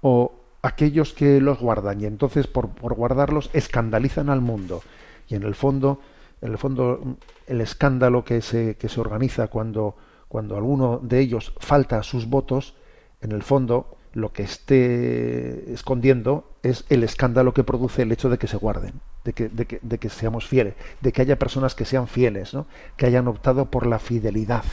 O 0.01 0.33
aquellos 0.61 1.13
que 1.13 1.41
los 1.41 1.59
guardan 1.59 2.01
y 2.01 2.05
entonces 2.05 2.47
por, 2.47 2.69
por 2.69 2.93
guardarlos 2.93 3.49
escandalizan 3.53 4.29
al 4.29 4.41
mundo. 4.41 4.81
Y 5.27 5.35
en 5.35 5.43
el 5.43 5.55
fondo, 5.55 5.99
en 6.41 6.51
el 6.51 6.57
fondo, 6.57 7.17
el 7.47 7.61
escándalo 7.61 8.23
que 8.23 8.41
se, 8.41 8.75
que 8.75 8.89
se 8.89 8.99
organiza 8.99 9.47
cuando, 9.47 9.95
cuando 10.27 10.55
alguno 10.55 10.99
de 11.01 11.19
ellos 11.19 11.53
falta 11.59 11.97
a 11.97 12.03
sus 12.03 12.27
votos, 12.27 12.75
en 13.21 13.31
el 13.31 13.43
fondo 13.43 13.97
lo 14.13 14.33
que 14.33 14.43
esté 14.43 15.71
escondiendo 15.73 16.49
es 16.63 16.85
el 16.89 17.03
escándalo 17.03 17.53
que 17.53 17.63
produce 17.63 18.01
el 18.01 18.11
hecho 18.11 18.29
de 18.29 18.37
que 18.37 18.47
se 18.47 18.57
guarden, 18.57 18.99
de 19.23 19.33
que, 19.33 19.49
de 19.49 19.97
que, 19.97 20.09
seamos 20.09 20.47
fieles, 20.47 20.75
de 20.99 21.11
que 21.11 21.21
haya 21.21 21.39
personas 21.39 21.75
que 21.75 21.85
sean 21.85 22.07
fieles, 22.07 22.53
¿no? 22.53 22.67
que 22.97 23.05
hayan 23.05 23.27
optado 23.27 23.65
por 23.65 23.87
la 23.87 23.99
fidelidad, 23.99 24.65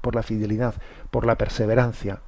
por 0.00 0.14
la 0.14 0.22
fidelidad, 0.22 0.74
por 1.10 1.26
la 1.26 1.36
perseverancia. 1.36 2.20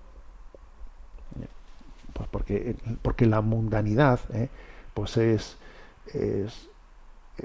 Pues 2.15 2.29
porque, 2.31 2.77
porque 3.03 3.27
la 3.27 3.41
mundanidad 3.41 4.21
¿eh? 4.33 4.49
pues 4.95 5.17
es, 5.17 5.57
es, 6.15 6.69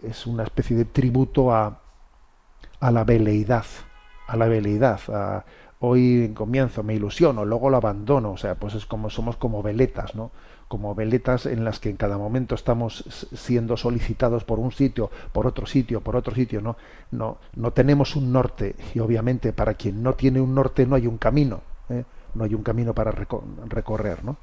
es, 0.03 0.27
una 0.27 0.43
especie 0.43 0.77
de 0.77 0.85
tributo 0.85 1.51
a, 1.51 1.81
a 2.79 2.91
la 2.91 3.03
veleidad, 3.03 3.65
a 4.27 4.37
la 4.37 4.47
veleidad, 4.47 4.99
a, 5.09 5.43
hoy 5.79 6.31
comienzo, 6.35 6.83
me 6.83 6.95
ilusiono, 6.95 7.45
luego 7.45 7.69
lo 7.69 7.77
abandono, 7.77 8.31
o 8.31 8.37
sea, 8.37 8.55
pues 8.55 8.75
es 8.75 8.85
como 8.85 9.09
somos 9.09 9.37
como 9.37 9.63
veletas, 9.63 10.13
¿no? 10.15 10.31
Como 10.67 10.93
veletas 10.93 11.45
en 11.45 11.63
las 11.63 11.79
que 11.79 11.89
en 11.89 11.97
cada 11.97 12.17
momento 12.17 12.53
estamos 12.53 13.27
siendo 13.33 13.77
solicitados 13.77 14.43
por 14.43 14.59
un 14.59 14.71
sitio, 14.71 15.09
por 15.31 15.47
otro 15.47 15.65
sitio, 15.65 16.01
por 16.01 16.15
otro 16.15 16.35
sitio, 16.35 16.61
¿no? 16.61 16.75
No, 17.11 17.37
no 17.55 17.71
tenemos 17.71 18.15
un 18.15 18.31
norte 18.31 18.75
y 18.93 18.99
obviamente 18.99 19.53
para 19.53 19.73
quien 19.75 20.03
no 20.03 20.13
tiene 20.13 20.41
un 20.41 20.53
norte 20.53 20.85
no 20.85 20.95
hay 20.95 21.07
un 21.07 21.17
camino, 21.17 21.61
¿eh? 21.89 22.03
no 22.35 22.43
hay 22.43 22.53
un 22.53 22.63
camino 22.63 22.93
para 22.93 23.11
recorrer, 23.11 24.23
¿no? 24.23 24.37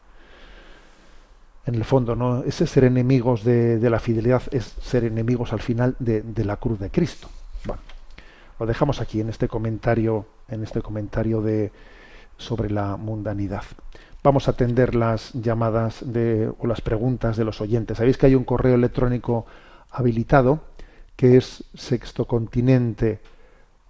En 1.66 1.74
el 1.74 1.84
fondo, 1.84 2.16
¿no? 2.16 2.44
Ese 2.44 2.66
ser 2.66 2.84
enemigos 2.84 3.44
de, 3.44 3.78
de 3.78 3.90
la 3.90 3.98
fidelidad 3.98 4.42
es 4.52 4.64
ser 4.80 5.04
enemigos 5.04 5.52
al 5.52 5.60
final 5.60 5.96
de, 5.98 6.22
de 6.22 6.44
la 6.44 6.56
cruz 6.56 6.78
de 6.78 6.90
Cristo. 6.90 7.28
Bueno, 7.64 7.82
lo 8.58 8.66
dejamos 8.66 9.00
aquí 9.00 9.20
en 9.20 9.28
este 9.28 9.48
comentario, 9.48 10.26
en 10.48 10.62
este 10.62 10.82
comentario 10.82 11.42
de 11.42 11.72
sobre 12.38 12.70
la 12.70 12.96
mundanidad. 12.96 13.64
Vamos 14.22 14.48
a 14.48 14.52
atender 14.52 14.94
las 14.94 15.32
llamadas 15.34 16.02
o 16.58 16.66
las 16.66 16.80
preguntas 16.80 17.36
de 17.36 17.44
los 17.44 17.60
oyentes. 17.60 17.98
Sabéis 17.98 18.18
que 18.18 18.26
hay 18.26 18.34
un 18.34 18.44
correo 18.44 18.74
electrónico 18.74 19.46
habilitado 19.90 20.60
que 21.14 21.36
es 21.36 21.64
sextocontinente 21.74 23.20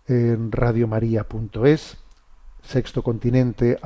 en 0.06 0.52
radiomaria.es, 0.52 1.96
sextocontinente 2.62 3.78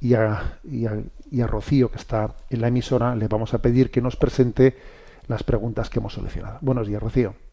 y 0.00 0.14
a 0.14 1.46
Rocío 1.46 1.90
que 1.90 1.98
está 1.98 2.36
en 2.48 2.60
la 2.60 2.68
emisora 2.68 3.16
le 3.16 3.26
vamos 3.26 3.54
a 3.54 3.58
pedir 3.58 3.90
que 3.90 4.00
nos 4.00 4.16
presente 4.16 4.76
las 5.26 5.42
preguntas 5.42 5.90
que 5.90 5.98
hemos 5.98 6.12
solucionado. 6.12 6.58
Buenos 6.60 6.86
días, 6.86 7.02
Rocío. 7.02 7.49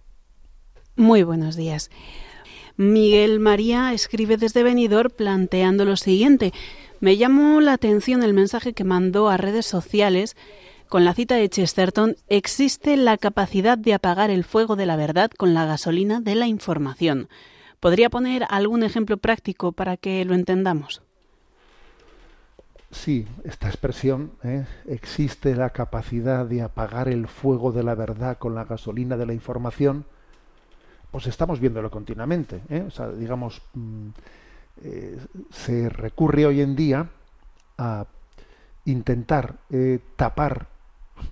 Muy 0.97 1.23
buenos 1.23 1.55
días. 1.55 1.89
Miguel 2.75 3.39
María 3.39 3.93
escribe 3.93 4.35
desde 4.35 4.63
Benidorm 4.63 5.11
planteando 5.11 5.85
lo 5.85 5.95
siguiente. 5.95 6.53
Me 6.99 7.15
llamó 7.15 7.61
la 7.61 7.73
atención 7.73 8.23
el 8.23 8.33
mensaje 8.33 8.73
que 8.73 8.83
mandó 8.83 9.29
a 9.29 9.37
redes 9.37 9.65
sociales 9.65 10.35
con 10.89 11.03
la 11.03 11.13
cita 11.13 11.35
de 11.35 11.49
Chesterton, 11.49 12.15
existe 12.29 12.95
la 12.95 13.17
capacidad 13.17 13.77
de 13.77 13.93
apagar 13.93 14.29
el 14.31 14.45
fuego 14.45 14.77
de 14.77 14.85
la 14.85 14.95
verdad 14.95 15.29
con 15.37 15.53
la 15.53 15.65
gasolina 15.65 16.21
de 16.21 16.33
la 16.35 16.47
información. 16.47 17.27
¿Podría 17.81 18.09
poner 18.09 18.45
algún 18.49 18.83
ejemplo 18.83 19.17
práctico 19.17 19.73
para 19.73 19.97
que 19.97 20.23
lo 20.23 20.33
entendamos? 20.33 21.01
Sí, 22.89 23.27
esta 23.43 23.67
expresión, 23.67 24.31
¿eh? 24.45 24.65
existe 24.87 25.55
la 25.55 25.71
capacidad 25.71 26.45
de 26.45 26.61
apagar 26.61 27.09
el 27.09 27.27
fuego 27.27 27.73
de 27.73 27.83
la 27.83 27.93
verdad 27.93 28.37
con 28.37 28.55
la 28.55 28.63
gasolina 28.63 29.17
de 29.17 29.25
la 29.25 29.33
información, 29.33 30.05
pues 31.11 31.27
estamos 31.27 31.59
viéndolo 31.59 31.89
continuamente. 31.89 32.61
¿eh? 32.69 32.83
O 32.87 32.91
sea, 32.91 33.09
digamos, 33.09 33.61
mm, 33.73 34.07
eh, 34.83 35.17
se 35.51 35.89
recurre 35.89 36.45
hoy 36.45 36.61
en 36.61 36.75
día 36.75 37.09
a 37.77 38.05
intentar 38.85 39.55
eh, 39.69 39.99
tapar, 40.15 40.67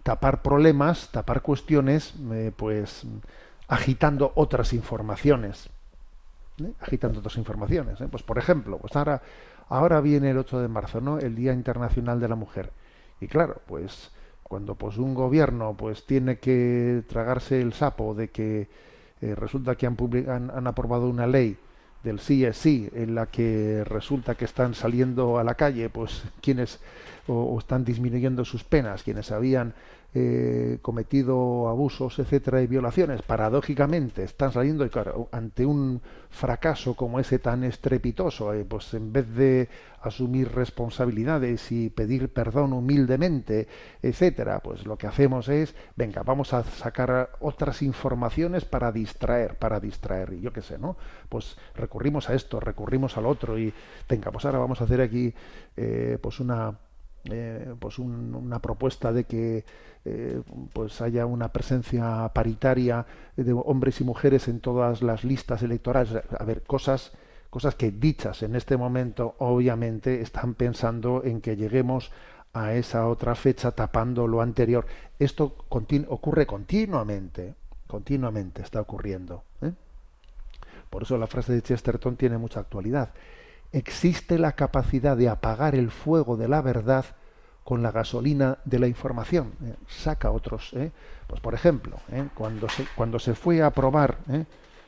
tapar 0.04 0.42
problemas, 0.42 1.10
tapar 1.12 1.42
cuestiones, 1.42 2.14
pues 2.56 3.06
agitando 3.68 4.32
otras 4.36 4.74
informaciones. 4.74 5.70
Agitando 6.80 7.20
otras 7.20 7.38
informaciones. 7.38 8.00
Pues 8.10 8.24
por 8.24 8.38
ejemplo, 8.38 8.78
pues 8.78 8.96
ahora, 8.96 9.22
ahora 9.70 10.02
viene 10.02 10.32
el 10.32 10.38
8 10.38 10.62
de 10.62 10.68
marzo, 10.68 11.02
¿no? 11.02 11.20
El 11.20 11.36
Día 11.36 11.54
Internacional 11.54 12.20
de 12.20 12.28
la 12.28 12.36
Mujer. 12.36 12.72
Y 13.22 13.28
claro, 13.28 13.62
pues 13.66 14.12
cuando 14.44 14.76
pues 14.76 14.98
un 14.98 15.16
gobierno 15.16 15.76
pues 15.76 16.06
tiene 16.06 16.38
que 16.38 17.04
tragarse 17.08 17.62
el 17.62 17.74
sapo 17.74 18.14
de 18.14 18.30
que 18.30 18.70
eh, 19.26 19.36
resulta 19.36 19.76
que 19.76 19.88
han, 19.88 19.98
han, 20.30 20.52
han, 20.52 20.68
aprobado 20.68 21.10
una 21.10 21.26
ley 21.26 21.58
del 22.04 22.20
sí, 22.20 22.90
en 22.94 23.16
la 23.16 23.26
que 23.26 23.84
resulta 23.84 24.36
que 24.36 24.46
están 24.46 24.76
saliendo 24.76 25.40
a 25.40 25.44
la 25.44 25.56
calle, 25.56 25.90
pues 25.90 26.24
quienes 26.42 26.80
o, 27.28 27.34
o 27.34 27.60
están 27.60 27.84
disminuyendo 27.84 28.46
sus 28.46 28.64
penas, 28.64 29.02
quienes 29.02 29.32
habían 29.32 29.74
eh, 30.18 30.80
cometido 30.82 31.68
abusos, 31.68 32.20
etcétera, 32.20 32.62
y 32.62 32.68
violaciones, 32.68 33.22
paradójicamente 33.22 34.24
están 34.24 34.54
saliendo 34.54 34.90
ante 35.34 35.66
un 35.66 36.02
fracaso 36.30 36.96
como 36.96 37.20
ese 37.20 37.38
tan 37.38 37.66
estrepitoso, 37.66 38.54
eh, 38.54 38.64
pues 38.64 38.94
en 38.94 39.12
vez 39.12 39.28
de 39.36 39.68
asumir 40.02 40.54
responsabilidades 40.54 41.70
y 41.74 41.90
pedir 41.90 42.32
perdón 42.32 42.72
humildemente, 42.72 43.68
etcétera, 44.02 44.62
pues 44.62 44.86
lo 44.86 44.98
que 44.98 45.08
hacemos 45.08 45.50
es, 45.50 45.76
venga, 45.98 46.24
vamos 46.24 46.54
a 46.54 46.64
sacar 46.64 47.32
otras 47.42 47.82
informaciones 47.82 48.64
para 48.64 48.94
distraer, 48.94 49.58
para 49.58 49.82
distraer, 49.82 50.32
y 50.32 50.40
yo 50.40 50.54
qué 50.54 50.62
sé, 50.62 50.78
¿no? 50.78 50.96
Pues 51.28 51.58
recurrimos 51.76 52.30
a 52.30 52.36
esto, 52.36 52.62
recurrimos 52.62 53.18
al 53.18 53.26
otro, 53.26 53.60
y 53.60 53.74
venga, 54.08 54.32
pues 54.32 54.46
ahora 54.46 54.60
vamos 54.60 54.80
a 54.80 54.86
hacer 54.86 55.02
aquí, 55.02 55.34
eh, 55.76 56.18
pues 56.22 56.40
una 56.40 56.74
eh, 57.32 57.74
pues 57.80 58.00
un, 58.00 58.36
una 58.36 58.60
propuesta 58.60 59.12
de 59.12 59.24
que 59.26 59.66
eh, 60.06 60.42
pues 60.74 61.02
haya 61.02 61.26
una 61.26 61.52
presencia 61.52 62.30
paritaria 62.34 63.06
de 63.36 63.54
hombres 63.54 64.02
y 64.02 64.04
mujeres 64.04 64.48
en 64.48 64.60
todas 64.60 65.02
las 65.02 65.24
listas 65.24 65.64
electorales. 65.64 66.24
A 66.38 66.44
ver 66.44 66.64
cosas 66.64 67.12
cosas 67.50 67.76
que 67.76 67.92
dichas 67.92 68.44
en 68.44 68.56
este 68.56 68.76
momento 68.76 69.36
obviamente 69.40 70.22
están 70.22 70.56
pensando 70.56 71.24
en 71.24 71.40
que 71.40 71.56
lleguemos 71.56 72.12
a 72.54 72.74
esa 72.74 73.08
otra 73.08 73.34
fecha 73.36 73.72
tapando 73.72 74.28
lo 74.28 74.42
anterior. 74.42 74.86
Esto 75.20 75.56
ocurre 75.70 76.46
continuamente 76.46 77.56
continuamente 77.88 78.62
está 78.62 78.82
ocurriendo 78.82 79.44
¿eh? 79.62 79.72
por 80.90 81.04
eso 81.04 81.18
la 81.18 81.28
frase 81.28 81.54
de 81.54 81.62
Chesterton 81.62 82.16
tiene 82.16 82.38
mucha 82.38 82.60
actualidad 82.60 83.12
existe 83.72 84.38
la 84.38 84.54
capacidad 84.54 85.18
de 85.18 85.30
apagar 85.30 85.76
el 85.76 85.92
fuego 85.92 86.38
de 86.38 86.48
la 86.48 86.62
verdad 86.62 87.06
con 87.64 87.82
la 87.82 87.92
gasolina 87.92 88.60
de 88.64 88.80
la 88.80 88.88
información. 88.88 89.54
Eh, 89.64 89.76
saca 89.88 90.32
otros. 90.32 90.74
Eh. 90.74 90.92
Pues 91.28 91.42
por 91.42 91.54
ejemplo, 91.54 91.98
eh, 92.12 92.28
cuando, 92.36 92.70
se, 92.70 92.86
cuando 92.96 93.20
se 93.20 93.34
fue 93.34 93.62
a 93.62 93.68
aprobar, 93.68 94.18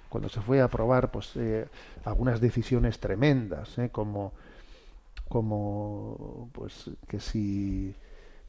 cuando 0.07 0.29
se 0.29 0.41
fue 0.41 0.61
a 0.61 0.65
aprobar 0.65 1.11
pues, 1.11 1.33
algunas 2.05 2.39
decisiones 2.39 2.99
tremendas, 2.99 3.75
como, 3.91 4.33
como 5.27 6.49
pues 6.53 6.91
que 7.07 7.19
si 7.19 7.95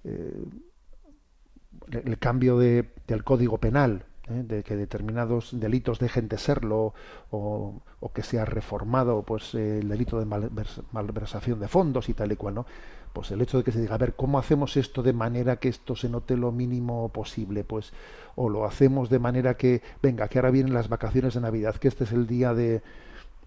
el 0.05 2.19
cambio 2.19 2.59
de, 2.59 2.91
del 3.07 3.25
código 3.25 3.57
penal, 3.57 4.05
¿eh? 4.31 4.43
de 4.47 4.63
que 4.63 4.77
determinados 4.77 5.51
delitos 5.59 5.99
dejen 5.99 6.29
de 6.29 6.39
serlo 6.39 6.95
o, 7.31 7.75
que 8.15 8.23
sea 8.23 8.45
reformado 8.45 9.23
pues 9.23 9.55
el 9.55 9.89
delito 9.89 10.19
de 10.19 10.27
malvers- 10.27 10.83
malversación 10.93 11.61
de 11.61 11.69
fondos 11.69 12.09
y 12.09 12.15
tal 12.15 12.33
y 12.33 12.37
cual, 12.37 12.55
¿no? 12.55 12.67
Pues 13.13 13.31
el 13.31 13.41
hecho 13.41 13.59
de 13.59 13.65
que 13.65 13.73
se 13.73 13.81
diga, 13.81 13.95
a 13.95 13.99
ver, 13.99 14.15
¿cómo 14.15 14.39
hacemos 14.39 14.77
esto 14.77 15.03
de 15.03 15.13
manera 15.13 15.57
que 15.57 15.69
esto 15.69 15.97
se 15.97 16.09
note 16.09 16.37
lo 16.37 16.53
mínimo 16.53 17.09
posible? 17.09 17.65
Pues, 17.65 17.93
o 18.37 18.49
lo 18.49 18.65
hacemos 18.65 19.09
de 19.09 19.19
manera 19.19 19.57
que, 19.57 19.83
venga, 20.03 20.29
que 20.29 20.39
ahora 20.39 20.51
vienen 20.51 20.75
las 20.75 20.89
vacaciones 20.89 21.35
de 21.35 21.41
Navidad, 21.41 21.75
que 21.77 21.89
este 21.89 22.05
es 22.05 22.13
el 22.13 22.27
día 22.27 22.53
de, 22.55 22.83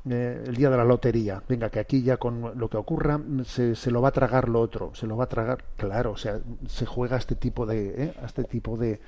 eh, 0.09 0.43
el 0.47 0.55
día 0.55 0.69
de 0.71 0.77
la 0.77 0.83
lotería. 0.83 1.43
Venga, 1.47 1.69
que 1.69 1.79
aquí 1.79 2.01
ya 2.01 2.17
con 2.17 2.57
lo 2.59 2.69
que 2.69 2.77
ocurra 2.77 3.21
se, 3.45 3.75
se 3.75 3.91
lo 3.91 4.01
va 4.01 4.09
a 4.09 4.11
tragar 4.13 4.49
lo 4.49 4.59
otro, 4.59 4.93
se 4.95 5.05
lo 5.07 5.15
va 5.15 5.25
a 5.25 5.29
tragar, 5.29 5.63
claro, 5.77 6.11
o 6.13 6.17
sea, 6.17 6.39
se 6.67 6.85
juega 6.87 7.17
este 7.17 7.35
tipo 7.35 7.65
de, 7.65 8.05
¿eh? 8.05 8.13
este 8.25 8.43
tipo 8.43 8.77
de, 8.77 8.99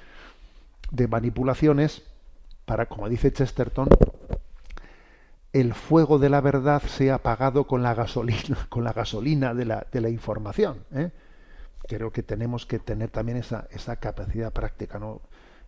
de 0.94 1.08
manipulaciones 1.08 2.04
para, 2.66 2.86
como 2.86 3.10
dice 3.10 3.34
Chesterton, 3.34 3.89
el 5.52 5.74
fuego 5.74 6.20
de 6.20 6.30
la 6.30 6.39
verdad 6.39 6.82
sea 6.84 7.16
apagado 7.16 7.66
con 7.66 7.84
la 7.84 7.94
gasolina, 7.94 8.66
con 8.70 8.84
la 8.84 8.94
gasolina 8.94 9.54
de 9.54 9.66
la, 9.66 9.86
de 9.91 10.02
la 10.02 10.10
información. 10.10 10.86
¿eh? 10.94 11.12
Creo 11.88 12.12
que 12.12 12.24
tenemos 12.24 12.66
que 12.66 12.80
tener 12.80 13.10
también 13.10 13.38
esa, 13.38 13.68
esa 13.72 13.98
capacidad 13.98 14.54
práctica, 14.54 15.00
¿no? 15.00 15.22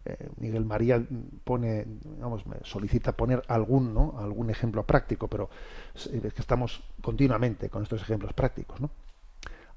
Eh, 0.06 0.30
Miguel 0.38 0.66
María 0.66 1.04
pone, 1.44 1.86
vamos, 2.20 2.44
solicita 2.64 3.14
poner 3.14 3.42
algún, 3.48 3.92
¿no? 3.92 4.16
algún 4.20 4.52
ejemplo 4.52 4.84
práctico, 4.84 5.28
pero 5.28 5.50
es 5.96 6.08
que 6.34 6.42
estamos 6.42 6.84
continuamente 7.02 7.70
con 7.70 7.82
estos 7.82 8.04
ejemplos 8.04 8.34
prácticos. 8.34 8.80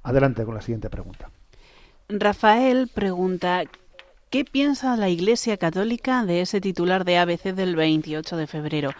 Adelante 0.03 0.45
con 0.45 0.55
la 0.55 0.61
siguiente 0.61 0.91
pregunta. 0.91 1.31
Rafael 2.11 2.91
pregunta, 2.93 3.65
¿qué 4.31 4.45
piensa 4.45 4.97
la 4.97 5.09
Iglesia 5.09 5.57
Católica 5.57 6.25
de 6.25 6.43
ese 6.43 6.61
titular 6.61 7.05
de 7.05 7.19
ABC 7.19 7.55
del 7.55 7.77
28 7.77 8.37
de 8.37 8.47
febrero? 8.47 8.91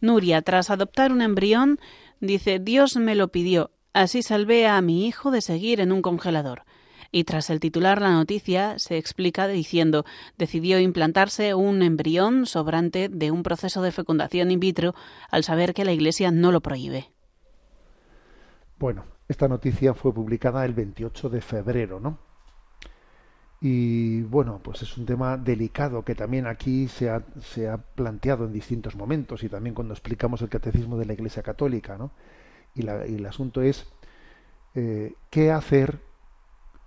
Nuria, 0.00 0.42
tras 0.42 0.70
adoptar 0.70 1.12
un 1.12 1.22
embrión, 1.22 1.78
dice, 2.20 2.58
Dios 2.58 2.96
me 2.96 3.14
lo 3.14 3.28
pidió, 3.28 3.70
así 3.92 4.22
salvé 4.22 4.66
a 4.66 4.80
mi 4.82 5.06
hijo 5.06 5.30
de 5.30 5.40
seguir 5.40 5.80
en 5.80 5.92
un 5.92 6.02
congelador. 6.02 6.64
Y 7.10 7.24
tras 7.24 7.48
el 7.48 7.60
titular 7.60 8.02
la 8.02 8.10
noticia 8.10 8.78
se 8.78 8.98
explica 8.98 9.46
diciendo, 9.46 10.04
decidió 10.36 10.80
implantarse 10.80 11.54
un 11.54 11.82
embrión 11.82 12.44
sobrante 12.44 13.08
de 13.08 13.30
un 13.30 13.42
proceso 13.44 13.82
de 13.82 13.92
fecundación 13.92 14.50
in 14.50 14.60
vitro 14.60 14.94
al 15.30 15.44
saber 15.44 15.74
que 15.74 15.84
la 15.84 15.92
Iglesia 15.92 16.30
no 16.32 16.50
lo 16.50 16.60
prohíbe. 16.60 17.10
Bueno, 18.78 19.04
esta 19.28 19.48
noticia 19.48 19.94
fue 19.94 20.12
publicada 20.12 20.64
el 20.64 20.74
28 20.74 21.28
de 21.28 21.40
febrero, 21.40 22.00
¿no? 22.00 22.18
Y 23.66 24.20
bueno, 24.24 24.60
pues 24.62 24.82
es 24.82 24.98
un 24.98 25.06
tema 25.06 25.38
delicado 25.38 26.04
que 26.04 26.14
también 26.14 26.46
aquí 26.46 26.86
se 26.86 27.08
ha, 27.08 27.22
se 27.40 27.66
ha 27.66 27.78
planteado 27.78 28.44
en 28.44 28.52
distintos 28.52 28.94
momentos 28.94 29.42
y 29.42 29.48
también 29.48 29.74
cuando 29.74 29.94
explicamos 29.94 30.42
el 30.42 30.50
catecismo 30.50 30.98
de 30.98 31.06
la 31.06 31.14
Iglesia 31.14 31.42
Católica, 31.42 31.96
¿no? 31.96 32.10
Y, 32.74 32.82
la- 32.82 33.06
y 33.06 33.16
el 33.16 33.26
asunto 33.26 33.62
es 33.62 33.86
eh, 34.74 35.14
qué 35.30 35.52
hacer 35.52 36.00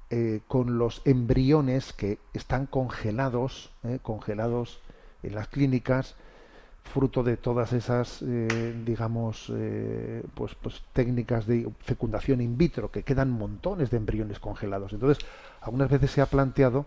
eh, 0.09 0.41
con 0.47 0.77
los 0.77 1.01
embriones 1.05 1.93
que 1.93 2.19
están 2.33 2.67
congelados, 2.67 3.71
eh, 3.83 3.99
congelados 4.01 4.81
en 5.23 5.35
las 5.35 5.47
clínicas, 5.49 6.15
fruto 6.83 7.23
de 7.23 7.37
todas 7.37 7.73
esas, 7.73 8.23
digamos, 8.85 9.51
pues, 10.35 10.55
pues 10.55 10.83
técnicas 10.93 11.45
de 11.45 11.69
fecundación 11.79 12.39
in 12.41 12.57
vitro, 12.57 12.91
que 12.91 13.03
quedan 13.03 13.29
montones 13.29 13.89
de 13.91 13.97
embriones 13.97 14.39
congelados. 14.39 14.93
Entonces, 14.93 15.25
algunas 15.67 15.89
veces 15.89 16.11
se 16.11 16.21
ha 16.21 16.25
planteado, 16.25 16.85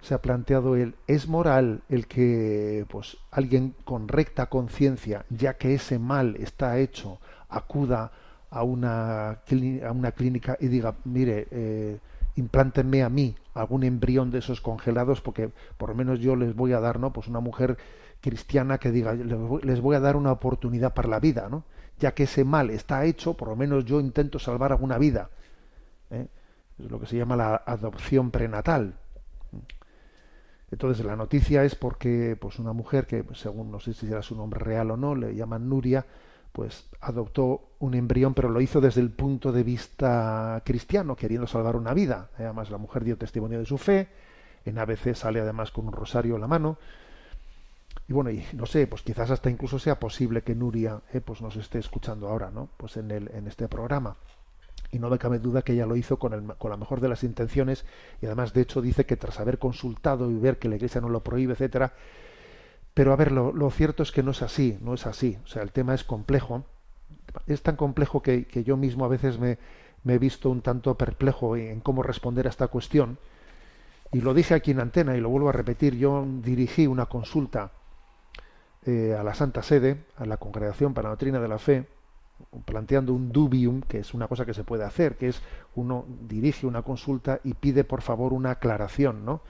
se 0.00 0.14
ha 0.14 0.22
planteado 0.22 0.76
el 0.76 0.94
es 1.08 1.26
moral 1.26 1.82
el 1.88 2.06
que, 2.06 2.86
pues, 2.88 3.16
alguien 3.32 3.74
con 3.84 4.06
recta 4.06 4.46
conciencia, 4.46 5.24
ya 5.28 5.54
que 5.54 5.74
ese 5.74 5.98
mal 5.98 6.36
está 6.36 6.78
hecho, 6.78 7.18
acuda 7.48 8.12
a 8.48 8.62
una, 8.62 9.30
a 9.30 9.92
una 9.92 10.12
clínica 10.12 10.56
y 10.60 10.68
diga, 10.68 10.94
mire, 11.04 11.48
eh, 11.50 11.98
implántenme 12.36 13.02
a 13.02 13.08
mí 13.08 13.34
algún 13.54 13.82
embrión 13.82 14.30
de 14.30 14.38
esos 14.38 14.60
congelados 14.60 15.20
porque 15.20 15.50
por 15.76 15.88
lo 15.88 15.96
menos 15.96 16.20
yo 16.20 16.36
les 16.36 16.54
voy 16.54 16.74
a 16.74 16.80
dar, 16.80 17.00
¿no? 17.00 17.12
Pues 17.12 17.26
una 17.26 17.40
mujer 17.40 17.76
cristiana 18.20 18.78
que 18.78 18.92
diga, 18.92 19.14
les 19.14 19.80
voy 19.80 19.96
a 19.96 20.00
dar 20.00 20.14
una 20.14 20.30
oportunidad 20.30 20.94
para 20.94 21.08
la 21.08 21.18
vida, 21.18 21.48
¿no? 21.50 21.64
Ya 21.98 22.14
que 22.14 22.24
ese 22.24 22.44
mal 22.44 22.70
está 22.70 23.04
hecho, 23.04 23.34
por 23.34 23.48
lo 23.48 23.56
menos 23.56 23.84
yo 23.84 23.98
intento 23.98 24.38
salvar 24.38 24.70
alguna 24.70 24.96
vida. 24.98 25.30
Es 26.78 26.90
lo 26.90 27.00
que 27.00 27.06
se 27.06 27.16
llama 27.16 27.36
la 27.36 27.62
adopción 27.64 28.30
prenatal. 28.30 28.94
Entonces 30.70 31.04
la 31.04 31.16
noticia 31.16 31.64
es 31.64 31.74
porque 31.74 32.36
pues 32.40 32.58
una 32.58 32.72
mujer 32.72 33.06
que 33.06 33.24
según 33.34 33.70
no 33.70 33.80
sé 33.80 33.94
si 33.94 34.06
era 34.06 34.22
su 34.22 34.34
nombre 34.34 34.60
real 34.60 34.90
o 34.90 34.96
no, 34.96 35.14
le 35.14 35.34
llaman 35.34 35.68
Nuria, 35.68 36.04
pues 36.52 36.88
adoptó 37.00 37.68
un 37.78 37.94
embrión, 37.94 38.34
pero 38.34 38.48
lo 38.48 38.60
hizo 38.60 38.80
desde 38.80 39.00
el 39.00 39.10
punto 39.10 39.52
de 39.52 39.62
vista 39.62 40.62
cristiano, 40.64 41.14
queriendo 41.14 41.46
salvar 41.46 41.76
una 41.76 41.94
vida. 41.94 42.30
Además 42.36 42.70
la 42.70 42.78
mujer 42.78 43.04
dio 43.04 43.16
testimonio 43.16 43.58
de 43.58 43.66
su 43.66 43.78
fe, 43.78 44.08
en 44.64 44.78
ABC 44.78 45.14
sale 45.14 45.40
además 45.40 45.70
con 45.70 45.86
un 45.86 45.92
rosario 45.92 46.34
en 46.34 46.40
la 46.40 46.48
mano. 46.48 46.78
Y 48.08 48.12
bueno, 48.12 48.30
y 48.30 48.44
no 48.52 48.66
sé, 48.66 48.86
pues 48.86 49.02
quizás 49.02 49.30
hasta 49.30 49.50
incluso 49.50 49.78
sea 49.78 49.98
posible 49.98 50.42
que 50.42 50.54
Nuria 50.54 51.00
eh, 51.12 51.20
pues 51.20 51.42
nos 51.42 51.56
esté 51.56 51.78
escuchando 51.78 52.28
ahora, 52.28 52.50
¿no? 52.50 52.68
Pues 52.76 52.96
en 52.96 53.10
el 53.10 53.30
en 53.34 53.46
este 53.48 53.68
programa 53.68 54.16
y 54.92 54.98
no 54.98 55.10
me 55.10 55.18
cabe 55.18 55.38
duda 55.38 55.62
que 55.62 55.72
ella 55.74 55.86
lo 55.86 55.96
hizo 55.96 56.18
con, 56.18 56.32
el- 56.32 56.54
con 56.56 56.70
la 56.70 56.76
mejor 56.76 57.00
de 57.00 57.08
las 57.08 57.24
intenciones 57.24 57.84
y 58.22 58.26
además 58.26 58.52
de 58.54 58.62
hecho 58.62 58.82
dice 58.82 59.06
que 59.06 59.16
tras 59.16 59.40
haber 59.40 59.58
consultado 59.58 60.30
y 60.30 60.34
ver 60.34 60.58
que 60.58 60.68
la 60.68 60.76
iglesia 60.76 61.00
no 61.00 61.08
lo 61.08 61.22
prohíbe 61.24 61.54
etcétera 61.54 61.94
pero 62.94 63.12
a 63.12 63.16
ver 63.16 63.32
lo, 63.32 63.70
cierto 63.70 64.02
es 64.02 64.12
que 64.12 64.22
no 64.22 64.30
es 64.30 64.42
así 64.42 64.78
no 64.80 64.94
es 64.94 65.06
así. 65.06 65.38
O 65.44 65.46
sea 65.46 65.62
el 65.62 65.72
tema 65.72 65.94
es 65.94 66.04
complejo. 66.04 66.64
Es 67.46 67.62
tan 67.62 67.76
complejo 67.76 68.22
que, 68.22 68.46
que 68.46 68.64
yo 68.64 68.76
mismo 68.76 69.04
a 69.04 69.08
veces 69.08 69.38
me, 69.38 69.58
me 70.04 70.14
he 70.14 70.18
visto 70.18 70.50
un 70.50 70.62
tanto 70.62 70.96
perplejo 70.96 71.56
en 71.56 71.80
cómo 71.80 72.02
responder 72.02 72.46
a 72.46 72.50
esta 72.50 72.68
cuestión. 72.68 73.18
Y 74.12 74.20
lo 74.22 74.34
dije 74.34 74.54
aquí 74.54 74.72
en 74.72 74.80
antena 74.80 75.16
y 75.16 75.20
lo 75.20 75.28
vuelvo 75.30 75.48
a 75.50 75.52
repetir. 75.52 75.96
Yo 75.96 76.26
dirigí 76.42 76.86
una 76.86 77.06
consulta 77.06 77.72
eh, 78.84 79.16
a 79.18 79.22
la 79.22 79.34
Santa 79.34 79.62
Sede 79.62 80.04
a 80.16 80.26
la 80.26 80.36
Congregación 80.36 80.94
para 80.94 81.06
la 81.08 81.10
Doctrina 81.10 81.40
de 81.40 81.48
la 81.48 81.58
Fe 81.58 81.86
planteando 82.64 83.12
un 83.12 83.32
dubium, 83.32 83.82
que 83.82 83.98
es 83.98 84.14
una 84.14 84.28
cosa 84.28 84.44
que 84.44 84.54
se 84.54 84.64
puede 84.64 84.84
hacer, 84.84 85.16
que 85.16 85.28
es 85.28 85.42
uno 85.74 86.04
dirige 86.28 86.66
una 86.66 86.82
consulta 86.82 87.40
y 87.44 87.54
pide 87.54 87.84
por 87.84 88.02
favor 88.02 88.32
una 88.32 88.52
aclaración, 88.52 89.24
¿no? 89.24 89.40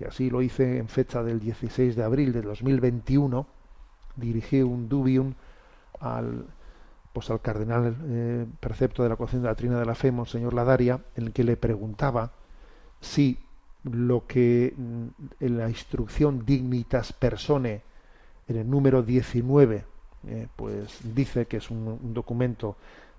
Y 0.00 0.04
así 0.04 0.30
lo 0.30 0.42
hice 0.42 0.78
en 0.78 0.88
fecha 0.88 1.22
del 1.22 1.40
16 1.40 1.96
de 1.96 2.04
abril 2.04 2.32
de 2.32 2.42
2021, 2.42 3.46
dirigí 4.16 4.62
un 4.62 4.88
dubium 4.88 5.34
al 6.00 6.46
pues 7.12 7.30
al 7.30 7.40
cardenal 7.40 7.96
eh, 8.06 8.46
precepto 8.60 9.02
de 9.02 9.08
la 9.08 9.16
Concepción 9.16 9.42
de 9.42 9.48
la 9.48 9.54
Trina 9.56 9.78
de 9.80 9.86
la 9.86 9.96
Fe, 9.96 10.12
Monseñor 10.12 10.54
Ladaria, 10.54 11.00
en 11.16 11.26
el 11.26 11.32
que 11.32 11.42
le 11.42 11.56
preguntaba 11.56 12.30
si 13.00 13.38
lo 13.82 14.26
que 14.26 14.74
mm, 14.76 15.06
en 15.40 15.58
la 15.58 15.68
instrucción 15.68 16.44
Dignitas 16.44 17.12
Persone, 17.12 17.82
en 18.46 18.56
el 18.56 18.70
número 18.70 19.02
19, 19.02 19.84
eh, 20.26 20.48
pues 20.56 21.00
dice 21.14 21.46
que 21.46 21.58
es 21.58 21.70
un, 21.70 22.12
documento 22.12 22.76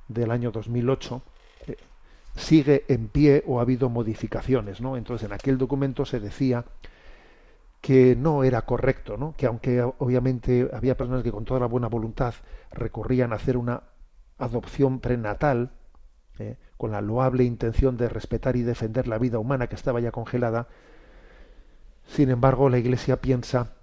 del 0.08 0.32
año 0.32 0.52
2008, 0.52 1.22
eh, 1.68 1.78
sigue 2.36 2.84
en 2.88 3.08
pie 3.08 3.44
o 3.48 3.60
ha 3.60 3.62
habido 3.62 3.90
modificaciones, 3.90 4.82
¿no? 4.82 4.98
Entonces 4.98 5.26
en 5.26 5.34
aquel 5.34 5.58
documento 5.58 6.06
se 6.06 6.20
decía 6.20 6.66
que 7.82 8.16
no 8.16 8.44
era 8.44 8.64
correcto, 8.64 9.18
¿no? 9.18 9.34
Que 9.38 9.46
aunque 9.46 9.82
obviamente 9.82 10.70
había 10.74 10.98
personas 10.98 11.24
que 11.24 11.32
con 11.32 11.46
toda 11.46 11.62
la 11.62 11.68
buena 11.68 11.88
voluntad 11.88 12.34
recorrían 12.72 13.32
a 13.32 13.38
hacer 13.38 13.56
una 13.56 13.84
adopción 14.38 15.00
prenatal, 15.00 15.72
eh, 16.40 16.58
con 16.78 16.92
la 16.92 17.02
loable 17.02 17.44
intención 17.44 17.98
de 17.98 18.10
respetar 18.10 18.56
y 18.56 18.62
defender 18.62 19.08
la 19.08 19.18
vida 19.18 19.40
humana 19.40 19.68
que 19.68 19.76
estaba 19.76 20.00
ya 20.00 20.12
congelada, 20.12 20.68
sin 22.08 22.30
embargo 22.30 22.70
la 22.70 22.78
Iglesia 22.78 23.22
piensa 23.22 23.74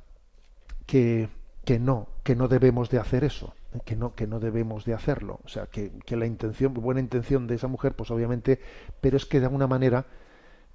que, 0.87 1.29
que 1.65 1.79
no, 1.79 2.09
que 2.27 2.35
no 2.35 2.49
debemos 2.49 2.91
de 2.91 2.99
hacer 2.99 3.23
eso, 3.23 3.55
que 3.85 3.95
no, 3.95 4.17
que 4.17 4.27
no 4.27 4.41
debemos 4.41 4.85
de 4.85 4.95
hacerlo. 4.95 5.39
O 5.45 5.49
sea, 5.49 5.67
que, 5.67 5.93
que 6.05 6.17
la 6.17 6.27
intención, 6.27 6.75
buena 6.75 6.99
intención 6.99 7.47
de 7.47 7.55
esa 7.55 7.69
mujer, 7.69 7.95
pues 7.95 8.11
obviamente, 8.11 8.59
pero 9.01 9.17
es 9.17 9.27
que 9.27 9.39
de 9.39 9.47
alguna 9.47 9.69
manera 9.69 10.07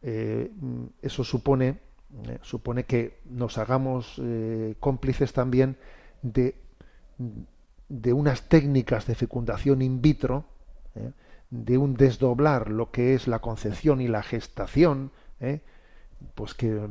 eh, 0.02 0.50
eso 1.02 1.26
supone, 1.26 1.80
eh, 2.30 2.40
supone 2.42 2.86
que 2.86 3.20
nos 3.26 3.58
hagamos 3.58 4.16
eh, 4.24 4.76
cómplices 4.80 5.34
también 5.34 5.76
de, 6.22 6.56
de 7.90 8.14
unas 8.14 8.48
técnicas 8.48 9.06
de 9.06 9.16
fecundación 9.16 9.82
in 9.82 10.02
vitro, 10.02 10.46
de 11.50 11.78
un 11.78 11.96
desdoblar 11.96 12.70
lo 12.70 12.92
que 12.92 13.14
es 13.14 13.28
la 13.28 13.40
concepción 13.40 14.00
y 14.00 14.08
la 14.08 14.24
gestación, 14.24 15.12
pues 16.34 16.54
que, 16.54 16.88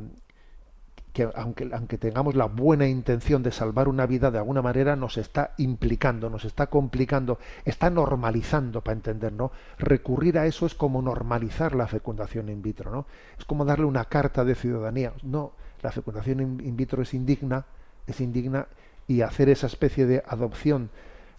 que 1.13 1.29
aunque, 1.35 1.69
aunque 1.73 1.97
tengamos 1.97 2.35
la 2.35 2.45
buena 2.45 2.87
intención 2.87 3.43
de 3.43 3.51
salvar 3.51 3.87
una 3.87 4.05
vida, 4.05 4.31
de 4.31 4.37
alguna 4.37 4.61
manera 4.61 4.95
nos 4.95 5.17
está 5.17 5.53
implicando, 5.57 6.29
nos 6.29 6.45
está 6.45 6.67
complicando, 6.67 7.37
está 7.65 7.89
normalizando, 7.89 8.81
para 8.81 8.95
entender, 8.95 9.33
¿no? 9.33 9.51
Recurrir 9.77 10.37
a 10.37 10.45
eso 10.45 10.65
es 10.65 10.73
como 10.73 11.01
normalizar 11.01 11.75
la 11.75 11.87
fecundación 11.87 12.49
in 12.49 12.61
vitro, 12.61 12.91
¿no? 12.91 13.05
Es 13.37 13.45
como 13.45 13.65
darle 13.65 13.85
una 13.85 14.05
carta 14.05 14.45
de 14.45 14.55
ciudadanía. 14.55 15.13
No, 15.23 15.51
la 15.81 15.91
fecundación 15.91 16.39
in, 16.39 16.77
vitro 16.77 17.01
es 17.01 17.13
indigna, 17.13 17.65
es 18.07 18.21
indigna, 18.21 18.67
y 19.07 19.21
hacer 19.21 19.49
esa 19.49 19.67
especie 19.67 20.05
de 20.05 20.23
adopción 20.25 20.89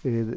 eh, 0.05 0.37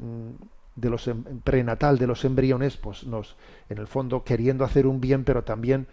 de 0.75 0.89
los 0.89 1.07
em, 1.07 1.23
prenatal 1.41 1.97
de 1.97 2.07
los 2.07 2.23
embriones, 2.23 2.77
pues 2.77 3.05
nos, 3.05 3.35
en 3.69 3.79
el 3.79 3.87
fondo, 3.87 4.23
queriendo 4.23 4.63
hacer 4.63 4.87
un 4.87 5.01
bien, 5.01 5.23
pero 5.23 5.43
también 5.43 5.87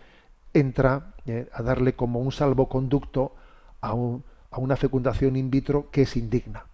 entra 0.54 1.14
eh, 1.26 1.48
a 1.52 1.62
darle 1.62 1.94
como 1.94 2.20
un 2.20 2.32
salvoconducto 2.32 3.34
a, 3.80 3.90
a, 3.90 4.58
una 4.58 4.76
fecundación 4.76 5.36
in 5.36 5.50
vitro 5.50 5.90
que 5.90 6.02
es 6.02 6.16
indigna, 6.16 6.66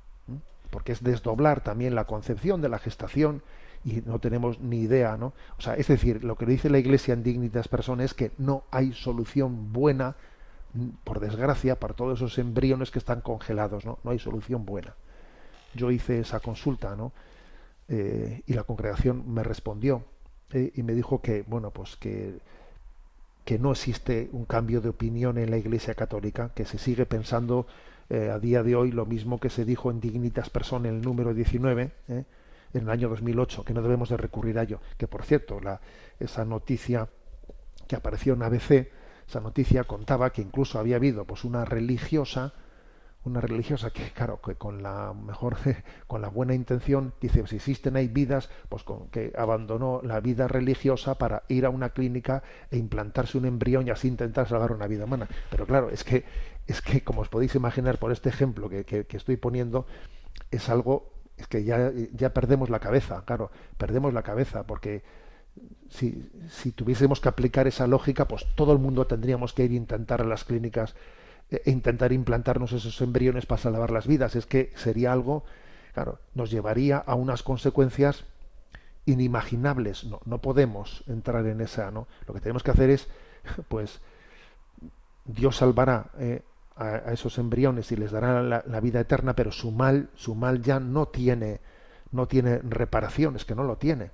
porque 0.71 0.93
es 0.93 1.03
desdoblar 1.03 1.63
también 1.63 1.95
la 1.95 2.05
concepción 2.05 2.61
de 2.61 2.69
la 2.69 2.79
gestación 2.79 3.43
y 3.85 4.03
no 4.05 4.19
tenemos 4.19 4.61
ni 4.61 4.81
idea, 4.81 5.17
¿no? 5.17 5.33
O 5.57 5.61
sea, 5.61 5.75
es 5.75 5.87
decir, 5.87 6.25
lo 6.25 6.37
que 6.37 6.47
dice 6.47 6.69
la 6.69 6.79
Iglesia 6.79 7.15
en 7.15 7.23
Dignitas 7.23 7.69
Personas 7.69 8.07
es 8.07 8.15
que 8.15 8.33
no 8.39 8.65
hay 8.71 8.93
solución 8.93 9.73
buena, 9.73 10.17
por 11.05 11.21
desgracia, 11.21 11.79
para 11.79 11.95
todos 11.95 12.19
esos 12.19 12.39
embriones 12.39 12.91
que 12.91 12.99
están 12.99 13.21
congelados, 13.21 13.85
¿no? 13.85 13.99
No 14.05 14.11
hay 14.11 14.19
solución 14.19 14.67
buena. 14.67 14.95
Yo 15.75 15.91
hice 15.91 16.21
esa 16.21 16.41
consulta, 16.41 16.97
¿no? 16.97 17.13
Eh, 17.89 18.43
y 18.47 18.53
la 18.53 18.65
congregación 18.65 19.33
me 19.33 19.43
respondió 19.43 20.05
eh, 20.53 20.73
y 20.75 20.83
me 20.83 20.93
dijo 20.93 21.23
que, 21.23 21.43
bueno, 21.47 21.71
pues 21.71 21.97
que 21.97 22.39
que 23.49 23.59
no 23.59 23.73
existe 23.73 24.29
un 24.33 24.45
cambio 24.45 24.83
de 24.83 24.91
opinión 24.91 25.39
en 25.39 25.51
la 25.51 25.57
Iglesia 25.57 25.95
Católica, 25.95 26.51
que 26.55 26.67
se 26.67 26.77
sigue 26.77 27.07
pensando 27.07 27.67
eh, 28.11 28.29
a 28.31 28.39
día 28.39 28.63
de 28.63 28.77
hoy 28.77 28.93
lo 28.93 29.07
mismo 29.07 29.41
que 29.41 29.49
se 29.49 29.65
dijo 29.65 29.91
en 29.91 30.01
Dignitas 30.01 30.51
Persona, 30.51 30.91
el 30.91 31.01
número 31.01 31.33
19, 31.33 31.91
eh, 32.09 32.25
en 32.75 32.83
el 32.83 32.91
año 32.91 33.09
2008, 33.09 33.65
que 33.65 33.73
no 33.73 33.81
debemos 33.81 34.11
de 34.11 34.19
recurrir 34.19 34.59
a 34.59 34.65
ello. 34.65 34.83
Que 34.99 35.09
por 35.09 35.25
cierto, 35.25 35.61
la, 35.61 35.81
esa 36.21 36.45
noticia 36.45 37.09
que 37.87 37.97
apareció 37.97 38.35
en 38.35 38.43
ABC, 38.43 38.91
esa 39.27 39.41
noticia 39.41 39.85
contaba 39.85 40.29
que 40.29 40.43
incluso 40.43 40.79
había 40.79 40.97
habido 40.97 41.25
pues 41.25 41.45
una 41.45 41.65
religiosa 41.65 42.53
una 43.25 43.41
religiosa 43.41 43.91
que 43.91 44.11
claro 44.11 44.41
que 44.41 44.55
con 44.55 44.83
la 44.83 45.13
mejor 45.13 45.57
con 46.07 46.23
la 46.23 46.29
buena 46.29 46.55
intención 46.55 47.13
dice 47.21 47.47
si 47.47 47.57
existen 47.57 47.97
hay 47.97 48.09
vidas 48.09 48.49
pues 48.69 48.85
con 48.85 49.09
que 49.09 49.33
abandonó 49.37 50.01
la 50.03 50.21
vida 50.21 50.49
religiosa 50.49 51.17
para 51.17 51.43
ir 51.49 51.67
a 51.67 51.71
una 51.71 51.91
clínica 51.91 52.43
e 52.71 52.77
implantarse 52.77 53.39
un 53.39 53.47
embrión 53.47 53.87
y 53.87 53.91
así 53.91 54.09
intentar 54.09 54.49
salvar 54.49 54.73
una 54.73 54.87
vida 54.87 55.05
humana 55.05 55.29
pero 55.51 55.67
claro 55.67 55.91
es 55.91 56.05
que 56.05 56.25
es 56.67 56.83
que 56.83 57.03
como 57.03 57.23
os 57.23 57.29
podéis 57.29 57.55
imaginar 57.55 57.99
por 57.99 58.13
este 58.13 58.29
ejemplo 58.29 58.69
que, 58.69 58.85
que, 58.85 59.17
estoy 59.17 59.37
poniendo 59.37 59.87
es 60.51 60.69
algo 60.69 61.13
es 61.37 61.47
que 61.47 61.65
ya 61.65 61.93
ya 62.13 62.33
perdemos 62.33 62.71
la 62.71 62.79
cabeza 62.79 63.25
claro 63.25 63.51
perdemos 63.77 64.13
la 64.15 64.23
cabeza 64.23 64.65
porque 64.67 65.03
si, 65.89 66.31
si 66.49 66.71
tuviésemos 66.71 67.21
que 67.21 67.29
aplicar 67.29 67.67
esa 67.67 67.87
lógica 67.87 68.29
pues 68.29 68.47
todo 68.55 68.73
el 68.73 68.79
mundo 68.79 69.07
tendríamos 69.07 69.53
que 69.53 69.65
ir 69.65 69.73
a 69.73 69.75
intentar 69.75 70.21
a 70.21 70.25
las 70.25 70.45
clínicas 70.45 70.95
intentar 71.65 72.13
implantarnos 72.13 72.73
esos 72.73 73.01
embriones 73.01 73.47
para 73.47 73.63
salvar 73.63 73.91
las 73.91 74.07
vidas. 74.07 74.37
Es 74.37 74.47
que 74.47 74.73
sería 74.77 75.13
algo, 75.13 75.45
claro, 75.95 76.19
nos 76.35 76.51
llevaría 76.51 76.99
a 76.99 77.15
unas 77.15 77.43
consecuencias 77.43 78.25
inimaginables. 79.07 80.05
No, 80.05 80.21
no 80.25 80.39
podemos 80.39 81.03
entrar 81.07 81.47
en 81.47 81.61
esa, 81.61 81.91
¿no? 81.91 82.07
Lo 82.27 82.35
que 82.35 82.41
tenemos 82.41 82.63
que 82.63 82.71
hacer 82.71 82.91
es, 82.91 83.09
pues, 83.69 84.01
Dios 85.25 85.57
salvará 85.57 86.11
eh, 86.19 86.43
a, 86.77 87.13
esos 87.13 87.39
embriones 87.39 87.91
y 87.93 87.97
les 87.97 88.11
dará 88.11 88.43
la, 88.43 88.63
la, 88.67 88.81
vida 88.81 89.01
eterna, 89.01 89.35
pero 89.35 89.51
su 89.53 89.71
mal, 89.71 90.11
su 90.15 90.35
mal 90.35 90.63
ya 90.63 90.81
no 90.81 91.07
tiene, 91.07 91.61
no 92.13 92.29
tiene 92.29 92.59
reparación, 92.59 93.37
es 93.37 93.45
que 93.45 93.55
no 93.55 93.65
lo 93.65 93.77
tiene. 93.77 94.11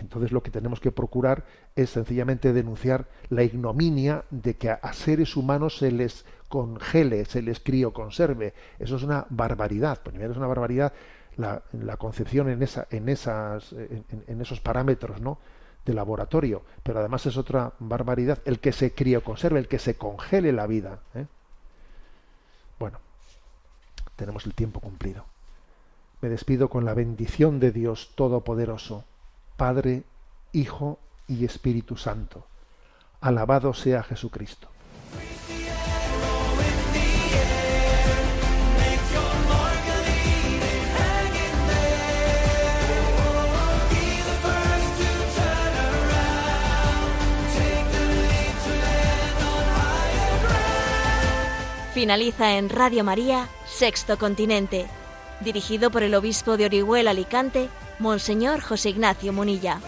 Entonces 0.00 0.32
lo 0.32 0.42
que 0.42 0.50
tenemos 0.50 0.80
que 0.80 0.92
procurar 0.92 1.44
es 1.76 1.90
sencillamente 1.90 2.52
denunciar 2.52 3.06
la 3.28 3.42
ignominia 3.42 4.24
de 4.30 4.54
que 4.54 4.70
a, 4.70 4.92
seres 4.92 5.36
humanos 5.36 5.78
se 5.78 5.90
les 5.90 6.24
congele, 6.48 7.24
se 7.24 7.42
les 7.42 7.60
conserve. 7.92 8.54
Eso 8.78 8.96
es 8.96 9.02
una 9.02 9.26
barbaridad. 9.30 10.02
Primero 10.02 10.32
es 10.32 10.36
una 10.36 10.46
barbaridad 10.46 10.92
la, 11.36 11.96
concepción 11.96 12.48
en, 12.48 12.62
esa, 12.62 12.86
en, 12.90 13.08
esas, 13.08 13.72
en, 13.72 14.40
esos 14.40 14.60
parámetros 14.60 15.20
¿no? 15.20 15.38
de 15.84 15.94
laboratorio, 15.94 16.62
pero 16.82 17.00
además 17.00 17.26
es 17.26 17.36
otra 17.36 17.72
barbaridad 17.78 18.38
el 18.44 18.60
que 18.60 18.72
se 18.72 18.92
conserve, 19.22 19.58
el 19.58 19.68
que 19.68 19.78
se 19.78 19.96
congele 19.96 20.52
la 20.52 20.66
vida. 20.66 21.00
¿eh? 21.14 21.26
Bueno, 22.78 22.98
tenemos 24.16 24.46
el 24.46 24.54
tiempo 24.54 24.80
cumplido. 24.80 25.24
Me 26.20 26.28
despido 26.28 26.68
con 26.68 26.84
la 26.84 26.94
bendición 26.94 27.60
de 27.60 27.70
Dios 27.70 28.12
Todopoderoso. 28.14 29.04
Padre, 29.56 30.04
Hijo 30.52 30.98
y 31.28 31.44
Espíritu 31.44 31.96
Santo. 31.96 32.46
Alabado 33.20 33.72
sea 33.72 34.02
Jesucristo. 34.02 34.68
Finaliza 51.94 52.58
en 52.58 52.68
Radio 52.70 53.04
María, 53.04 53.48
Sexto 53.66 54.18
Continente, 54.18 54.86
dirigido 55.40 55.90
por 55.90 56.02
el 56.02 56.16
obispo 56.16 56.56
de 56.56 56.66
Orihuela 56.66 57.12
Alicante, 57.12 57.70
Monseñor 57.98 58.60
José 58.60 58.90
Ignacio 58.90 59.32
Munilla. 59.32 59.80